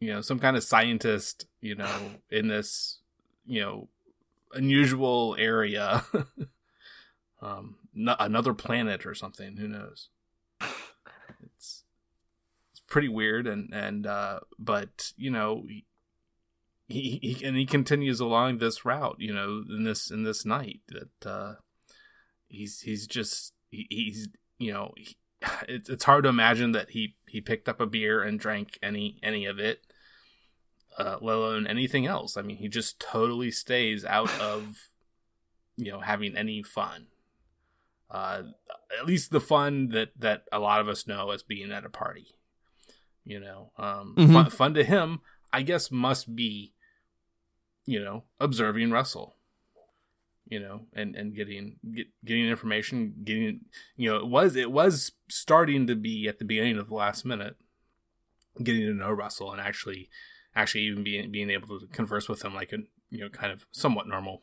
you 0.00 0.12
know, 0.12 0.20
some 0.20 0.38
kind 0.38 0.56
of 0.56 0.64
scientist, 0.64 1.46
you 1.60 1.74
know, 1.74 1.96
in 2.30 2.48
this, 2.48 3.00
you 3.44 3.60
know, 3.60 3.88
unusual 4.52 5.36
area, 5.38 6.04
um, 7.42 7.76
no, 7.94 8.14
another 8.18 8.54
planet 8.54 9.06
or 9.06 9.14
something. 9.14 9.56
Who 9.56 9.68
knows? 9.68 10.08
It's 10.60 11.84
it's 12.72 12.80
pretty 12.86 13.08
weird, 13.08 13.46
and 13.46 13.72
and 13.72 14.06
uh, 14.06 14.40
but 14.58 15.12
you 15.16 15.30
know. 15.30 15.64
He, 15.68 15.86
he, 16.86 17.18
he 17.22 17.44
and 17.44 17.56
he 17.56 17.66
continues 17.66 18.20
along 18.20 18.58
this 18.58 18.84
route, 18.84 19.16
you 19.18 19.32
know, 19.32 19.62
in 19.68 19.84
this 19.84 20.10
in 20.10 20.22
this 20.24 20.44
night 20.44 20.80
that 20.88 21.26
uh, 21.30 21.54
he's 22.48 22.80
he's 22.80 23.06
just 23.06 23.52
he, 23.70 23.86
he's 23.90 24.28
you 24.58 24.72
know 24.72 24.92
he, 24.96 25.16
it's 25.68 25.88
it's 25.88 26.04
hard 26.04 26.24
to 26.24 26.30
imagine 26.30 26.72
that 26.72 26.90
he 26.90 27.16
he 27.26 27.40
picked 27.40 27.68
up 27.68 27.80
a 27.80 27.86
beer 27.86 28.22
and 28.22 28.38
drank 28.38 28.78
any 28.82 29.18
any 29.22 29.46
of 29.46 29.58
it 29.58 29.80
uh, 30.98 31.16
let 31.20 31.34
alone 31.36 31.66
anything 31.66 32.06
else 32.06 32.36
i 32.36 32.42
mean 32.42 32.56
he 32.58 32.68
just 32.68 33.00
totally 33.00 33.50
stays 33.50 34.04
out 34.04 34.30
of 34.40 34.76
you 35.76 35.90
know 35.90 35.98
having 35.98 36.36
any 36.36 36.62
fun 36.62 37.06
uh 38.10 38.42
at 39.00 39.06
least 39.06 39.32
the 39.32 39.40
fun 39.40 39.88
that 39.88 40.10
that 40.16 40.44
a 40.52 40.60
lot 40.60 40.80
of 40.80 40.88
us 40.88 41.04
know 41.08 41.30
as 41.30 41.42
being 41.42 41.72
at 41.72 41.84
a 41.84 41.90
party 41.90 42.36
you 43.24 43.40
know 43.40 43.72
um 43.76 44.14
Mhm. 44.16 44.32
fun, 44.32 44.50
fun 44.50 44.74
to 44.74 44.84
him 44.84 45.20
i 45.52 45.62
guess 45.62 45.90
must 45.90 46.36
be 46.36 46.73
you 47.86 48.02
know 48.02 48.24
observing 48.40 48.90
russell 48.90 49.36
you 50.46 50.60
know, 50.60 50.82
and 50.92 51.16
and 51.16 51.34
getting 51.34 51.76
get, 51.94 52.06
getting 52.24 52.46
information, 52.46 53.14
getting 53.24 53.60
you 53.96 54.10
know, 54.10 54.16
it 54.16 54.26
was 54.26 54.56
it 54.56 54.70
was 54.70 55.12
starting 55.28 55.86
to 55.86 55.94
be 55.94 56.28
at 56.28 56.38
the 56.38 56.44
beginning 56.44 56.78
of 56.78 56.88
the 56.88 56.94
last 56.94 57.24
minute, 57.24 57.56
getting 58.62 58.82
to 58.82 58.94
know 58.94 59.10
Russell 59.10 59.52
and 59.52 59.60
actually 59.60 60.10
actually 60.54 60.82
even 60.82 61.02
being 61.02 61.30
being 61.30 61.50
able 61.50 61.80
to 61.80 61.86
converse 61.86 62.28
with 62.28 62.44
him 62.44 62.54
like 62.54 62.72
a 62.72 62.78
you 63.10 63.20
know 63.20 63.28
kind 63.28 63.52
of 63.52 63.66
somewhat 63.72 64.06
normal 64.06 64.42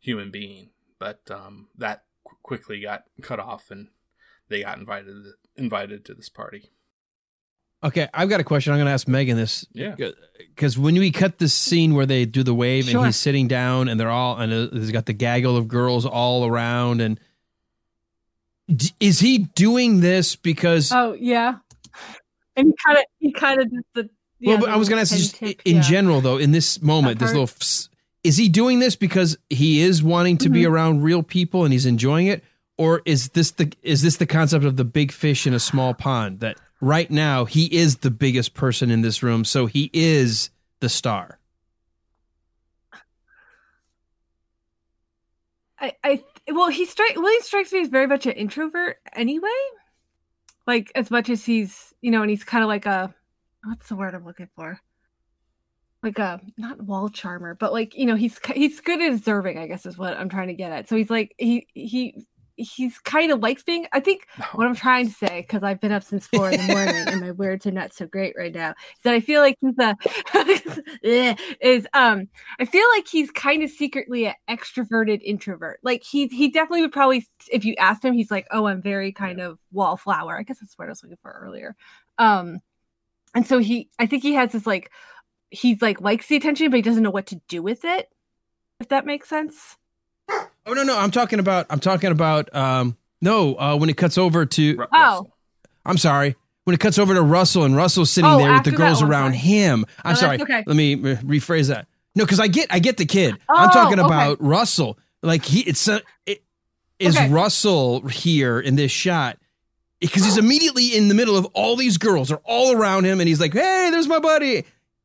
human 0.00 0.30
being. 0.30 0.70
But 0.98 1.20
um, 1.30 1.68
that 1.76 2.04
qu- 2.26 2.36
quickly 2.42 2.80
got 2.80 3.04
cut 3.20 3.38
off, 3.38 3.70
and 3.70 3.88
they 4.48 4.62
got 4.62 4.78
invited 4.78 5.14
invited 5.56 6.04
to 6.06 6.14
this 6.14 6.30
party. 6.30 6.70
Okay, 7.84 8.08
I've 8.14 8.28
got 8.30 8.40
a 8.40 8.44
question. 8.44 8.72
I'm 8.72 8.78
going 8.78 8.86
to 8.86 8.92
ask 8.92 9.06
Megan 9.06 9.36
this. 9.36 9.66
Yeah. 9.74 9.94
Because 10.38 10.78
when 10.78 10.94
we 10.94 11.10
cut 11.10 11.38
the 11.38 11.48
scene 11.50 11.94
where 11.94 12.06
they 12.06 12.24
do 12.24 12.42
the 12.42 12.54
wave 12.54 12.84
Sure. 12.86 12.98
and 13.00 13.06
he's 13.06 13.16
sitting 13.16 13.46
down 13.46 13.88
and 13.88 14.00
they're 14.00 14.10
all, 14.10 14.38
and 14.38 14.52
uh, 14.52 14.68
he's 14.72 14.90
got 14.90 15.04
the 15.06 15.12
gaggle 15.12 15.56
of 15.56 15.68
girls 15.68 16.06
all 16.06 16.46
around, 16.46 17.00
and 17.02 17.20
D- 18.74 18.92
is 19.00 19.20
he 19.20 19.38
doing 19.38 20.00
this 20.00 20.36
because? 20.36 20.90
Oh 20.92 21.12
yeah. 21.12 21.56
And 22.56 22.68
he 22.68 22.74
kind 22.86 22.98
of 22.98 23.04
he 23.18 23.32
kind 23.32 23.60
of 23.60 23.70
did 23.70 23.82
the. 23.94 24.10
yeah, 24.38 24.52
well, 24.52 24.60
but 24.62 24.70
I 24.70 24.76
was 24.76 24.88
going 24.88 25.04
to 25.04 25.12
little 25.12 25.22
ask 25.24 25.32
just 25.32 25.36
tip, 25.36 25.60
in 25.66 25.76
yeah. 25.76 25.82
general 25.82 26.20
though. 26.22 26.38
In 26.38 26.52
this 26.52 26.80
moment, 26.80 27.18
this 27.18 27.30
little, 27.32 27.42
f- 27.44 27.88
is 28.22 28.36
he 28.38 28.48
doing 28.48 28.78
this 28.78 28.96
because 28.96 29.36
he 29.50 29.80
is 29.80 30.02
wanting 30.02 30.38
to 30.38 30.48
be 30.48 30.62
Mhm. 30.62 30.70
around 30.70 31.02
real 31.02 31.22
people 31.22 31.64
and 31.64 31.72
he's 31.74 31.84
enjoying 31.84 32.26
it, 32.28 32.42
or 32.78 33.02
is 33.04 33.28
this 33.30 33.50
the 33.50 33.70
is 33.82 34.00
this 34.00 34.16
the 34.16 34.26
concept 34.26 34.64
of 34.64 34.76
the 34.76 34.84
big 34.84 35.12
fish 35.12 35.46
in 35.46 35.52
a 35.52 35.60
small 35.60 35.92
pond 35.92 36.40
that 36.40 36.56
right 36.84 37.10
now 37.10 37.46
he 37.46 37.64
is 37.74 37.98
the 37.98 38.10
biggest 38.10 38.54
person 38.54 38.90
in 38.90 39.00
this 39.00 39.22
room, 39.22 39.44
so 39.44 39.66
he 39.66 39.90
is 39.92 40.50
the 40.80 40.88
star. 40.88 41.38
I, 45.78 45.92
I 46.04 46.24
well 46.52 46.68
he 46.68 46.86
strike 46.86 47.16
William 47.16 47.42
strikes 47.42 47.72
me 47.72 47.80
as 47.80 47.88
very 47.88 48.06
much 48.06 48.26
an 48.26 48.32
introvert 48.32 48.98
anyway. 49.14 49.48
Like 50.66 50.92
as 50.94 51.10
much 51.10 51.28
as 51.30 51.44
he's 51.44 51.92
you 52.00 52.10
know, 52.10 52.22
and 52.22 52.30
he's 52.30 52.44
kind 52.44 52.62
of 52.62 52.68
like 52.68 52.86
a 52.86 53.14
what's 53.64 53.88
the 53.88 53.96
word 53.96 54.14
I'm 54.14 54.24
looking 54.24 54.48
for? 54.54 54.78
Like 56.02 56.18
a 56.18 56.40
not 56.58 56.82
wall 56.82 57.08
charmer, 57.08 57.54
but 57.54 57.72
like 57.72 57.96
you 57.96 58.06
know 58.06 58.14
he's 58.14 58.38
he's 58.54 58.80
good 58.80 59.02
at 59.02 59.12
observing. 59.12 59.58
I 59.58 59.66
guess 59.66 59.86
is 59.86 59.98
what 59.98 60.16
I'm 60.16 60.28
trying 60.28 60.48
to 60.48 60.54
get 60.54 60.72
at. 60.72 60.88
So 60.88 60.96
he's 60.96 61.10
like 61.10 61.34
he 61.38 61.66
he 61.74 62.26
he's 62.56 62.98
kind 62.98 63.32
of 63.32 63.40
likes 63.40 63.62
being. 63.62 63.86
I 63.92 64.00
think 64.00 64.26
what 64.52 64.66
I'm 64.66 64.74
trying 64.74 65.06
to 65.08 65.12
say, 65.12 65.40
because 65.40 65.62
I've 65.62 65.80
been 65.80 65.92
up 65.92 66.02
since 66.02 66.26
four 66.26 66.50
in 66.50 66.60
the 66.66 66.72
morning 66.72 67.08
and 67.08 67.20
my 67.20 67.32
words 67.32 67.66
are 67.66 67.72
not 67.72 67.92
so 67.92 68.06
great 68.06 68.34
right 68.36 68.54
now, 68.54 68.70
is 68.70 69.02
that 69.02 69.14
I 69.14 69.20
feel 69.20 69.40
like 69.40 69.58
he's 69.60 69.78
a 69.78 69.96
Eh, 71.04 71.34
is 71.60 71.86
um 71.94 72.28
I 72.58 72.64
feel 72.64 72.86
like 72.94 73.08
he's 73.08 73.30
kind 73.30 73.62
of 73.62 73.70
secretly 73.70 74.26
an 74.26 74.34
extroverted 74.48 75.20
introvert. 75.22 75.80
Like 75.82 76.02
he 76.02 76.26
he 76.28 76.48
definitely 76.48 76.82
would 76.82 76.92
probably 76.92 77.26
if 77.50 77.64
you 77.64 77.74
asked 77.76 78.04
him, 78.04 78.14
he's 78.14 78.30
like, 78.30 78.46
oh, 78.50 78.66
I'm 78.66 78.82
very 78.82 79.12
kind 79.12 79.40
of 79.40 79.58
wallflower. 79.72 80.38
I 80.38 80.42
guess 80.42 80.60
that's 80.60 80.78
what 80.78 80.86
I 80.86 80.90
was 80.90 81.02
looking 81.02 81.18
for 81.22 81.30
earlier. 81.30 81.76
Um, 82.18 82.60
and 83.34 83.46
so 83.46 83.58
he 83.58 83.90
I 83.98 84.06
think 84.06 84.22
he 84.22 84.34
has 84.34 84.52
this 84.52 84.66
like 84.66 84.90
he's 85.50 85.82
like 85.82 86.00
likes 86.00 86.26
the 86.28 86.36
attention, 86.36 86.70
but 86.70 86.76
he 86.76 86.82
doesn't 86.82 87.02
know 87.02 87.10
what 87.10 87.26
to 87.26 87.40
do 87.48 87.62
with 87.62 87.84
it. 87.84 88.08
If 88.80 88.88
that 88.88 89.06
makes 89.06 89.28
sense. 89.28 89.76
Oh 90.66 90.72
no, 90.72 90.82
no, 90.82 90.98
I'm 90.98 91.10
talking 91.10 91.38
about 91.38 91.66
I'm 91.70 91.80
talking 91.80 92.10
about 92.10 92.54
um 92.54 92.96
no, 93.20 93.54
uh 93.56 93.76
when 93.76 93.88
it 93.90 93.96
cuts 93.96 94.18
over 94.18 94.46
to 94.46 94.76
Ru- 94.76 94.86
Oh. 94.92 95.26
I'm 95.84 95.98
sorry. 95.98 96.36
when 96.64 96.74
it 96.74 96.80
cuts 96.80 96.98
over 96.98 97.12
to 97.14 97.22
Russell 97.22 97.64
and 97.64 97.76
Russell's 97.76 98.10
sitting 98.10 98.30
Oh, 98.30 98.38
there 98.38 98.52
with 98.52 98.64
the 98.64 98.70
after 98.70 98.70
that 98.70 98.76
girls 98.76 99.02
one, 99.02 99.10
around 99.10 99.30
sorry. 99.32 99.38
him. 99.38 99.86
I'm 100.04 100.10
that's 100.10 100.20
sorry. 100.20 100.40
okay. 100.42 100.64
Let 100.66 100.76
me 100.76 100.94
re- 100.94 101.16
rephrase 101.16 101.68
that. 101.68 101.86
No, 102.14 102.24
because 102.24 102.40
I 102.40 102.46
get 102.48 102.68
I 102.72 102.78
get 102.78 102.96
the 102.96 103.06
kid. 103.06 103.34
I'm 103.48 103.68
Oh, 103.68 103.72
talking 103.72 103.98
okay. 104.00 104.06
about 104.06 104.40
Russell. 104.42 104.98
Like 105.22 105.44
he, 105.44 105.60
it's 105.60 105.88
a, 105.88 106.00
it, 106.26 106.42
is 106.98 107.16
Okay. 107.16 107.28
Russell 107.30 108.06
here 108.08 108.60
in 108.60 108.76
this 108.76 108.92
shot 108.92 109.38
because 110.00 110.22
he's 110.24 110.36
immediately 110.38 110.94
in 110.96 111.08
the 111.08 111.14
middle 111.14 111.36
of 111.36 111.44
all 111.54 111.76
these 111.76 111.96
girls 111.98 112.30
are 112.30 112.40
all 112.44 112.72
around 112.76 113.04
him, 113.04 113.20
and 113.20 113.28
he's 113.28 113.40
like, 113.40 113.52
"Hey, 113.54 113.88
there's 113.90 114.06
my 114.06 114.18
buddy." 114.18 114.64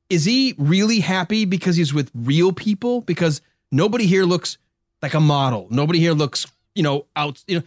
Is 0.10 0.26
he 0.26 0.56
really 0.58 1.00
happy 1.00 1.46
because 1.46 1.76
he's 1.76 1.94
with 1.94 2.12
real 2.14 2.52
people? 2.52 3.02
Because 3.02 3.42
nobody 3.72 4.06
here 4.08 4.24
looks 4.26 4.58
like 5.02 5.14
a 5.14 5.20
model. 5.20 5.68
Nobody 5.70 6.00
here 6.00 6.14
looks, 6.14 6.46
you 6.76 6.84
know, 6.84 7.06
out. 7.16 7.44
You 7.48 7.60
know, 7.60 7.66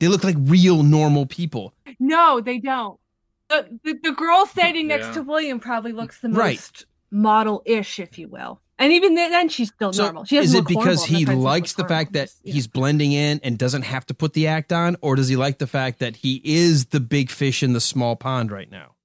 they 0.00 0.08
look 0.08 0.24
like 0.24 0.36
real 0.38 0.82
normal 0.82 1.26
people. 1.26 1.74
No, 1.98 2.40
they 2.40 2.58
don't. 2.58 2.98
The, 3.48 3.78
the, 3.84 3.98
the 4.02 4.12
girl 4.12 4.44
standing 4.46 4.88
next 4.88 5.06
Yeah. 5.06 5.12
to 5.14 5.22
William 5.22 5.60
probably 5.60 5.92
looks 5.92 6.20
the 6.20 6.28
most 6.28 6.38
Right. 6.38 6.84
model-ish, 7.10 7.98
if 8.00 8.18
you 8.18 8.28
will. 8.28 8.60
And 8.78 8.92
even 8.92 9.14
then, 9.14 9.30
then 9.30 9.48
she's 9.48 9.68
still 9.68 9.92
So 9.92 10.02
normal. 10.04 10.24
She 10.24 10.36
doesn't 10.36 10.48
is 10.50 10.54
it 10.60 10.66
because 10.66 10.84
horrible. 10.84 10.90
I'm 11.06 11.12
not 11.12 11.18
he 11.18 11.24
trying 11.24 11.40
likes 11.40 11.72
the 11.72 11.82
look 11.82 11.88
fact 11.88 12.12
that 12.12 12.30
yeah. 12.42 12.52
he's 12.54 12.66
blending 12.66 13.12
in 13.12 13.40
and 13.42 13.56
doesn't 13.56 13.82
have 13.82 14.04
to 14.06 14.14
put 14.14 14.34
the 14.34 14.48
act 14.48 14.72
on, 14.72 14.96
or 15.00 15.14
does 15.16 15.28
he 15.28 15.36
like 15.36 15.58
the 15.58 15.66
fact 15.66 16.00
that 16.00 16.16
he 16.16 16.42
is 16.44 16.86
the 16.86 17.00
big 17.00 17.30
fish 17.30 17.62
in 17.62 17.72
the 17.72 17.80
small 17.80 18.16
pond 18.16 18.50
right 18.50 18.70
now? 18.70 18.95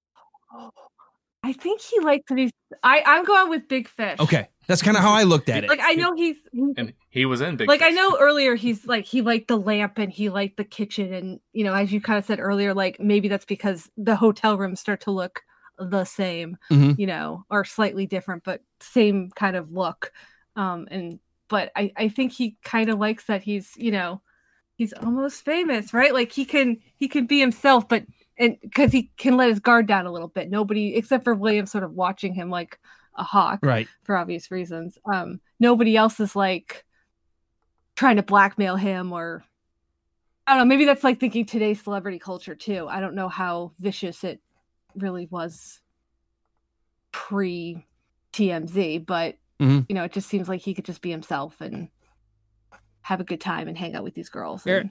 I 1.43 1.53
think 1.53 1.81
he 1.81 1.99
likes 2.01 2.23
that 2.29 2.37
he's. 2.37 2.51
I 2.83 3.01
I'm 3.05 3.25
going 3.25 3.49
with 3.49 3.67
Big 3.67 3.87
Fish. 3.87 4.19
Okay, 4.19 4.47
that's 4.67 4.81
kind 4.81 4.95
of 4.95 5.03
how 5.03 5.11
I 5.13 5.23
looked 5.23 5.49
at 5.49 5.63
it. 5.63 5.69
Like 5.69 5.79
I 5.81 5.93
know 5.93 6.13
he's. 6.15 6.37
he- 6.53 6.73
And 6.77 6.93
he 7.09 7.25
was 7.25 7.41
in 7.41 7.57
Big 7.57 7.67
like 7.67 7.81
I 7.81 7.89
know 7.89 8.17
earlier 8.19 8.55
he's 8.55 8.85
like 8.85 9.05
he 9.05 9.21
liked 9.21 9.47
the 9.47 9.57
lamp 9.57 9.97
and 9.97 10.11
he 10.11 10.29
liked 10.29 10.57
the 10.57 10.63
kitchen 10.63 11.13
and 11.13 11.39
you 11.51 11.63
know 11.63 11.73
as 11.73 11.91
you 11.91 11.99
kind 11.99 12.17
of 12.19 12.25
said 12.25 12.39
earlier 12.39 12.73
like 12.73 12.99
maybe 12.99 13.27
that's 13.27 13.43
because 13.45 13.89
the 13.97 14.15
hotel 14.15 14.57
rooms 14.57 14.79
start 14.79 15.01
to 15.01 15.11
look 15.11 15.41
the 15.77 16.05
same 16.05 16.57
Mhm. 16.69 16.97
you 16.97 17.07
know 17.07 17.43
or 17.49 17.65
slightly 17.65 18.05
different 18.05 18.43
but 18.45 18.61
same 18.79 19.29
kind 19.35 19.55
of 19.57 19.71
look 19.71 20.13
um 20.55 20.87
and 20.91 21.19
but 21.49 21.71
I 21.75 21.91
I 21.97 22.07
think 22.07 22.31
he 22.31 22.55
kind 22.63 22.89
of 22.89 22.97
likes 22.99 23.25
that 23.25 23.41
he's 23.43 23.73
you 23.75 23.91
know 23.91 24.21
he's 24.75 24.93
almost 24.93 25.43
famous 25.43 25.93
right 25.93 26.13
like 26.13 26.31
he 26.31 26.45
can 26.45 26.77
he 26.95 27.07
can 27.09 27.25
be 27.25 27.39
himself 27.41 27.89
but 27.89 28.05
and 28.37 28.57
because 28.61 28.91
he 28.91 29.11
can 29.17 29.37
let 29.37 29.49
his 29.49 29.59
guard 29.59 29.87
down 29.87 30.05
a 30.05 30.11
little 30.11 30.27
bit 30.27 30.49
nobody 30.49 30.95
except 30.95 31.23
for 31.23 31.33
William 31.35 31.65
sort 31.65 31.83
of 31.83 31.93
watching 31.93 32.33
him 32.33 32.49
like 32.49 32.79
a 33.15 33.23
hawk 33.23 33.59
Right. 33.61 33.87
for 34.03 34.15
obvious 34.15 34.49
reasons. 34.51 34.97
Um, 35.11 35.41
nobody 35.59 35.97
else 35.97 36.19
is 36.19 36.35
like 36.35 36.85
trying 37.95 38.15
to 38.15 38.23
blackmail 38.23 38.77
him 38.77 39.11
or 39.11 39.43
I 40.47 40.53
don't 40.55 40.59
know. 40.67 40.73
Maybe 40.73 40.85
that's 40.85 41.03
like 41.03 41.19
thinking 41.19 41.45
today's 41.45 41.81
celebrity 41.83 42.19
culture 42.19 42.55
too. 42.55 42.87
I 42.89 42.99
don't 42.99 43.15
know 43.15 43.29
how 43.29 43.73
vicious 43.79 44.23
it 44.23 44.41
really 44.95 45.27
was 45.29 45.81
pre 47.11 47.85
TMZ, 48.33 49.05
but 49.05 49.37
Mhm. 49.59 49.85
you 49.89 49.95
know, 49.95 50.03
it 50.03 50.13
just 50.13 50.29
seems 50.29 50.49
like 50.49 50.61
he 50.61 50.73
could 50.73 50.85
just 50.85 51.01
be 51.01 51.11
himself 51.11 51.61
and 51.61 51.89
have 53.01 53.19
a 53.19 53.23
good 53.25 53.41
time 53.41 53.67
and 53.67 53.77
hang 53.77 53.95
out 53.95 54.03
with 54.03 54.13
these 54.13 54.29
girls. 54.29 54.63
They 54.63 54.89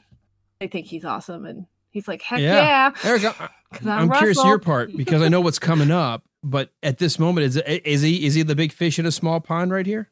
think 0.68 0.86
he's 0.86 1.05
awesome, 1.05 1.47
and 1.47 1.66
he's 1.91 2.09
like, 2.09 2.22
"Heck 2.22 2.41
Yeah. 2.41 2.55
yeah!" 2.55 2.91
Eric, 3.05 3.24
I- 3.24 3.49
'Cause 3.72 3.86
I'm, 3.86 4.11
I'm 4.11 4.11
curious 4.18 4.36
Russell. 4.38 4.49
your 4.51 4.59
part 4.59 4.97
because 4.97 5.22
I 5.22 5.28
know 5.28 5.41
what's 5.41 5.59
coming 5.70 5.91
up. 5.91 6.24
But 6.43 6.72
at 6.82 6.99
this 6.99 7.18
moment, 7.18 7.47
is 7.47 7.57
is 7.59 8.03
he 8.03 8.24
is 8.26 8.34
he 8.34 8.43
the 8.43 8.55
big 8.57 8.72
fish 8.72 8.99
in 8.99 9.07
a 9.07 9.12
small 9.12 9.41
pond 9.41 9.70
right 9.72 9.86
here? 9.86 10.09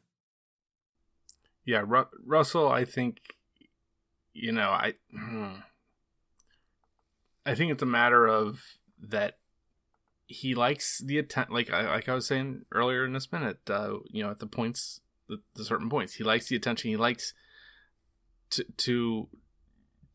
Yeah, 1.65 1.83
Ru- 1.85 2.07
Russell. 2.25 2.69
I 2.69 2.85
think, 2.85 3.17
you 4.33 4.51
know, 4.51 4.69
I, 4.69 4.93
hmm. 5.11 5.47
I 7.45 7.55
think 7.55 7.71
it's 7.71 7.83
a 7.83 7.87
matter 7.87 8.27
of 8.27 8.61
that 9.01 9.37
he 10.27 10.53
likes 10.55 10.99
the 11.03 11.17
attention. 11.17 11.53
Like 11.53 11.71
I, 11.71 11.87
like 11.89 12.07
I 12.09 12.13
was 12.13 12.27
saying 12.27 12.65
earlier 12.71 13.05
in 13.05 13.13
this 13.13 13.31
minute, 13.31 13.59
uh, 13.69 13.95
you 14.09 14.23
know, 14.23 14.29
at 14.31 14.39
the 14.39 14.45
points, 14.47 15.01
the, 15.27 15.37
the 15.55 15.65
certain 15.65 15.89
points, 15.89 16.13
he 16.15 16.23
likes 16.23 16.47
the 16.47 16.55
attention. 16.55 16.89
He 16.91 16.97
likes 16.97 17.33
to 18.51 18.63
to 18.77 19.27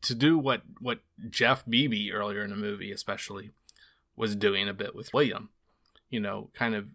to 0.05 0.15
do 0.15 0.37
what 0.37 0.61
what 0.79 0.99
Jeff 1.29 1.63
Bebe 1.67 2.11
earlier 2.11 2.41
in 2.43 2.49
the 2.49 2.55
movie, 2.55 2.91
especially, 2.91 3.51
was 4.15 4.35
doing 4.35 4.67
a 4.69 4.73
bit 4.73 4.95
with 4.95 5.13
William. 5.13 5.49
You 6.09 6.19
know, 6.19 6.49
kind 6.53 6.75
of 6.75 6.85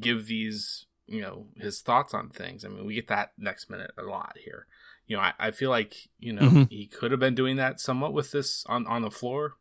give 0.00 0.26
these 0.26 0.86
you 1.06 1.20
know 1.22 1.46
his 1.56 1.80
thoughts 1.80 2.14
on 2.14 2.28
things. 2.30 2.64
I 2.64 2.68
mean, 2.68 2.84
we 2.86 2.94
get 2.94 3.08
that 3.08 3.32
next 3.38 3.70
minute 3.70 3.90
a 3.98 4.02
lot 4.02 4.36
here. 4.44 4.66
You 5.06 5.16
know, 5.16 5.22
I, 5.22 5.32
I 5.38 5.50
feel 5.50 5.70
like 5.70 6.08
you 6.18 6.32
know 6.32 6.42
Mhm. 6.42 6.70
he 6.70 6.86
could 6.86 7.10
have 7.10 7.20
been 7.20 7.34
doing 7.34 7.56
that 7.56 7.80
somewhat 7.80 8.12
with 8.12 8.30
this 8.32 8.64
on 8.66 8.86
on 8.86 9.02
the 9.02 9.10
floor 9.10 9.54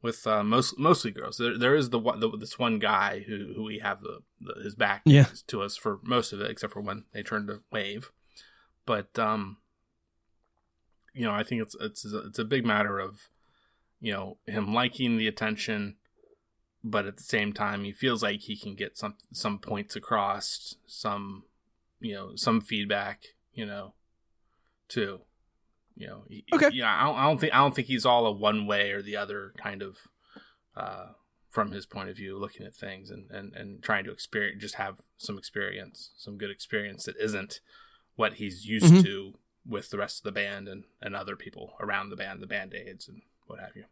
with 0.00 0.26
uh, 0.26 0.44
most 0.44 0.78
mostly 0.78 1.10
girls. 1.10 1.38
There 1.38 1.58
there 1.58 1.74
is 1.74 1.90
the 1.90 2.00
the, 2.00 2.36
this 2.38 2.58
one 2.58 2.78
guy 2.78 3.24
who 3.26 3.52
who 3.56 3.64
we 3.64 3.80
have 3.80 4.00
the, 4.02 4.20
the 4.40 4.62
his 4.62 4.74
back 4.74 5.02
Yeah. 5.04 5.26
to 5.48 5.62
us 5.62 5.76
for 5.76 5.98
most 6.04 6.32
of 6.32 6.40
it, 6.40 6.50
except 6.50 6.72
for 6.72 6.80
when 6.80 7.04
they 7.12 7.22
turn 7.22 7.46
to 7.48 7.60
wave. 7.72 8.10
But 8.86 9.18
um, 9.18 9.58
you 11.14 11.24
know, 11.24 11.32
I 11.32 11.42
think 11.42 11.62
it's 11.62 11.76
it's 11.80 12.04
it's 12.04 12.38
a 12.38 12.44
big 12.44 12.64
matter 12.66 12.98
of 12.98 13.28
you 14.00 14.12
know 14.12 14.38
him 14.46 14.72
liking 14.72 15.16
the 15.18 15.26
attention 15.26 15.96
but 16.84 17.04
at 17.06 17.16
the 17.16 17.22
same 17.24 17.52
time 17.52 17.82
he 17.82 17.90
feels 17.92 18.22
like 18.22 18.40
he 18.42 18.56
can 18.56 18.76
get 18.76 18.96
some 18.96 19.14
some 19.32 19.58
points 19.58 19.96
across 19.96 20.76
some 20.86 21.42
you 22.00 22.14
know 22.14 22.36
some 22.36 22.60
feedback 22.60 23.22
you 23.52 23.66
know 23.66 23.94
too 24.88 25.20
you 25.96 26.06
know 26.06 26.22
he- 26.28 26.44
Okay. 26.54 26.70
yeah 26.72 26.96
I 26.96 27.04
don't, 27.06 27.16
I 27.18 27.22
don't 27.24 27.40
think 27.40 27.52
i 27.54 27.58
don't 27.58 27.74
think 27.74 27.88
he's 27.88 28.06
all 28.06 28.24
a 28.26 28.30
one 28.32 28.66
way 28.66 28.92
or 28.92 29.02
the 29.02 29.16
other 29.16 29.52
kind 29.58 29.82
of 29.82 29.98
uh 30.76 31.06
from 31.50 31.72
his 31.72 31.84
point 31.86 32.08
of 32.08 32.16
view 32.16 32.38
looking 32.38 32.64
at 32.64 32.74
things 32.76 33.10
and 33.10 33.28
and, 33.32 33.52
and 33.56 33.82
trying 33.82 34.04
to 34.04 34.12
experience 34.12 34.62
just 34.62 34.76
have 34.76 35.00
some 35.16 35.36
experience 35.36 36.12
some 36.16 36.38
good 36.38 36.50
experience 36.50 37.04
that 37.04 37.16
isn't 37.18 37.58
what 38.14 38.34
he's 38.34 38.64
used 38.66 38.86
Mhm. 38.94 39.02
to 39.02 39.34
with 39.68 39.90
the 39.90 39.98
rest 39.98 40.18
of 40.18 40.24
the 40.24 40.32
band 40.32 40.66
and 40.68 40.84
and 41.02 41.14
other 41.14 41.36
people 41.36 41.74
around 41.80 42.10
the 42.10 42.16
band 42.16 42.40
the 42.40 42.46
band 42.46 42.74
aids 42.74 43.06
and 43.08 43.22
what 43.46 43.60
have 43.60 43.76
you 43.76 43.84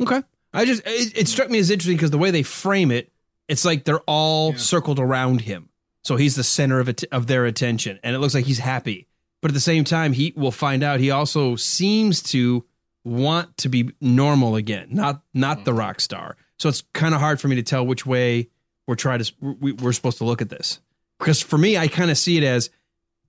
Okay. 0.00 0.22
I 0.52 0.64
just 0.64 0.82
it, 0.86 1.16
it 1.16 1.20
hmm. 1.20 1.26
struck 1.26 1.50
me 1.50 1.58
as 1.58 1.70
interesting 1.70 1.96
because 1.96 2.10
the 2.10 2.18
way 2.18 2.30
they 2.30 2.42
frame 2.42 2.90
it, 2.90 3.12
it's 3.48 3.64
like 3.64 3.84
they're 3.84 4.00
all 4.00 4.52
Yeah. 4.52 4.58
circled 4.58 4.98
around 4.98 5.42
him, 5.42 5.68
so 6.04 6.16
he's 6.16 6.36
the 6.36 6.44
center 6.44 6.80
of 6.80 6.88
it 6.88 7.04
of 7.12 7.26
their 7.26 7.44
attention, 7.44 7.98
and 8.02 8.14
it 8.14 8.18
looks 8.18 8.34
like 8.34 8.46
he's 8.46 8.58
happy. 8.58 9.06
But 9.40 9.50
at 9.50 9.54
the 9.54 9.60
same 9.60 9.84
time, 9.84 10.12
he 10.12 10.32
will 10.36 10.50
find 10.50 10.82
out 10.82 11.00
he 11.00 11.10
also 11.10 11.56
seems 11.56 12.22
to 12.24 12.64
want 13.04 13.56
to 13.58 13.68
be 13.68 13.90
normal 14.00 14.56
again, 14.56 14.88
not 14.90 15.22
not 15.34 15.64
the 15.64 15.72
hmm. 15.72 15.78
rock 15.78 16.00
star. 16.00 16.36
So 16.58 16.68
it's 16.68 16.82
kind 16.92 17.14
of 17.14 17.20
hard 17.20 17.40
for 17.40 17.48
me 17.48 17.56
to 17.56 17.62
tell 17.62 17.86
which 17.86 18.04
way 18.04 18.48
we're 18.86 18.96
trying 18.96 19.22
to 19.22 19.32
we, 19.40 19.72
we're 19.72 19.92
supposed 19.92 20.18
to 20.18 20.24
look 20.24 20.42
at 20.42 20.48
this. 20.48 20.80
Because 21.18 21.42
for 21.42 21.58
me, 21.58 21.76
I 21.76 21.88
kind 21.88 22.10
of 22.10 22.18
see 22.18 22.38
it 22.38 22.44
as 22.44 22.70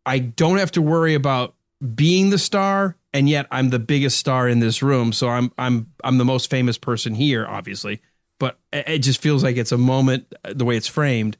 I 0.06 0.20
don't 0.20 0.58
have 0.58 0.72
to 0.72 0.82
worry 0.82 1.14
about 1.14 1.56
being 1.95 2.30
the 2.30 2.38
star, 2.38 2.95
and 3.14 3.30
yet 3.30 3.47
I'm 3.52 3.70
the 3.70 3.80
biggest 3.80 4.18
star 4.18 4.47
in 4.47 4.60
this 4.60 4.82
room. 4.82 5.14
So 5.14 5.30
I'm 5.30 5.52
I'm 5.58 5.91
I'm 6.04 6.18
the 6.18 6.26
most 6.26 6.50
famous 6.50 6.78
person 6.78 7.16
here, 7.16 7.45
obviously. 7.47 8.02
But 8.39 8.58
it 8.72 9.00
just 9.00 9.22
feels 9.22 9.43
like 9.43 9.58
it's 9.58 9.72
a 9.74 9.78
moment 9.78 10.34
uh, 10.45 10.54
the 10.56 10.64
way 10.66 10.78
it's 10.78 10.88
framed. 10.88 11.36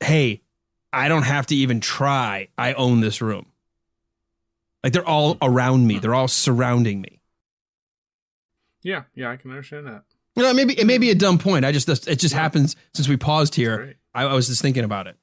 Hey, 0.00 0.42
I 0.92 1.08
don't 1.08 1.24
have 1.24 1.46
to 1.48 1.54
even 1.54 1.80
try. 1.80 2.48
I 2.56 2.72
own 2.72 3.00
this 3.00 3.20
room. 3.20 3.46
Like 4.82 4.92
they're 4.92 5.06
all 5.06 5.36
around 5.42 5.86
me. 5.86 5.98
They're 5.98 6.14
all 6.14 6.28
surrounding 6.28 7.00
me. 7.00 7.20
yeah 8.82 9.02
yeah 9.14 9.28
i 9.30 9.36
can 9.36 9.50
understand 9.50 9.86
that 9.86 10.04
You 10.36 10.44
know, 10.44 10.54
maybe 10.54 10.72
it 10.78 10.86
may 10.86 10.98
be 10.98 11.10
a 11.10 11.14
dumb 11.16 11.38
point. 11.38 11.64
I 11.64 11.72
just 11.72 11.88
it 12.08 12.16
just 12.20 12.34
happens 12.34 12.76
since 12.94 13.08
we 13.08 13.16
paused 13.16 13.54
here. 13.56 13.96
I, 14.14 14.24
I 14.24 14.34
was 14.34 14.46
just 14.46 14.62
thinking 14.62 14.84
about 14.84 15.06
it. 15.08 15.16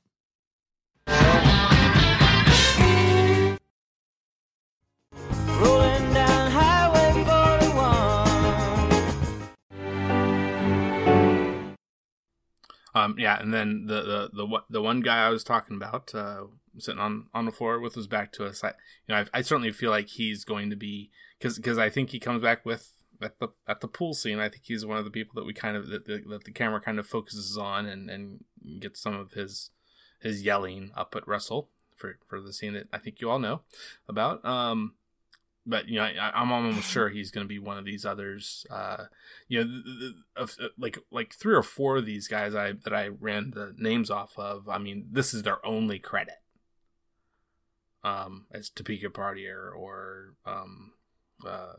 Um, 12.95 13.15
yeah, 13.19 13.39
and 13.39 13.53
then 13.53 13.85
the 13.87 14.01
the 14.01 14.29
the 14.33 14.45
one- 14.45 14.63
the 14.69 14.81
one 14.81 15.01
guy 15.01 15.25
I 15.25 15.29
was 15.29 15.43
talking 15.43 15.75
about, 15.75 16.15
uh, 16.15 16.45
sitting 16.77 16.99
on 16.99 17.27
on 17.33 17.45
the 17.45 17.51
floor 17.51 17.79
with 17.79 17.93
his 17.95 18.07
back 18.07 18.31
to 18.33 18.45
us. 18.45 18.63
I 18.63 18.69
you 18.69 18.73
know 19.09 19.15
I, 19.17 19.25
I 19.39 19.41
certainly 19.41 19.71
feel 19.71 19.91
like 19.91 20.07
he's 20.07 20.45
going 20.45 20.69
to 20.69 20.75
be 20.75 21.11
because 21.37 21.57
because 21.57 21.77
I 21.77 21.89
think 21.89 22.09
he 22.11 22.19
comes 22.19 22.41
back 22.41 22.65
with 22.65 22.93
at 23.21 23.39
the 23.39 23.49
at 23.67 23.81
the 23.81 23.89
pool 23.89 24.13
scene. 24.13 24.39
I 24.39 24.49
think 24.49 24.63
he's 24.63 24.85
one 24.85 24.97
of 24.97 25.03
the 25.03 25.11
people 25.11 25.33
that 25.35 25.45
we 25.45 25.53
kind 25.53 25.75
of 25.75 25.89
that 25.89 26.05
the, 26.05 26.23
that 26.29 26.45
the 26.45 26.51
camera 26.51 26.79
kind 26.79 26.97
of 26.97 27.05
focuses 27.05 27.57
on 27.57 27.85
and 27.85 28.09
and 28.09 28.45
gets 28.79 29.01
some 29.01 29.13
of 29.13 29.33
his 29.33 29.71
his 30.21 30.43
yelling 30.43 30.91
up 30.95 31.15
at 31.15 31.27
Russell 31.27 31.69
for 31.95 32.17
for 32.27 32.39
the 32.39 32.53
scene 32.53 32.73
that 32.73 32.87
I 32.93 32.97
think 32.97 33.19
you 33.19 33.29
all 33.29 33.39
know 33.39 33.61
about. 34.07 34.43
Um, 34.45 34.93
but 35.65 35.87
you 35.87 35.99
know, 35.99 36.03
I, 36.05 36.31
I'm 36.33 36.51
almost 36.51 36.89
sure 36.89 37.09
he's 37.09 37.31
going 37.31 37.45
to 37.45 37.49
be 37.49 37.59
one 37.59 37.77
of 37.77 37.85
these 37.85 38.05
others. 38.05 38.65
Uh, 38.69 39.05
you 39.47 39.63
know, 39.63 40.11
uh, 40.37 40.47
like 40.77 40.99
like 41.11 41.33
three 41.33 41.55
or 41.55 41.63
four 41.63 41.97
of 41.97 42.05
these 42.05 42.27
guys 42.27 42.53
I 42.53 42.73
that 42.83 42.93
I 42.93 43.07
ran 43.07 43.51
the 43.51 43.73
names 43.77 44.09
off 44.09 44.37
of. 44.37 44.69
I 44.69 44.77
mean, 44.77 45.07
this 45.11 45.33
is 45.33 45.43
their 45.43 45.65
only 45.65 45.99
credit. 45.99 46.35
Um, 48.03 48.45
as 48.51 48.69
Topeka 48.69 49.09
Partier 49.09 49.75
or 49.75 50.35
um, 50.45 50.91
uh, 51.43 51.73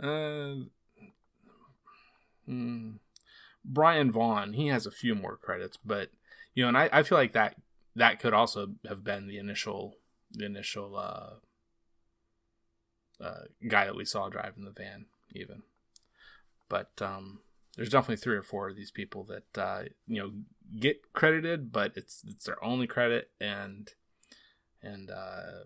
uh, 0.02 0.54
mm, 2.46 2.98
Brian 3.64 4.12
Vaughn. 4.12 4.52
He 4.52 4.66
has 4.66 4.86
a 4.86 4.90
few 4.90 5.14
more 5.14 5.38
credits, 5.38 5.78
but 5.82 6.10
you 6.54 6.64
know, 6.64 6.68
and 6.68 6.76
I, 6.76 6.90
I 6.92 7.02
feel 7.02 7.16
like 7.16 7.32
that 7.32 7.56
that 7.96 8.20
could 8.20 8.34
also 8.34 8.74
have 8.86 9.02
been 9.02 9.26
the 9.26 9.38
initial 9.38 9.94
the 10.30 10.44
initial 10.44 10.96
uh, 10.96 11.36
uh, 13.20 13.42
guy 13.68 13.84
that 13.84 13.96
we 13.96 14.04
saw 14.04 14.28
driving 14.28 14.64
the 14.64 14.70
van, 14.70 15.06
even. 15.32 15.62
But 16.68 16.90
um, 17.00 17.40
there's 17.76 17.88
definitely 17.90 18.16
three 18.16 18.36
or 18.36 18.42
four 18.42 18.68
of 18.68 18.76
these 18.76 18.90
people 18.90 19.24
that 19.24 19.58
uh, 19.60 19.82
you 20.06 20.20
know 20.22 20.32
get 20.78 21.12
credited, 21.12 21.72
but 21.72 21.92
it's 21.96 22.22
it's 22.26 22.44
their 22.44 22.62
only 22.62 22.86
credit, 22.86 23.30
and 23.40 23.90
and 24.82 25.10
uh, 25.10 25.64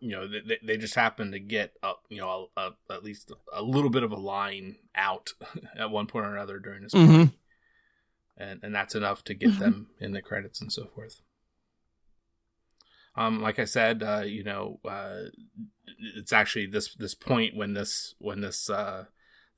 you 0.00 0.10
know 0.10 0.28
they, 0.28 0.58
they 0.62 0.76
just 0.76 0.94
happen 0.94 1.32
to 1.32 1.38
get 1.40 1.72
a, 1.82 1.92
you 2.08 2.18
know 2.20 2.48
a, 2.56 2.60
a, 2.60 2.70
at 2.94 3.02
least 3.04 3.32
a 3.52 3.62
little 3.62 3.90
bit 3.90 4.02
of 4.04 4.12
a 4.12 4.16
line 4.16 4.76
out 4.94 5.32
at 5.76 5.90
one 5.90 6.06
point 6.06 6.26
or 6.26 6.34
another 6.34 6.58
during 6.58 6.82
this 6.82 6.94
movie, 6.94 7.12
Mhm. 7.24 7.32
and 8.36 8.60
and 8.62 8.74
that's 8.74 8.94
enough 8.94 9.24
to 9.24 9.34
get 9.34 9.58
them 9.58 9.88
in 10.00 10.12
the 10.12 10.22
credits 10.22 10.60
and 10.60 10.72
so 10.72 10.86
forth. 10.94 11.20
Um, 13.16 13.40
like 13.40 13.58
I 13.60 13.64
said, 13.64 14.02
uh, 14.02 14.22
you 14.26 14.42
know, 14.42 14.80
uh, 14.84 15.22
it's 16.24 16.32
actually 16.32 16.64
this 16.64 16.94
this 16.94 17.14
point 17.14 17.54
when 17.54 17.74
this 17.74 18.14
when 18.18 18.40
this 18.40 18.70
uh, 18.70 19.04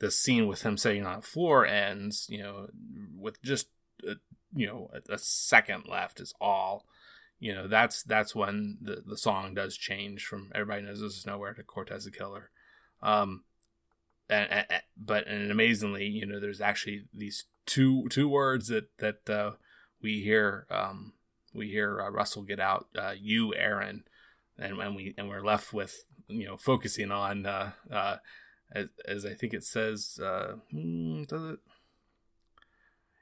this 0.01 0.19
scene 0.19 0.49
with 0.49 0.63
him 0.63 0.77
sitting 0.77 1.07
on 1.07 1.21
the 1.21 1.23
floor 1.23 1.65
ends. 1.65 2.27
You 2.29 2.43
know, 2.43 2.67
with 3.17 3.41
just 3.41 3.69
uh, 4.07 4.15
you 4.53 4.67
know 4.67 4.91
a, 4.93 5.15
a 5.15 5.19
second 5.19 5.85
left 5.89 6.19
is 6.19 6.35
all. 6.41 6.85
You 7.39 7.55
know, 7.55 7.69
that's 7.69 8.03
that's 8.03 8.35
when 8.35 8.79
the 8.83 9.01
the 9.07 9.17
song 9.17 9.55
does 9.55 9.77
change 9.77 10.27
from 10.27 10.51
"Everybody 10.57 10.83
Knows 10.83 11.01
This 11.01 11.17
Is 11.19 11.25
Nowhere" 11.25 11.55
to 11.55 11.63
"Cortez 11.63 12.05
the 12.05 12.11
Killer." 12.11 12.51
Um, 13.01 13.45
and, 14.29 14.51
and, 14.51 14.67
and- 14.69 14.83
but 14.97 15.29
and 15.29 15.53
amazingly, 15.53 16.07
you 16.07 16.27
know, 16.27 16.41
there's 16.41 16.61
actually 16.61 17.05
these 17.15 17.45
two 17.65 18.09
two 18.09 18.29
words 18.29 18.67
that 18.67 18.89
that 18.99 19.31
uh, 19.31 19.53
we 20.03 20.21
hear 20.21 20.67
um, 20.69 21.13
we 21.55 21.69
hear 21.69 22.03
uh, 22.03 22.11
Russell 22.11 22.43
get 22.43 22.59
out, 22.59 22.89
uh, 23.01 23.15
"You, 23.17 23.55
Aaron," 23.55 24.03
and 24.59 24.79
and 24.79 24.97
we 24.97 25.15
and 25.17 25.29
we're 25.29 25.45
left 25.45 25.73
with 25.73 26.05
you 26.29 26.47
know 26.47 26.57
focusing 26.57 27.11
on 27.11 27.47
uh, 27.47 27.73
uh, 27.91 28.17
as, 28.73 28.89
as 29.07 29.27
I 29.27 29.35
think 29.35 29.55
it 29.55 29.65
says, 29.65 30.19
uh, 30.23 30.57
hmm, 30.71 31.23
does 31.25 31.53
it? 31.53 31.59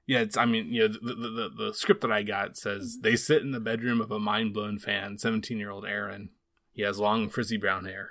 Yeah, 0.06 0.20
it's. 0.20 0.36
I 0.36 0.44
mean, 0.44 0.72
you 0.72 0.82
know, 0.82 0.88
the, 0.88 1.14
the 1.14 1.28
the 1.28 1.64
the 1.66 1.74
script 1.74 2.02
that 2.02 2.12
I 2.12 2.22
got 2.22 2.56
says 2.56 2.98
they 3.00 3.16
sit 3.16 3.42
in 3.42 3.52
the 3.52 3.60
bedroom 3.60 4.00
of 4.00 4.10
a 4.10 4.18
mind 4.18 4.52
blown 4.52 4.78
fan, 4.78 5.18
seventeen 5.18 5.58
year 5.58 5.70
old 5.70 5.86
Aaron. 5.86 6.30
He 6.72 6.82
has 6.82 6.98
long 6.98 7.28
frizzy 7.28 7.56
brown 7.56 7.84
hair. 7.86 8.10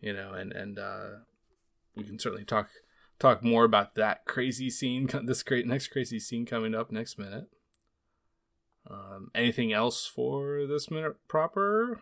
You 0.00 0.12
know, 0.12 0.32
and 0.32 0.52
and 0.52 0.78
uh, 0.78 1.08
we 1.94 2.04
can 2.04 2.18
certainly 2.18 2.44
talk 2.44 2.68
talk 3.18 3.44
more 3.44 3.64
about 3.64 3.94
that 3.94 4.24
crazy 4.24 4.70
scene. 4.70 5.08
This 5.24 5.42
great 5.42 5.66
next 5.66 5.88
crazy 5.88 6.18
scene 6.18 6.46
coming 6.46 6.74
up 6.74 6.90
next 6.90 7.18
minute. 7.18 7.46
Um, 8.90 9.30
anything 9.34 9.72
else 9.72 10.06
for 10.06 10.66
this 10.66 10.90
minute 10.90 11.16
proper? 11.28 12.00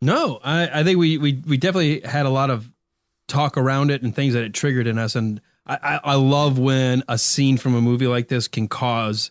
No, 0.00 0.38
I, 0.44 0.80
I 0.80 0.84
think 0.84 0.98
we, 0.98 1.18
we 1.18 1.42
we 1.46 1.56
definitely 1.56 2.00
had 2.00 2.24
a 2.26 2.30
lot 2.30 2.50
of 2.50 2.70
talk 3.26 3.56
around 3.58 3.90
it 3.90 4.02
and 4.02 4.14
things 4.14 4.34
that 4.34 4.44
it 4.44 4.54
triggered 4.54 4.86
in 4.86 4.96
us, 4.98 5.16
and 5.16 5.40
I, 5.66 5.76
I, 5.82 6.00
I 6.04 6.14
love 6.14 6.58
when 6.58 7.02
a 7.08 7.18
scene 7.18 7.56
from 7.58 7.74
a 7.74 7.80
movie 7.80 8.06
like 8.06 8.28
this 8.28 8.46
can 8.48 8.68
cause 8.68 9.30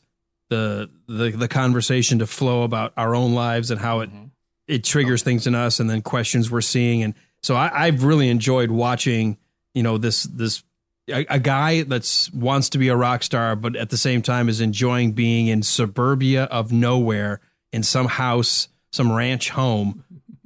the 0.49 0.89
the 1.07 1.31
the 1.31 1.47
conversation 1.47 2.19
to 2.19 2.27
flow 2.27 2.63
about 2.63 2.93
our 2.97 3.15
own 3.15 3.33
lives 3.33 3.71
and 3.71 3.79
how 3.79 4.01
it 4.01 4.11
Mhm. 4.11 4.31
it 4.67 4.83
triggers 4.83 5.23
things 5.23 5.47
in 5.47 5.55
us, 5.55 5.79
and 5.79 5.89
then 5.89 6.01
questions 6.01 6.51
we're 6.51 6.61
seeing, 6.61 7.01
and 7.01 7.13
so 7.41 7.55
I, 7.55 7.85
I've 7.85 8.03
really 8.03 8.29
enjoyed 8.29 8.69
watching 8.69 9.37
you 9.73 9.83
know 9.83 9.97
this 9.97 10.23
this 10.23 10.63
a, 11.09 11.25
a 11.29 11.39
guy 11.39 11.83
that's 11.83 12.31
wants 12.33 12.69
to 12.69 12.77
be 12.77 12.89
a 12.89 12.95
rock 12.95 13.23
star, 13.23 13.55
but 13.55 13.75
at 13.75 13.89
the 13.89 13.97
same 13.97 14.21
time 14.21 14.49
is 14.49 14.61
enjoying 14.61 15.13
being 15.13 15.47
in 15.47 15.63
suburbia 15.63 16.45
of 16.45 16.71
nowhere 16.71 17.39
in 17.71 17.83
some 17.83 18.07
house, 18.07 18.67
some 18.91 19.11
ranch 19.11 19.49
home, 19.49 20.03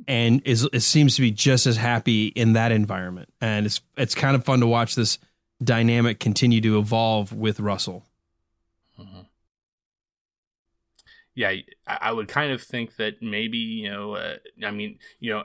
and 0.07 0.41
is 0.45 0.67
it 0.73 0.81
seems 0.81 1.15
to 1.15 1.21
be 1.21 1.31
just 1.31 1.65
as 1.65 1.77
happy 1.77 2.27
in 2.27 2.53
that 2.53 2.71
environment. 2.71 3.29
And 3.39 3.65
it's 3.65 3.81
it's 3.97 4.15
kind 4.15 4.35
of 4.35 4.45
fun 4.45 4.59
to 4.59 4.67
watch 4.67 4.95
this 4.95 5.17
dynamic 5.63 6.19
continue 6.19 6.61
to 6.61 6.79
evolve 6.79 7.33
with 7.33 7.59
Russell. 7.59 8.03
yeah, 11.35 11.53
I, 11.87 11.97
I 12.01 12.11
would 12.11 12.27
kind 12.27 12.51
of 12.51 12.61
think 12.61 12.97
that 12.97 13.21
maybe 13.21 13.57
you 13.57 13.89
know, 13.89 14.15
uh, 14.15 14.35
I 14.63 14.71
mean, 14.71 14.99
you 15.19 15.33
know, 15.33 15.43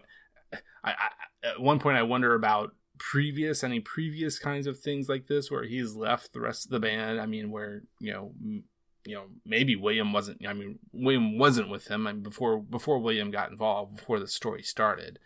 I, 0.85 0.91
I 0.91 1.49
at 1.49 1.61
one 1.61 1.79
point 1.79 1.97
I 1.97 2.03
wonder 2.03 2.35
about 2.35 2.75
previous 2.99 3.63
any 3.65 3.81
previous 3.81 4.39
kinds 4.39 4.67
of 4.67 4.79
things 4.79 5.09
like 5.09 5.27
this 5.27 5.51
where 5.51 5.65
he's 5.65 5.95
left 5.95 6.33
the 6.33 6.41
rest 6.41 6.67
of 6.67 6.71
the 6.71 6.81
band. 6.81 7.21
I 7.21 7.27
mean, 7.27 7.51
where 7.51 7.83
you 8.01 8.13
know, 8.13 8.33
m- 8.43 8.65
you 9.05 9.15
know, 9.15 9.27
maybe 9.45 9.77
William 9.77 10.13
wasn't. 10.13 10.47
I 10.47 10.53
mean, 10.53 10.79
William 10.93 11.39
wasn't 11.39 11.69
with 11.69 11.89
him. 11.89 12.07
I 12.07 12.13
mean, 12.13 12.23
before 12.23 12.59
before 12.59 12.99
William 12.99 13.31
got 13.31 13.51
involved, 13.51 13.97
before 13.97 14.21
the 14.21 14.29
story 14.29 14.63
started. 14.63 15.19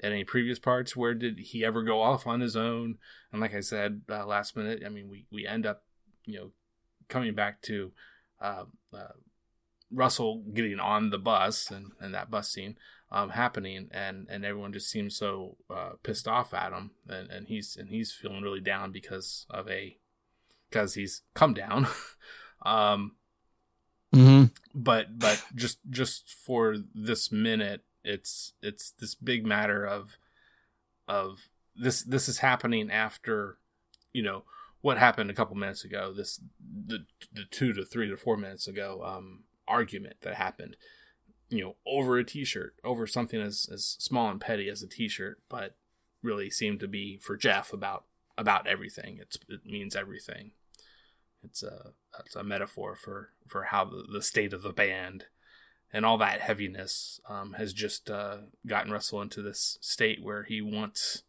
At 0.00 0.12
any 0.12 0.22
previous 0.22 0.60
parts, 0.60 0.94
where 0.94 1.12
did 1.12 1.40
he 1.40 1.64
ever 1.64 1.82
go 1.82 2.00
off 2.00 2.24
on 2.24 2.40
his 2.40 2.54
own? 2.54 2.98
And 3.32 3.40
like 3.40 3.52
I 3.52 3.58
said 3.58 4.02
uh, 4.08 4.24
last 4.24 4.56
minute, 4.56 4.84
I 4.86 4.90
mean, 4.90 5.08
we 5.08 5.26
we 5.32 5.44
end 5.44 5.66
up, 5.66 5.82
you 6.24 6.38
know, 6.38 6.50
coming 7.08 7.34
back 7.34 7.62
to. 7.62 7.92
Uh, 8.40 8.64
uh, 8.94 9.08
Russell 9.90 10.44
getting 10.52 10.78
on 10.78 11.10
the 11.10 11.18
bus 11.18 11.70
and, 11.70 11.92
and 11.98 12.14
that 12.14 12.30
bus 12.30 12.50
scene 12.50 12.76
um, 13.10 13.30
happening, 13.30 13.88
and, 13.90 14.26
and 14.28 14.44
everyone 14.44 14.72
just 14.72 14.90
seems 14.90 15.16
so 15.16 15.56
uh, 15.70 15.92
pissed 16.02 16.28
off 16.28 16.52
at 16.52 16.72
him, 16.72 16.90
and, 17.08 17.30
and 17.30 17.48
he's 17.48 17.76
and 17.76 17.88
he's 17.88 18.12
feeling 18.12 18.42
really 18.42 18.60
down 18.60 18.92
because 18.92 19.46
of 19.50 19.68
a 19.68 19.96
because 20.70 20.94
he's 20.94 21.22
come 21.34 21.54
down. 21.54 21.86
um, 22.62 23.12
Mm-hmm. 24.14 24.44
but 24.74 25.18
but 25.18 25.44
just 25.54 25.80
just 25.90 26.30
for 26.30 26.76
this 26.94 27.30
minute, 27.30 27.84
it's 28.02 28.54
it's 28.62 28.90
this 28.90 29.14
big 29.14 29.44
matter 29.44 29.84
of 29.84 30.16
of 31.06 31.50
this 31.76 32.02
this 32.02 32.26
is 32.26 32.38
happening 32.38 32.90
after 32.90 33.58
you 34.14 34.22
know 34.22 34.44
what 34.80 34.96
happened 34.96 35.30
a 35.30 35.34
couple 35.34 35.56
minutes 35.56 35.84
ago. 35.84 36.14
This 36.16 36.40
the 36.58 37.04
the 37.30 37.44
two 37.50 37.74
to 37.74 37.84
three 37.84 38.08
to 38.08 38.16
four 38.16 38.38
minutes 38.38 38.66
ago 38.66 39.02
um, 39.04 39.44
argument 39.66 40.16
that 40.22 40.34
happened. 40.34 40.76
You 41.50 41.64
know, 41.64 41.76
over 41.86 42.18
a 42.18 42.24
T-shirt, 42.24 42.74
over 42.84 43.06
something 43.06 43.40
as 43.40 43.68
as 43.72 43.96
small 43.98 44.30
and 44.30 44.40
petty 44.40 44.68
as 44.68 44.82
a 44.82 44.88
T-shirt, 44.88 45.40
but 45.48 45.76
really 46.22 46.50
seemed 46.50 46.80
to 46.80 46.88
be 46.88 47.16
for 47.18 47.36
Jeff 47.36 47.72
about 47.72 48.04
about 48.36 48.66
everything. 48.66 49.18
It's 49.20 49.38
it 49.48 49.64
means 49.64 49.96
everything. 49.96 50.52
It's 51.42 51.62
a 51.62 51.92
it's 52.20 52.36
a 52.36 52.44
metaphor 52.44 52.96
for 52.96 53.30
for 53.46 53.64
how 53.64 53.84
the, 53.84 54.04
the 54.12 54.22
state 54.22 54.52
of 54.52 54.62
the 54.62 54.72
band 54.72 55.24
and 55.92 56.04
all 56.04 56.18
that 56.18 56.40
heaviness 56.40 57.20
um, 57.28 57.54
has 57.54 57.72
just 57.72 58.10
uh, 58.10 58.38
gotten 58.66 58.92
Russell 58.92 59.22
into 59.22 59.42
this 59.42 59.78
state 59.80 60.22
where 60.22 60.42
he 60.42 60.60
wants, 60.60 61.22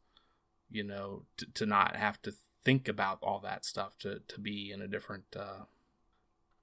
you 0.69 0.83
know, 0.83 1.23
to, 1.37 1.45
to 1.53 1.65
not 1.65 1.95
have 1.95 2.21
to 2.23 2.33
think 2.63 2.87
about 2.87 3.19
all 3.21 3.39
that 3.39 3.65
stuff, 3.65 3.97
to 3.99 4.21
to 4.27 4.39
be 4.39 4.71
in 4.71 4.81
a 4.81 4.87
different, 4.87 5.25
uh, 5.35 5.63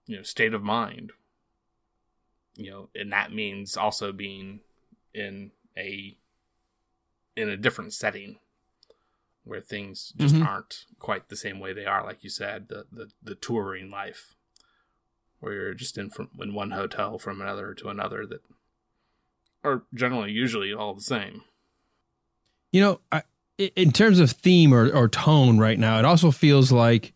you 0.07 0.17
know, 0.17 0.23
state 0.23 0.55
of 0.55 0.63
mind. 0.63 1.13
You 2.57 2.71
know, 2.71 2.89
and 2.95 3.13
that 3.13 3.33
means 3.33 3.77
also 3.77 4.13
being 4.13 4.61
in 5.13 5.51
a 5.77 6.17
in 7.37 7.49
a 7.51 7.57
different 7.57 7.93
setting 7.93 8.39
where 9.45 9.61
things 9.61 10.13
just 10.17 10.35
Mhm. 10.35 10.47
aren't 10.47 10.87
quite 10.99 11.29
the 11.29 11.37
same 11.37 11.61
way 11.61 11.73
they 11.73 11.85
are, 11.87 12.03
like 12.05 12.25
you 12.25 12.31
said, 12.31 12.69
the 12.69 12.87
the, 12.91 13.11
the 13.23 13.35
touring 13.35 13.91
life, 13.91 14.35
where 15.41 15.53
you're 15.53 15.75
just 15.75 15.99
in 15.99 16.11
from 16.11 16.31
in 16.41 16.55
one 16.55 16.71
hotel 16.73 17.19
from 17.19 17.41
another 17.41 17.75
to 17.75 17.89
another 17.89 18.27
that 18.27 18.41
are 19.63 19.83
generally 19.95 20.33
usually 20.33 20.73
all 20.73 20.95
the 20.95 21.01
same. 21.01 21.43
You 22.73 22.81
know, 22.81 23.01
I, 23.13 23.23
i- 23.61 23.73
in 23.77 23.93
terms 23.93 24.19
of 24.19 24.31
theme 24.31 24.73
or, 24.73 24.91
or 24.91 25.09
tone 25.09 25.59
right 25.59 25.79
now, 25.79 25.99
it 25.99 26.05
also 26.05 26.31
feels 26.31 26.73
like 26.73 27.13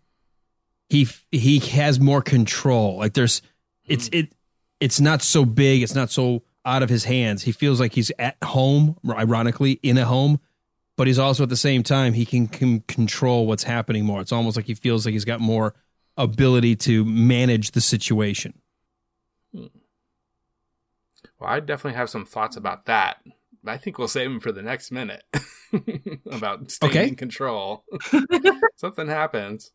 he 0.88 1.08
he 1.32 1.58
has 1.60 1.98
more 2.00 2.22
control. 2.22 2.98
Like 2.98 3.14
there's 3.14 3.42
it's 3.86 4.08
it 4.12 4.32
it's 4.80 5.00
not 5.00 5.22
so 5.22 5.44
big, 5.44 5.82
it's 5.82 5.94
not 5.94 6.10
so 6.10 6.42
out 6.64 6.82
of 6.82 6.88
his 6.88 7.04
hands. 7.04 7.42
He 7.42 7.52
feels 7.52 7.80
like 7.80 7.94
he's 7.94 8.10
at 8.18 8.36
home, 8.42 8.96
ironically, 9.08 9.72
in 9.82 9.96
a 9.98 10.04
home, 10.04 10.40
but 10.96 11.06
he's 11.06 11.18
also 11.18 11.42
at 11.44 11.48
the 11.48 11.56
same 11.56 11.82
time 11.82 12.12
he 12.14 12.24
can, 12.26 12.48
can 12.48 12.80
control 12.80 13.46
what's 13.46 13.62
happening 13.64 14.04
more. 14.04 14.20
It's 14.20 14.32
almost 14.32 14.56
like 14.56 14.66
he 14.66 14.74
feels 14.74 15.04
like 15.06 15.12
he's 15.12 15.24
got 15.24 15.40
more 15.40 15.74
ability 16.16 16.76
to 16.76 17.04
manage 17.04 17.70
the 17.70 17.80
situation. 17.80 18.54
Well, 19.52 19.70
I 21.40 21.60
definitely 21.60 21.96
have 21.96 22.10
some 22.10 22.26
thoughts 22.26 22.56
about 22.56 22.84
that. 22.86 23.18
I 23.66 23.76
think 23.78 23.98
we'll 23.98 24.08
save 24.08 24.28
them 24.30 24.40
for 24.40 24.52
the 24.52 24.62
next 24.62 24.90
minute 24.90 25.22
about 26.30 26.70
staying 26.70 26.90
Okay. 26.92 27.08
in 27.08 27.16
control. 27.16 27.84
Something 28.76 29.08
happens. 29.08 29.70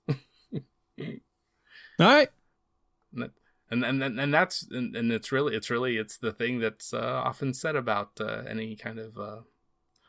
All 1.00 1.08
right. 2.00 2.30
And 3.70 3.84
and 3.84 4.04
and, 4.04 4.20
and 4.20 4.34
that's 4.34 4.68
and, 4.70 4.96
and 4.96 5.12
it's 5.12 5.32
really 5.32 5.56
it's 5.56 5.70
really 5.70 5.98
it's 5.98 6.18
the 6.18 6.34
thing 6.34 6.60
that's 6.60 6.94
uh, 6.94 7.22
often 7.26 7.54
said 7.54 7.76
about 7.76 8.12
uh, 8.20 8.44
any 8.48 8.76
kind 8.76 9.00
of 9.00 9.18
uh, 9.18 9.42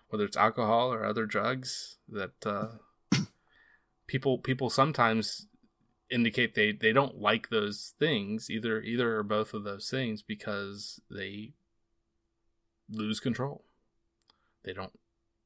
whether 0.09 0.25
it's 0.25 0.37
alcohol 0.37 0.93
or 0.93 1.05
other 1.05 1.27
drugs 1.27 1.99
that 2.09 2.47
uh, 2.47 2.69
people 4.07 4.39
people 4.39 4.71
sometimes 4.71 5.47
indicate 6.11 6.55
they 6.55 6.73
they 6.73 6.93
don't 6.93 7.21
like 7.21 7.49
those 7.49 7.95
things 7.99 8.49
either 8.51 8.81
either 8.81 9.17
or 9.17 9.23
both 9.23 9.55
of 9.55 9.65
those 9.65 9.91
things 9.91 10.23
because 10.23 11.01
they 11.11 11.53
lose 12.91 13.21
control. 13.21 13.65
They 14.65 14.73
don't 14.73 14.93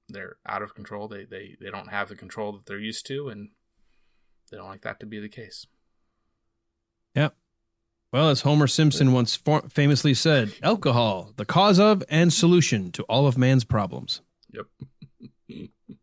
they're 0.08 0.36
out 0.46 0.62
of 0.62 0.74
control. 0.74 1.08
They 1.08 1.24
they 1.24 1.56
they 1.60 1.70
don't 1.70 1.88
have 1.88 2.08
the 2.08 2.16
control 2.16 2.52
that 2.52 2.66
they're 2.66 2.78
used 2.78 3.06
to 3.06 3.28
and 3.28 3.50
they 4.50 4.56
don't 4.56 4.68
like 4.68 4.82
that 4.82 5.00
to 5.00 5.06
be 5.06 5.20
the 5.20 5.28
case. 5.28 5.66
Yep. 7.14 7.34
Well, 8.12 8.28
as 8.30 8.40
Homer 8.40 8.66
Simpson 8.66 9.12
once 9.12 9.36
for- 9.36 9.68
famously 9.68 10.14
said, 10.14 10.52
alcohol, 10.62 11.32
the 11.36 11.44
cause 11.44 11.78
of 11.78 12.02
and 12.08 12.32
solution 12.32 12.90
to 12.92 13.04
all 13.04 13.26
of 13.28 13.38
man's 13.38 13.64
problems. 13.64 14.20
yep 14.52 14.66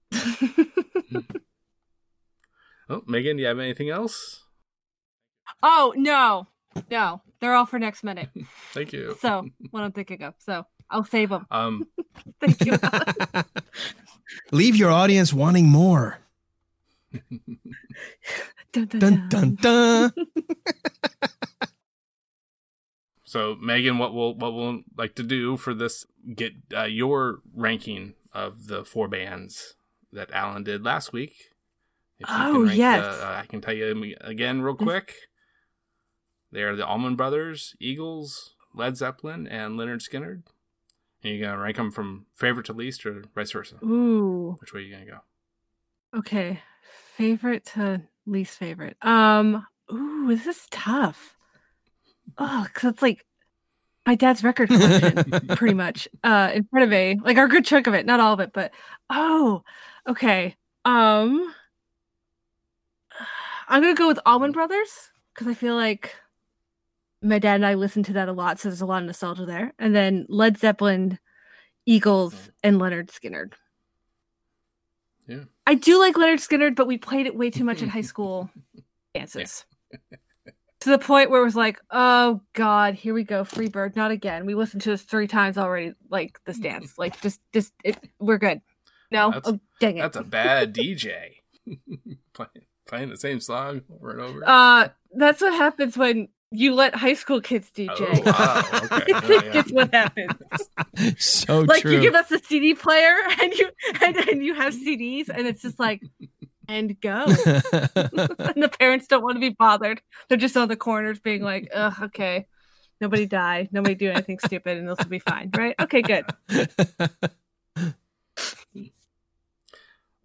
oh 2.89 3.03
megan 3.07 3.35
do 3.37 3.41
you 3.41 3.47
have 3.47 3.59
anything 3.59 3.89
else 3.89 4.43
oh 5.63 5.93
no, 5.97 6.47
no, 6.91 7.21
they're 7.41 7.55
all 7.55 7.65
for 7.65 7.79
next 7.79 8.03
minute. 8.03 8.29
thank 8.73 8.93
you 8.93 9.17
So 9.21 9.47
what 9.71 9.83
I'm 9.83 9.91
thinking 9.91 10.21
of. 10.23 10.33
So 10.39 10.65
I'll 10.89 11.03
save 11.05 11.29
them. 11.29 11.45
um 11.51 11.87
Thank 12.41 12.65
you. 12.65 12.77
Leave 14.51 14.75
your 14.75 14.91
audience 14.91 15.33
wanting 15.33 15.67
more. 15.67 16.19
dun, 18.71 18.85
dun, 18.85 18.99
Dun 18.99 19.29
dun 19.29 19.55
dun. 19.55 20.11
So, 23.30 23.55
Megan, 23.61 23.97
what 23.97 24.13
we'll 24.13 24.36
what 24.36 24.53
we'll 24.53 24.84
like 24.95 25.13
to 25.15 25.23
do 25.23 25.57
for 25.57 25.73
this 25.73 26.05
get 26.34 26.53
uh, 26.73 26.84
your 26.84 27.41
ranking 27.53 28.13
of 28.32 28.67
the 28.67 28.86
four 28.86 29.09
bands 29.09 29.75
that 30.13 30.32
Alan 30.32 30.63
did 30.63 30.86
last 30.86 31.11
week. 31.11 31.34
If 32.19 32.30
you 32.30 32.36
Oh, 32.38 32.63
yes. 32.63 33.17
the- 33.17 33.25
uh, 33.28 33.41
I 33.43 33.45
can 33.45 33.59
tell 33.59 33.73
you 33.73 34.15
again 34.21 34.61
real 34.61 34.75
quick. 34.75 35.13
They 36.53 36.63
are 36.63 36.73
the 36.78 36.88
Allman 36.88 37.17
Brothers, 37.17 37.75
Eagles, 37.82 38.55
Led 38.73 38.95
Zeppelin, 38.95 39.45
and 39.45 39.78
Lynyrd 39.78 40.01
Skynyrd. 40.01 40.43
And 41.21 41.36
you're 41.36 41.45
gonna 41.49 41.61
rank 41.61 41.75
them 41.75 41.91
from 41.91 42.28
favorite 42.34 42.67
to 42.67 42.73
least, 42.73 43.05
or 43.05 43.25
vice 43.36 43.51
versa. 43.51 43.75
Ooh. 43.84 44.55
Which 44.61 44.73
way 44.73 44.80
are 44.80 44.84
you 44.84 44.93
gonna 44.93 45.05
go? 45.05 45.19
Okay. 46.17 46.61
Favorite 47.17 47.65
to 47.73 48.03
least 48.25 48.57
favorite. 48.57 48.95
Um. 49.01 49.67
Ooh, 49.91 50.28
this 50.28 50.47
is 50.47 50.65
tough. 50.71 51.36
Oh, 52.38 52.65
because 52.65 52.93
it's 52.93 53.01
like 53.01 53.25
my 54.05 54.15
dad's 54.15 54.43
record 54.43 54.69
collection, 54.69 55.47
pretty 55.55 55.73
much, 55.73 56.07
uh, 56.23 56.51
in 56.53 56.63
front 56.65 56.84
of 56.84 56.89
me. 56.89 57.19
Like 57.21 57.38
our 57.38 57.47
good 57.47 57.65
chunk 57.65 57.88
of 57.88 57.93
it, 57.93 58.05
not 58.05 58.19
all 58.19 58.34
of 58.34 58.39
it, 58.39 58.51
but 58.53 58.71
oh, 59.09 59.63
okay. 60.07 60.55
Um, 60.86 61.53
I'm 63.67 63.82
gonna 63.82 63.95
go 63.95 64.07
with 64.07 64.19
Allman 64.25 64.53
Brothers 64.53 65.11
because 65.34 65.47
I 65.47 65.53
feel 65.53 65.75
like 65.75 66.15
my 67.21 67.39
dad 67.39 67.55
and 67.55 67.65
I 67.65 67.73
listened 67.73 68.05
to 68.05 68.13
that 68.13 68.30
a 68.30 68.34
lot, 68.34 68.59
so 68.59 68.69
there's 68.69 68.82
a 68.82 68.86
lot 68.86 69.01
of 69.01 69.07
nostalgia 69.07 69.45
there. 69.45 69.73
And 69.78 69.95
then 69.95 70.25
Led 70.30 70.57
Zeppelin, 70.57 71.19
Eagles, 71.86 72.49
and 72.63 72.80
Lynyrd 72.80 73.09
Skynyrd. 73.09 73.53
Yeah. 75.28 75.43
I 75.65 75.73
do 75.73 75.99
like 75.99 76.15
Lynyrd 76.15 76.39
Skynyrd, 76.39 76.75
but 76.75 76.88
we 76.88 76.97
played 76.97 77.25
it 77.25 77.36
way 77.36 77.49
too 77.49 77.65
much 77.65 77.82
in 77.82 77.89
high 77.89 78.01
school 78.13 78.49
dances. 79.13 79.65
to 80.82 80.89
the 80.89 80.99
point 80.99 81.30
where 81.30 81.41
it 81.41 81.45
was 81.45 81.55
like, 81.55 81.80
oh 81.91 82.41
god, 82.53 82.95
here 82.95 83.13
we 83.13 83.23
go, 83.23 83.43
free 83.43 83.69
bird, 83.69 83.95
not 83.95 84.11
again. 84.11 84.45
We 84.45 84.55
listened 84.55 84.84
to 84.84 84.91
this 84.91 85.01
three 85.01 85.28
times 85.28 85.57
already, 85.57 85.93
like 86.09 86.39
this 86.45 86.57
dance. 86.59 86.97
Like 86.97 87.19
just 87.21 87.39
just 87.53 87.73
it, 87.84 87.97
we're 88.19 88.38
good. 88.38 88.61
No, 89.11 89.32
That's- 89.32 89.53
oh 89.53 89.59
dang 89.80 89.97
it. 89.97 90.01
That's 90.01 90.17
a 90.17 90.23
bad 90.23 90.73
DJ. 90.73 91.36
playing, 92.34 92.49
playing 92.88 93.09
the 93.09 93.17
same 93.17 93.39
song 93.39 93.82
over 93.93 94.11
and 94.11 94.21
over. 94.21 94.43
uh 94.45 94.89
that's 95.13 95.41
what 95.41 95.53
happens 95.53 95.97
when 95.97 96.30
you 96.51 96.73
let 96.73 96.95
high 96.95 97.13
school 97.13 97.41
kids 97.41 97.69
DJ. 97.75 97.89
Oh, 97.89 98.21
wow. 98.25 98.63
Okay. 98.84 99.13
I 99.13 99.28
yeah. 99.45 99.59
it's 99.59 99.71
what 99.71 99.93
happens. 99.93 100.32
so 101.21 101.61
like 101.61 101.82
true. 101.82 101.93
you 101.93 102.01
give 102.01 102.15
us 102.15 102.32
a 102.32 102.39
CD 102.39 102.73
player 102.73 103.17
and 103.41 103.53
you 103.53 103.69
and, 104.01 104.15
and 104.15 104.45
you 104.45 104.53
have 104.53 104.73
CDs 104.73 105.30
and 105.30 105.47
it's 105.47 105.61
just 105.61 105.80
like 105.80 106.01
and 106.68 106.99
go. 106.99 107.26
and 107.45 108.63
the 108.63 108.72
parents 108.80 109.07
don't 109.07 109.24
want 109.24 109.36
to 109.36 109.41
be 109.41 109.49
bothered. 109.49 110.01
They're 110.28 110.38
just 110.38 110.57
on 110.57 110.68
the 110.68 110.76
corners 110.76 111.20
being 111.20 111.41
like, 111.41 111.70
ugh, 111.74 111.95
okay. 112.03 112.47
Nobody 112.99 113.26
die. 113.26 113.70
Nobody 113.72 113.95
do 113.95 114.09
anything 114.09 114.39
stupid 114.39 114.78
and 114.78 114.88
this 114.88 114.97
will 114.97 115.05
be 115.05 115.20
fine. 115.20 115.51
Right? 115.55 115.76
Okay, 115.80 116.01
good. 116.01 116.26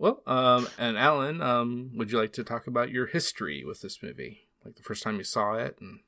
Well, 0.03 0.21
um, 0.27 0.67
and 0.79 0.99
Alan, 0.99 1.41
um, 1.41 1.93
would 1.95 2.11
you 2.11 2.19
like 2.19 2.33
to 2.33 2.43
talk 2.43 2.67
about 2.67 2.91
your 2.91 3.07
history 3.07 3.65
with 3.65 3.83
this 3.83 4.03
movie? 4.03 4.49
Like 4.65 4.75
the 4.75 4.83
first 4.83 5.05
time 5.05 5.19
you 5.19 5.23
saw 5.23 5.55
it, 5.55 5.77
and 5.81 6.01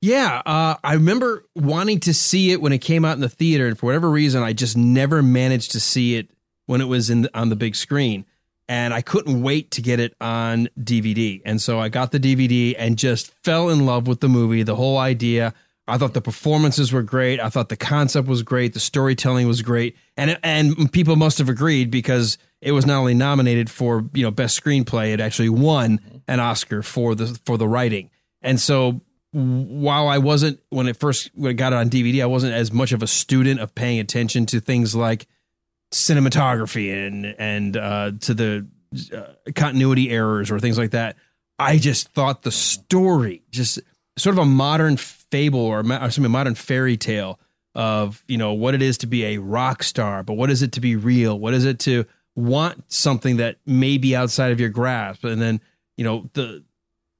Yeah, 0.00 0.42
uh, 0.46 0.76
I 0.84 0.94
remember 0.94 1.46
wanting 1.56 1.98
to 2.00 2.14
see 2.14 2.52
it 2.52 2.62
when 2.62 2.72
it 2.72 2.78
came 2.78 3.04
out 3.04 3.16
in 3.16 3.20
the 3.20 3.28
theater, 3.28 3.66
and 3.66 3.76
for 3.76 3.86
whatever 3.86 4.08
reason, 4.12 4.44
I 4.44 4.52
just 4.52 4.76
never 4.76 5.24
managed 5.24 5.72
to 5.72 5.80
see 5.80 6.14
it 6.14 6.30
when 6.66 6.80
it 6.80 6.86
was 6.86 7.10
in 7.10 7.22
the, 7.22 7.36
on 7.36 7.48
the 7.48 7.56
big 7.56 7.74
screen, 7.74 8.26
and 8.68 8.94
I 8.94 9.02
couldn't 9.02 9.42
wait 9.42 9.70
to 9.72 9.82
get 9.82 10.00
it 10.00 10.14
on 10.20 10.68
DVD, 10.78 11.42
and 11.44 11.60
so 11.60 11.78
I 11.78 11.88
got 11.88 12.12
the 12.12 12.20
DVD 12.20 12.74
and 12.78 12.98
just 12.98 13.32
fell 13.42 13.68
in 13.68 13.86
love 13.86 14.06
with 14.06 14.20
the 14.20 14.28
movie, 14.28 14.62
the 14.62 14.76
whole 14.76 14.98
idea. 14.98 15.54
I 15.88 15.98
thought 15.98 16.14
the 16.14 16.20
performances 16.20 16.92
were 16.92 17.02
great. 17.02 17.40
I 17.40 17.48
thought 17.48 17.68
the 17.68 17.76
concept 17.76 18.28
was 18.28 18.42
great. 18.42 18.72
The 18.72 18.80
storytelling 18.80 19.48
was 19.48 19.62
great, 19.62 19.96
and 20.16 20.38
and 20.42 20.92
people 20.92 21.16
must 21.16 21.38
have 21.38 21.48
agreed 21.48 21.90
because 21.90 22.38
it 22.60 22.72
was 22.72 22.86
not 22.86 22.98
only 22.98 23.14
nominated 23.14 23.68
for 23.68 24.08
you 24.14 24.22
know 24.22 24.30
best 24.30 24.62
screenplay, 24.62 25.12
it 25.12 25.20
actually 25.20 25.48
won 25.48 26.22
an 26.28 26.40
Oscar 26.40 26.82
for 26.82 27.14
the 27.14 27.38
for 27.44 27.58
the 27.58 27.66
writing. 27.66 28.10
And 28.42 28.60
so 28.60 29.00
while 29.32 30.08
I 30.08 30.18
wasn't 30.18 30.60
when 30.70 30.86
it 30.86 30.96
first 30.96 31.30
when 31.34 31.56
got 31.56 31.72
it 31.72 31.76
on 31.76 31.90
DVD, 31.90 32.22
I 32.22 32.26
wasn't 32.26 32.54
as 32.54 32.72
much 32.72 32.92
of 32.92 33.02
a 33.02 33.06
student 33.06 33.60
of 33.60 33.74
paying 33.74 33.98
attention 33.98 34.46
to 34.46 34.60
things 34.60 34.94
like 34.94 35.26
cinematography 35.92 37.06
and 37.06 37.26
and 37.38 37.76
uh, 37.76 38.12
to 38.20 38.34
the 38.34 38.66
uh, 39.14 39.52
continuity 39.54 40.10
errors 40.10 40.50
or 40.50 40.58
things 40.58 40.78
like 40.78 40.90
that. 40.90 41.16
I 41.58 41.78
just 41.78 42.08
thought 42.08 42.42
the 42.42 42.50
story, 42.50 43.42
just 43.50 43.78
sort 44.18 44.34
of 44.34 44.42
a 44.42 44.46
modern 44.46 44.96
fable 44.96 45.60
or 45.60 45.82
ma- 45.82 46.04
or 46.04 46.10
some 46.10 46.30
modern 46.30 46.54
fairy 46.54 46.96
tale 46.96 47.38
of 47.74 48.22
you 48.26 48.36
know 48.36 48.52
what 48.52 48.74
it 48.74 48.82
is 48.82 48.98
to 48.98 49.06
be 49.06 49.24
a 49.24 49.38
rock 49.38 49.82
star, 49.82 50.22
but 50.22 50.34
what 50.34 50.50
is 50.50 50.62
it 50.62 50.72
to 50.72 50.80
be 50.80 50.96
real? 50.96 51.38
What 51.38 51.54
is 51.54 51.64
it 51.64 51.78
to 51.80 52.04
want 52.34 52.90
something 52.90 53.36
that 53.36 53.56
may 53.66 53.98
be 53.98 54.16
outside 54.16 54.52
of 54.52 54.60
your 54.60 54.70
grasp, 54.70 55.24
and 55.24 55.40
then 55.40 55.60
you 55.96 56.04
know 56.04 56.28
the 56.32 56.64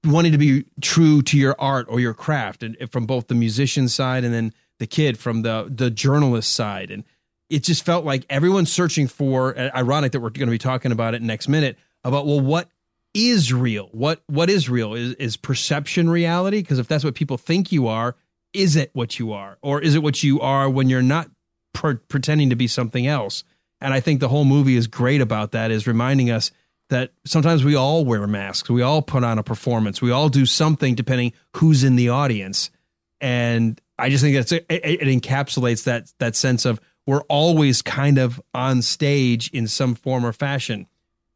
wanting 0.04 0.32
to 0.32 0.38
be 0.38 0.64
true 0.80 1.22
to 1.22 1.38
your 1.38 1.54
art 1.58 1.86
or 1.88 2.00
your 2.00 2.14
craft, 2.14 2.62
and 2.62 2.76
from 2.90 3.06
both 3.06 3.28
the 3.28 3.34
musician 3.34 3.88
side 3.88 4.24
and 4.24 4.34
then 4.34 4.52
the 4.78 4.86
kid 4.86 5.18
from 5.18 5.42
the 5.42 5.70
the 5.74 5.90
journalist 5.90 6.52
side, 6.52 6.90
and 6.90 7.04
it 7.52 7.62
just 7.62 7.84
felt 7.84 8.04
like 8.04 8.24
everyone's 8.30 8.72
searching 8.72 9.06
for. 9.06 9.56
Uh, 9.56 9.70
ironic 9.74 10.12
that 10.12 10.20
we're 10.20 10.30
going 10.30 10.46
to 10.46 10.52
be 10.52 10.58
talking 10.58 10.90
about 10.90 11.14
it 11.14 11.22
next 11.22 11.48
minute 11.48 11.78
about 12.02 12.26
well, 12.26 12.40
what 12.40 12.68
is 13.14 13.52
real? 13.52 13.88
What 13.92 14.22
what 14.26 14.48
is 14.48 14.70
real? 14.70 14.94
Is 14.94 15.14
is 15.14 15.36
perception 15.36 16.08
reality? 16.08 16.62
Because 16.62 16.78
if 16.78 16.88
that's 16.88 17.04
what 17.04 17.14
people 17.14 17.36
think 17.36 17.70
you 17.70 17.88
are, 17.88 18.16
is 18.52 18.74
it 18.76 18.90
what 18.94 19.18
you 19.18 19.32
are, 19.32 19.58
or 19.62 19.80
is 19.80 19.94
it 19.94 20.02
what 20.02 20.22
you 20.22 20.40
are 20.40 20.68
when 20.68 20.88
you're 20.88 21.02
not 21.02 21.30
pre- 21.74 21.96
pretending 21.96 22.50
to 22.50 22.56
be 22.56 22.66
something 22.66 23.06
else? 23.06 23.44
And 23.80 23.92
I 23.92 24.00
think 24.00 24.20
the 24.20 24.28
whole 24.28 24.44
movie 24.44 24.76
is 24.76 24.86
great 24.86 25.20
about 25.20 25.52
that. 25.52 25.70
Is 25.70 25.86
reminding 25.86 26.30
us 26.30 26.50
that 26.88 27.12
sometimes 27.26 27.64
we 27.64 27.74
all 27.74 28.04
wear 28.04 28.26
masks, 28.26 28.70
we 28.70 28.82
all 28.82 29.02
put 29.02 29.24
on 29.24 29.38
a 29.38 29.42
performance, 29.42 30.00
we 30.00 30.10
all 30.10 30.30
do 30.30 30.46
something 30.46 30.94
depending 30.94 31.32
who's 31.56 31.84
in 31.84 31.96
the 31.96 32.08
audience. 32.08 32.70
And 33.20 33.80
I 33.98 34.08
just 34.08 34.22
think 34.24 34.36
that's 34.36 34.52
it, 34.52 34.66
it 34.68 35.00
encapsulates 35.02 35.84
that 35.84 36.12
that 36.18 36.34
sense 36.34 36.64
of 36.64 36.80
we're 37.06 37.22
always 37.22 37.82
kind 37.82 38.18
of 38.18 38.40
on 38.54 38.82
stage 38.82 39.50
in 39.50 39.66
some 39.66 39.94
form 39.94 40.24
or 40.24 40.32
fashion. 40.32 40.86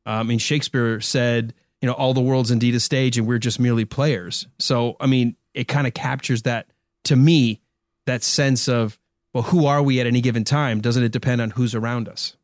Um, 0.04 0.14
I 0.14 0.22
mean, 0.22 0.38
Shakespeare 0.38 1.00
said, 1.00 1.54
you 1.80 1.86
know, 1.86 1.94
all 1.94 2.14
the 2.14 2.20
world's 2.20 2.50
indeed 2.50 2.74
a 2.74 2.80
stage 2.80 3.18
and 3.18 3.26
we're 3.26 3.38
just 3.38 3.58
merely 3.58 3.84
players. 3.84 4.46
So, 4.58 4.96
I 5.00 5.06
mean, 5.06 5.36
it 5.54 5.68
kind 5.68 5.86
of 5.86 5.94
captures 5.94 6.42
that 6.42 6.68
to 7.04 7.16
me, 7.16 7.60
that 8.04 8.22
sense 8.22 8.68
of, 8.68 8.98
well, 9.32 9.44
who 9.44 9.66
are 9.66 9.82
we 9.82 10.00
at 10.00 10.06
any 10.06 10.20
given 10.20 10.44
time? 10.44 10.80
Doesn't 10.80 11.02
it 11.02 11.12
depend 11.12 11.40
on 11.40 11.50
who's 11.50 11.74
around 11.74 12.08
us? 12.08 12.36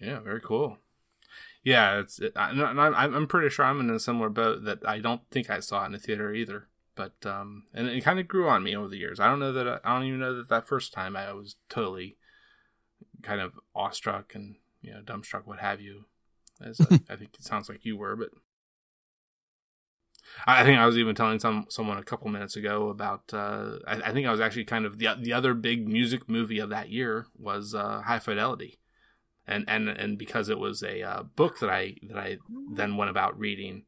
yeah, 0.00 0.20
very 0.20 0.40
cool. 0.40 0.78
Yeah, 1.62 1.98
it's. 1.98 2.18
It, 2.20 2.32
I, 2.36 2.50
I'm 2.50 2.94
I'm 2.94 3.26
pretty 3.26 3.50
sure 3.50 3.64
I'm 3.64 3.80
in 3.80 3.90
a 3.90 3.98
similar 3.98 4.28
boat 4.28 4.64
that 4.64 4.86
I 4.86 5.00
don't 5.00 5.22
think 5.30 5.50
I 5.50 5.60
saw 5.60 5.84
in 5.84 5.92
the 5.92 5.98
theater 5.98 6.32
either. 6.32 6.68
But 6.96 7.14
um, 7.24 7.64
and 7.74 7.88
it 7.88 8.02
kind 8.02 8.18
of 8.18 8.26
grew 8.26 8.48
on 8.48 8.64
me 8.64 8.74
over 8.74 8.88
the 8.88 8.96
years. 8.96 9.20
I 9.20 9.28
don't 9.28 9.38
know 9.38 9.52
that 9.52 9.68
I, 9.68 9.78
I 9.84 9.94
don't 9.94 10.08
even 10.08 10.20
know 10.20 10.34
that 10.34 10.48
that 10.48 10.66
first 10.66 10.92
time 10.92 11.14
I 11.14 11.32
was 11.32 11.56
totally 11.68 12.16
kind 13.22 13.40
of 13.40 13.52
awestruck 13.74 14.34
and 14.34 14.56
you 14.82 14.92
know 14.92 15.00
dumbstruck, 15.00 15.46
what 15.46 15.60
have 15.60 15.80
you. 15.80 16.06
As 16.60 16.80
I, 16.80 16.94
I 17.10 17.16
think 17.16 17.34
it 17.34 17.44
sounds 17.44 17.68
like 17.68 17.84
you 17.84 17.96
were, 17.96 18.16
but 18.16 18.30
I 20.46 20.62
I 20.62 20.64
think 20.64 20.78
I 20.78 20.86
was 20.86 20.96
even 20.96 21.14
telling 21.14 21.38
some 21.38 21.66
someone 21.68 21.98
a 21.98 22.04
couple 22.04 22.28
minutes 22.30 22.56
ago 22.56 22.88
about. 22.88 23.24
Uh, 23.32 23.78
I, 23.86 23.96
I 23.96 24.12
think 24.12 24.26
I 24.26 24.30
was 24.30 24.40
actually 24.40 24.64
kind 24.64 24.86
of 24.86 24.98
the 24.98 25.08
the 25.20 25.32
other 25.32 25.54
big 25.54 25.86
music 25.86 26.28
movie 26.28 26.58
of 26.58 26.70
that 26.70 26.90
year 26.90 27.26
was 27.38 27.74
uh, 27.74 28.02
High 28.02 28.20
Fidelity, 28.20 28.78
and 29.46 29.64
and 29.68 29.88
and 29.88 30.18
because 30.18 30.48
it 30.48 30.58
was 30.58 30.82
a 30.82 31.02
uh, 31.02 31.22
book 31.24 31.58
that 31.60 31.70
I 31.70 31.96
that 32.08 32.18
I 32.18 32.38
then 32.72 32.96
went 32.96 33.10
about 33.10 33.38
reading, 33.38 33.84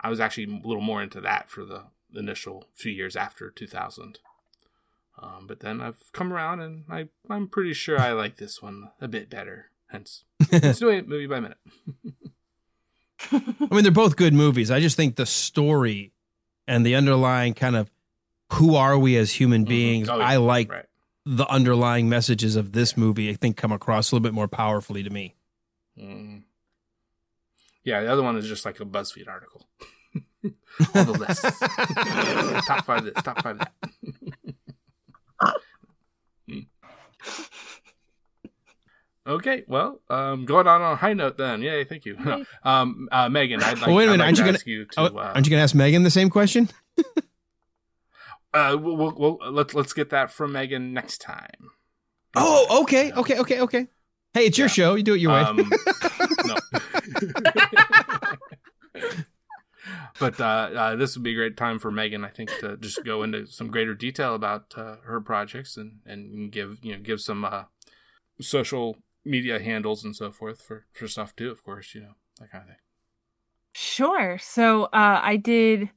I 0.00 0.10
was 0.10 0.20
actually 0.20 0.44
a 0.44 0.66
little 0.66 0.82
more 0.82 1.02
into 1.02 1.20
that 1.20 1.50
for 1.50 1.64
the 1.64 1.84
initial 2.14 2.68
few 2.74 2.92
years 2.92 3.16
after 3.16 3.50
2000. 3.50 4.18
Um, 5.20 5.46
but 5.48 5.60
then 5.60 5.80
I've 5.80 6.12
come 6.12 6.32
around 6.32 6.60
and 6.60 6.84
I 6.88 7.08
I'm 7.28 7.48
pretty 7.48 7.72
sure 7.74 7.98
I 7.98 8.12
like 8.12 8.36
this 8.36 8.62
one 8.62 8.90
a 9.00 9.08
bit 9.08 9.28
better. 9.28 9.70
Hence, 9.88 10.24
it's 10.52 10.78
doing 10.78 10.98
it 10.98 11.08
movie 11.08 11.26
by 11.26 11.40
minute. 11.40 11.58
I 13.32 13.40
mean, 13.70 13.82
they're 13.82 13.90
both 13.90 14.16
good 14.16 14.32
movies. 14.34 14.70
I 14.70 14.80
just 14.80 14.96
think 14.96 15.16
the 15.16 15.26
story 15.26 16.12
and 16.66 16.84
the 16.86 16.94
underlying 16.94 17.54
kind 17.54 17.74
of 17.76 17.90
who 18.52 18.76
are 18.76 18.98
we 18.98 19.16
as 19.16 19.32
human 19.32 19.64
beings, 19.64 20.08
Oh, 20.08 20.18
yeah. 20.18 20.24
I 20.26 20.36
like 20.36 20.70
right. 20.70 20.86
the 21.26 21.46
underlying 21.48 22.08
messages 22.08 22.56
of 22.56 22.72
this 22.72 22.96
movie, 22.96 23.28
I 23.28 23.34
think 23.34 23.56
come 23.56 23.72
across 23.72 24.10
a 24.10 24.14
little 24.14 24.22
bit 24.22 24.34
more 24.34 24.48
powerfully 24.48 25.02
to 25.02 25.10
me. 25.10 25.34
Mm. 25.98 26.42
Yeah, 27.84 28.02
the 28.02 28.12
other 28.12 28.22
one 28.22 28.36
is 28.36 28.46
just 28.46 28.64
like 28.64 28.80
a 28.80 28.84
BuzzFeed 28.84 29.28
article. 29.28 29.66
All 30.94 31.04
the 31.04 31.12
lists. 31.12 31.42
top 32.66 32.84
five 32.84 33.04
this, 33.04 33.14
top 33.22 33.42
five 33.42 33.58
that. 33.58 33.72
Okay, 39.26 39.64
well, 39.68 40.00
um, 40.08 40.46
going 40.46 40.66
on 40.66 40.80
on 40.80 40.92
a 40.92 40.96
high 40.96 41.12
note 41.12 41.36
then. 41.36 41.60
Yay, 41.60 41.84
thank 41.84 42.06
you. 42.06 42.16
um, 42.62 43.08
uh, 43.12 43.28
Megan, 43.28 43.62
I'd 43.62 43.78
like, 43.78 43.88
Oh, 43.88 43.94
wait 43.94 44.08
a 44.08 44.12
I'd 44.12 44.18
minute, 44.18 44.18
like 44.20 44.26
aren't 44.26 44.36
to 44.36 44.42
you 44.42 44.46
gonna- 44.46 44.58
you 44.64 44.84
to. 44.86 45.00
Oh, 45.00 45.18
uh, 45.18 45.32
aren't 45.34 45.46
you 45.46 45.50
going 45.50 45.58
to 45.60 45.64
ask 45.64 45.74
Megan 45.74 46.02
the 46.02 46.10
same 46.10 46.30
question? 46.30 46.70
uh, 48.54 48.76
we'll, 48.80 48.96
we'll, 48.96 49.14
we'll, 49.18 49.52
let's 49.52 49.74
let's 49.74 49.92
get 49.92 50.08
that 50.10 50.30
from 50.32 50.52
Megan 50.52 50.94
next 50.94 51.20
time. 51.20 51.72
Oh, 52.36 52.82
okay, 52.82 53.12
okay, 53.12 53.38
okay, 53.38 53.60
okay. 53.60 53.86
Hey, 54.32 54.46
it's 54.46 54.56
your 54.56 54.68
show. 54.68 54.94
You 54.94 55.02
do 55.02 55.14
it 55.14 55.20
your 55.20 55.32
way. 55.32 55.40
Um, 55.40 55.70
no. 56.46 56.56
But 60.18 60.40
uh, 60.40 60.44
uh, 60.44 60.96
this 60.96 61.16
would 61.16 61.22
be 61.22 61.32
a 61.32 61.36
great 61.36 61.56
time 61.56 61.78
for 61.78 61.90
Megan, 61.90 62.24
I 62.24 62.28
think, 62.28 62.50
to 62.60 62.76
just 62.76 63.04
go 63.04 63.22
into 63.22 63.46
some 63.46 63.68
greater 63.68 63.94
detail 63.94 64.34
about 64.34 64.74
uh, 64.76 64.96
her 65.04 65.20
projects 65.20 65.76
and, 65.76 66.00
and 66.06 66.50
give 66.50 66.78
you 66.82 66.96
know 66.96 67.02
give 67.02 67.20
some 67.20 67.44
uh, 67.44 67.64
social 68.40 68.96
media 69.24 69.60
handles 69.60 70.04
and 70.04 70.14
so 70.14 70.30
forth 70.30 70.62
for, 70.62 70.86
for 70.92 71.06
stuff 71.08 71.34
too. 71.36 71.50
Of 71.50 71.62
course, 71.62 71.94
you 71.94 72.00
know 72.00 72.14
that 72.40 72.50
kind 72.50 72.62
of 72.62 72.68
thing. 72.68 72.76
Sure. 73.74 74.38
So 74.38 74.84
uh, 74.84 75.20
I 75.22 75.36
did 75.36 75.90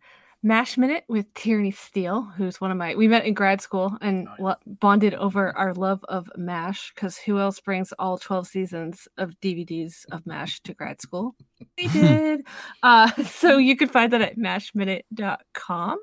Mash 0.43 0.75
Minute 0.77 1.03
with 1.07 1.31
Tierney 1.35 1.71
Steele, 1.71 2.23
who's 2.35 2.59
one 2.59 2.71
of 2.71 2.77
my. 2.77 2.95
We 2.95 3.07
met 3.07 3.25
in 3.25 3.35
grad 3.35 3.61
school 3.61 3.95
and 4.01 4.27
lo- 4.39 4.55
bonded 4.65 5.13
over 5.13 5.55
our 5.55 5.73
love 5.73 6.03
of 6.09 6.29
Mash. 6.35 6.91
Because 6.95 7.17
who 7.17 7.37
else 7.37 7.59
brings 7.59 7.93
all 7.99 8.17
twelve 8.17 8.47
seasons 8.47 9.07
of 9.17 9.39
DVDs 9.41 10.05
of 10.11 10.25
Mash 10.25 10.59
to 10.61 10.73
grad 10.73 11.01
school? 11.01 11.35
We 11.77 11.87
did. 11.89 12.41
uh, 12.81 13.11
so 13.23 13.57
you 13.57 13.77
can 13.77 13.87
find 13.87 14.11
that 14.13 14.21
at 14.21 14.37
mashminute.com. 14.37 15.99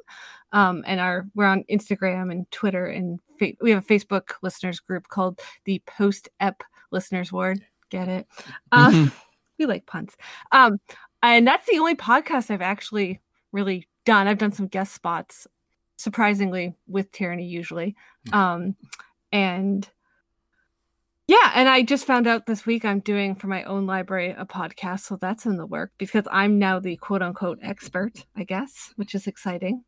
Um, 0.53 0.85
and 0.87 1.01
our 1.01 1.27
we're 1.35 1.47
on 1.47 1.65
Instagram 1.71 2.31
and 2.31 2.51
Twitter 2.51 2.87
and 2.87 3.21
fa- 3.39 3.53
we 3.61 3.71
have 3.73 3.85
a 3.85 3.87
Facebook 3.87 4.35
listeners 4.41 4.81
group 4.81 5.09
called 5.09 5.41
the 5.65 5.83
Post 5.87 6.29
Ep 6.41 6.63
Listeners 6.93 7.33
Ward. 7.33 7.61
Get 7.91 8.09
it? 8.09 8.27
Um, 8.73 9.13
we 9.59 9.67
like 9.67 9.87
puns. 9.87 10.17
Um, 10.53 10.81
and 11.23 11.47
that's 11.47 11.67
the 11.67 11.79
only 11.79 11.97
podcast 11.97 12.51
I've 12.51 12.63
actually 12.63 13.21
really 13.53 13.89
done. 14.09 14.27
I've 14.27 14.39
done 14.39 14.53
some 14.53 14.69
guest 14.69 14.95
spots, 14.95 15.47
surprisingly, 15.97 16.75
with 16.87 17.13
Tierney 17.13 17.45
usually. 17.45 17.95
Um, 18.33 18.75
and 19.31 19.87
yeah, 21.27 21.53
and 21.55 21.69
I 21.69 21.83
just 21.83 22.07
found 22.07 22.27
out 22.27 22.47
this 22.47 22.65
week 22.65 22.87
I'm 22.87 23.01
doing 23.01 23.35
for 23.35 23.49
my 23.49 23.65
own 23.65 23.87
library 23.87 24.35
a 24.37 24.47
podcast, 24.47 25.01
so 25.01 25.17
that's 25.17 25.45
in 25.45 25.59
the 25.59 25.67
work 25.67 25.93
because 25.99 26.25
I'm 26.33 26.59
now 26.59 26.81
the 26.81 26.97
quote 26.97 27.21
unquote 27.21 27.59
expert, 27.63 28.25
I 28.35 28.45
guess, 28.45 28.95
which 28.97 29.15
is 29.15 29.27
exciting. 29.27 29.85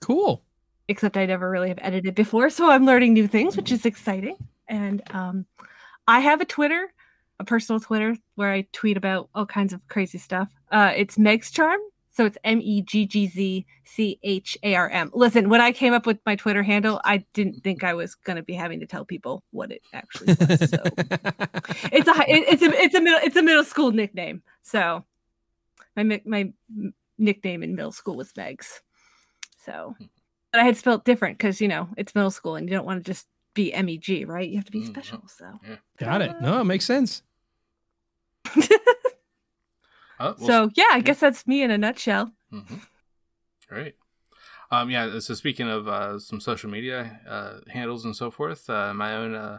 cool. 0.00 0.44
Except 0.90 1.16
I 1.16 1.24
never 1.26 1.48
really 1.50 1.68
have 1.68 1.78
edited 1.80 2.14
before, 2.14 2.50
so 2.50 2.70
I'm 2.70 2.84
learning 2.84 3.14
new 3.14 3.26
things, 3.28 3.56
which 3.56 3.72
is 3.72 3.86
exciting. 3.86 4.36
And 4.68 5.02
um, 5.10 5.46
I 6.06 6.20
have 6.20 6.42
a 6.42 6.46
Twitter, 6.46 6.92
a 7.40 7.44
personal 7.44 7.80
Twitter, 7.80 8.14
where 8.34 8.52
I 8.52 8.66
tweet 8.72 8.96
about 8.98 9.28
all 9.34 9.46
kinds 9.46 9.72
of 9.72 9.80
crazy 9.88 10.18
stuff. 10.18 10.48
Uh, 10.70 10.92
it's 10.96 11.16
Meggz 11.16 11.52
Charm, 11.52 11.80
so 12.18 12.24
it's 12.24 12.36
M 12.42 12.60
E 12.60 12.82
G 12.82 13.06
G 13.06 13.28
Z 13.28 13.64
C 13.84 14.18
H 14.24 14.58
A 14.64 14.74
R 14.74 14.90
M. 14.90 15.08
Listen, 15.14 15.48
when 15.48 15.60
I 15.60 15.70
came 15.70 15.92
up 15.92 16.04
with 16.04 16.18
my 16.26 16.34
Twitter 16.34 16.64
handle, 16.64 17.00
I 17.04 17.18
didn't 17.32 17.62
think 17.62 17.84
I 17.84 17.94
was 17.94 18.16
going 18.16 18.34
to 18.34 18.42
be 18.42 18.54
having 18.54 18.80
to 18.80 18.86
tell 18.86 19.04
people 19.04 19.44
what 19.52 19.70
it 19.70 19.82
actually 19.94 20.34
was. 20.34 20.68
So 20.68 20.82
it's 21.92 22.08
a 22.08 22.14
it- 22.28 22.48
it's 22.48 22.62
a 22.62 22.72
it's 22.82 22.94
a 22.96 23.00
middle 23.00 23.20
it's 23.22 23.36
a 23.36 23.42
middle 23.42 23.62
school 23.62 23.92
nickname. 23.92 24.42
So 24.62 25.04
my 25.94 26.20
my 26.24 26.52
nickname 27.18 27.62
in 27.62 27.76
middle 27.76 27.92
school 27.92 28.16
was 28.16 28.32
Megs. 28.32 28.80
So, 29.64 29.94
but 30.50 30.60
I 30.60 30.64
had 30.64 30.76
spelled 30.76 31.04
different 31.04 31.38
because 31.38 31.60
you 31.60 31.68
know 31.68 31.88
it's 31.96 32.16
middle 32.16 32.32
school 32.32 32.56
and 32.56 32.68
you 32.68 32.74
don't 32.74 32.84
want 32.84 33.04
to 33.04 33.08
just 33.08 33.28
be 33.54 33.72
M 33.72 33.88
E 33.88 33.96
G, 33.96 34.24
right? 34.24 34.48
You 34.48 34.56
have 34.56 34.64
to 34.64 34.72
be 34.72 34.80
Mhm. 34.80 34.86
special. 34.88 35.22
So, 35.28 35.52
Got 35.98 36.22
it. 36.22 36.32
No, 36.40 36.60
it 36.62 36.64
makes 36.64 36.84
sense. 36.84 37.22
Oh, 40.20 40.34
well, 40.38 40.46
so 40.46 40.70
yeah, 40.74 40.88
I 40.92 41.00
guess 41.00 41.20
that's 41.20 41.46
me 41.46 41.62
in 41.62 41.70
a 41.70 41.78
nutshell. 41.78 42.32
Mm-hmm. 42.52 42.76
Great. 43.68 43.94
Um, 44.70 44.90
yeah. 44.90 45.18
So 45.20 45.34
speaking 45.34 45.68
of 45.68 45.88
uh, 45.88 46.18
some 46.18 46.40
social 46.40 46.70
media 46.70 47.20
uh, 47.26 47.58
handles 47.68 48.04
and 48.04 48.16
so 48.16 48.30
forth, 48.30 48.68
uh, 48.68 48.92
my 48.94 49.14
own 49.14 49.34
uh, 49.34 49.58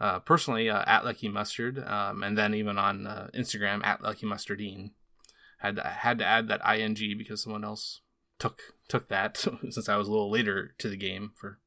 uh, 0.00 0.18
personally 0.20 0.70
uh, 0.70 0.82
at 0.86 1.04
Lucky 1.04 1.28
Mustard, 1.28 1.78
um, 1.86 2.22
and 2.22 2.36
then 2.36 2.54
even 2.54 2.78
on 2.78 3.06
uh, 3.06 3.28
Instagram 3.34 3.84
at 3.84 4.02
Lucky 4.02 4.26
Mustarding. 4.26 4.92
Had 5.58 5.76
to, 5.76 5.82
had 5.82 6.18
to 6.18 6.24
add 6.24 6.48
that 6.48 6.62
ing 6.66 7.18
because 7.18 7.42
someone 7.42 7.64
else 7.64 8.00
took 8.38 8.60
took 8.88 9.08
that 9.08 9.36
since 9.70 9.90
I 9.90 9.96
was 9.96 10.08
a 10.08 10.10
little 10.10 10.30
later 10.30 10.74
to 10.78 10.88
the 10.88 10.96
game 10.96 11.32
for 11.36 11.58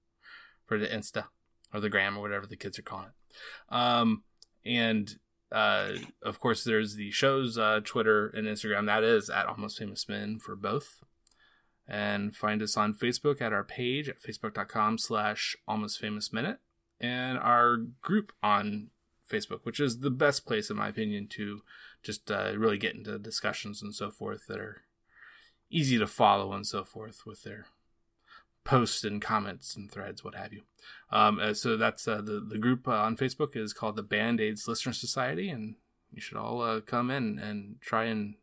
for 0.66 0.80
the 0.80 0.88
Insta 0.88 1.26
or 1.72 1.80
the 1.80 1.90
Gram 1.90 2.18
or 2.18 2.22
whatever 2.22 2.48
the 2.48 2.58
kids 2.58 2.80
are 2.80 2.84
calling 2.84 3.10
it. 3.10 3.76
Um, 3.76 4.24
and 4.66 5.20
uh, 5.54 5.98
of 6.24 6.40
course, 6.40 6.64
there's 6.64 6.96
the 6.96 7.12
show's 7.12 7.58
uh, 7.58 7.80
Twitter 7.84 8.28
and 8.28 8.48
Instagram. 8.48 8.88
That 8.88 9.04
is 9.04 9.30
at 9.30 9.46
Almost 9.46 9.78
Famous 9.78 10.10
Men 10.10 10.40
for 10.40 10.56
both. 10.56 11.04
And 11.88 12.36
find 12.36 12.62
us 12.62 12.76
on 12.76 12.94
Facebook 12.94 13.42
at 13.42 13.54
our 13.54 13.64
page 13.64 14.10
at 14.10 14.22
facebook.com 14.22 14.98
slash 14.98 15.56
almost 15.68 16.00
famous 16.00 16.32
minute 16.32 16.60
and 17.00 17.38
our 17.38 17.78
group 18.02 18.32
on 18.42 18.90
Facebook, 19.30 19.60
which 19.64 19.80
is 19.80 20.00
the 20.00 20.10
best 20.10 20.46
place, 20.46 20.70
in 20.70 20.78
my 20.78 20.88
opinion, 20.88 21.28
to 21.28 21.62
just 22.02 22.32
uh, 22.32 22.54
really 22.56 22.78
get 22.78 22.96
into 22.96 23.20
discussions 23.20 23.82
and 23.82 23.94
so 23.94 24.10
forth 24.10 24.48
that 24.48 24.60
are 24.60 24.84
easy 25.70 25.98
to 25.98 26.08
follow 26.08 26.54
and 26.54 26.66
so 26.66 26.84
forth 26.84 27.26
with 27.26 27.44
their 27.44 27.66
posts 28.64 29.04
and 29.04 29.22
comments 29.22 29.76
and 29.76 29.92
threads, 29.92 30.24
what 30.24 30.36
have 30.36 30.54
you. 30.54 30.62
Um, 31.12 31.40
uh, 31.40 31.54
so 31.54 31.78
that's 31.78 32.08
uh, 32.08 32.22
the 32.22 32.40
the 32.40 32.58
group 32.58 32.88
uh, 32.88 32.92
on 32.92 33.18
Facebook 33.18 33.56
is 33.56 33.74
called 33.74 33.96
the 33.96 34.04
Band 34.04 34.42
Aids 34.42 34.68
Listener 34.68 34.94
Society, 34.94 35.50
and 35.50 35.76
you 36.12 36.22
should 36.22 36.38
all 36.38 36.62
uh, 36.62 36.82
come 36.82 37.12
in 37.12 37.40
and 37.40 37.76
try 37.82 38.06
and 38.06 38.36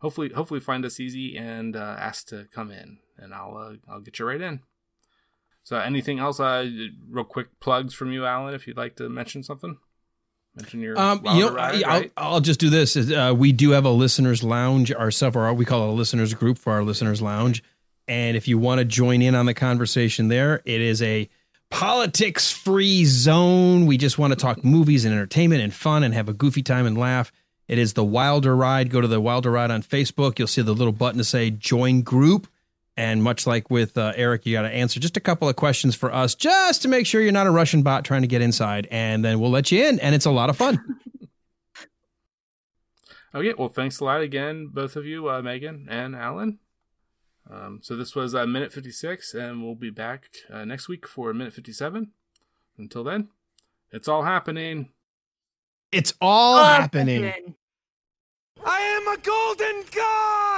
hopefully 0.00 0.30
hopefully 0.34 0.60
find 0.60 0.84
us 0.84 1.00
easy 1.00 1.36
and 1.36 1.76
uh, 1.76 1.96
ask 1.98 2.26
to 2.28 2.46
come 2.52 2.70
in, 2.70 2.98
and 3.16 3.34
I'll 3.34 3.56
uh, 3.56 3.92
I'll 3.92 4.00
get 4.00 4.18
you 4.18 4.26
right 4.26 4.40
in. 4.40 4.60
So 5.64 5.76
anything 5.76 6.18
else? 6.18 6.40
Uh, 6.40 6.68
real 7.10 7.24
quick 7.24 7.60
plugs 7.60 7.94
from 7.94 8.12
you, 8.12 8.24
Alan, 8.24 8.54
if 8.54 8.66
you'd 8.66 8.76
like 8.76 8.96
to 8.96 9.08
mention 9.08 9.42
something. 9.42 9.78
Mention 10.54 10.80
your 10.80 10.98
Um, 10.98 11.20
you 11.24 11.46
know, 11.46 11.54
ride, 11.54 11.82
I'll, 11.84 12.00
right? 12.00 12.12
I'll 12.16 12.40
just 12.40 12.58
do 12.58 12.70
this. 12.70 12.96
Uh, 12.96 13.34
we 13.36 13.52
do 13.52 13.70
have 13.70 13.84
a 13.84 13.90
listeners 13.90 14.42
lounge 14.42 14.92
ourselves, 14.92 15.36
or 15.36 15.52
we 15.52 15.64
call 15.64 15.84
it 15.84 15.90
a 15.90 15.92
listeners 15.92 16.34
group 16.34 16.58
for 16.58 16.72
our 16.72 16.82
listeners 16.82 17.20
lounge. 17.22 17.62
And 18.08 18.36
if 18.36 18.48
you 18.48 18.58
want 18.58 18.78
to 18.78 18.84
join 18.84 19.22
in 19.22 19.34
on 19.34 19.46
the 19.46 19.54
conversation 19.54 20.28
there, 20.28 20.62
it 20.64 20.80
is 20.80 21.02
a 21.02 21.28
politics 21.70 22.50
free 22.50 23.04
zone. 23.04 23.86
We 23.86 23.98
just 23.98 24.18
want 24.18 24.32
to 24.32 24.38
talk 24.38 24.64
movies 24.64 25.04
and 25.04 25.14
entertainment 25.14 25.62
and 25.62 25.72
fun 25.72 26.02
and 26.02 26.14
have 26.14 26.28
a 26.28 26.32
goofy 26.32 26.62
time 26.62 26.86
and 26.86 26.96
laugh. 26.96 27.30
It 27.68 27.78
is 27.78 27.92
the 27.92 28.04
Wilder 28.04 28.56
Ride. 28.56 28.88
Go 28.88 29.02
to 29.02 29.06
the 29.06 29.20
Wilder 29.20 29.50
Ride 29.50 29.70
on 29.70 29.82
Facebook. 29.82 30.38
You'll 30.38 30.48
see 30.48 30.62
the 30.62 30.72
little 30.72 30.92
button 30.92 31.18
to 31.18 31.24
say 31.24 31.50
join 31.50 32.00
group. 32.00 32.48
And 32.96 33.22
much 33.22 33.46
like 33.46 33.70
with 33.70 33.96
uh, 33.96 34.14
Eric, 34.16 34.44
you 34.46 34.54
got 34.54 34.62
to 34.62 34.70
answer 34.70 34.98
just 34.98 35.16
a 35.16 35.20
couple 35.20 35.48
of 35.48 35.54
questions 35.54 35.94
for 35.94 36.12
us 36.12 36.34
just 36.34 36.82
to 36.82 36.88
make 36.88 37.06
sure 37.06 37.20
you're 37.20 37.30
not 37.30 37.46
a 37.46 37.50
Russian 37.50 37.82
bot 37.82 38.04
trying 38.04 38.22
to 38.22 38.26
get 38.28 38.42
inside. 38.42 38.88
And 38.90 39.24
then 39.24 39.38
we'll 39.38 39.50
let 39.50 39.70
you 39.70 39.86
in. 39.86 40.00
And 40.00 40.14
it's 40.14 40.26
a 40.26 40.30
lot 40.30 40.50
of 40.50 40.56
fun. 40.56 40.82
Okay, 43.34 43.52
well, 43.58 43.68
thanks 43.68 44.00
a 44.00 44.04
lot 44.04 44.22
again, 44.22 44.68
both 44.72 44.96
of 44.96 45.04
you, 45.04 45.28
uh, 45.28 45.42
Megan 45.42 45.86
and 45.90 46.16
Alan. 46.16 46.58
Um, 47.50 47.80
so 47.82 47.96
this 47.96 48.14
was 48.14 48.34
uh, 48.34 48.46
minute 48.46 48.72
56, 48.72 49.34
and 49.34 49.62
we'll 49.64 49.74
be 49.74 49.90
back 49.90 50.28
uh, 50.52 50.64
next 50.64 50.88
week 50.88 51.06
for 51.06 51.32
minute 51.32 51.54
57. 51.54 52.12
Until 52.76 53.04
then, 53.04 53.28
it's 53.90 54.08
all 54.08 54.22
happening. 54.22 54.90
It's 55.90 56.12
all 56.20 56.62
happening. 56.62 57.22
Batman. 57.22 57.54
I 58.64 58.80
am 58.80 59.08
a 59.08 59.16
golden 59.22 59.84
god! 59.94 60.57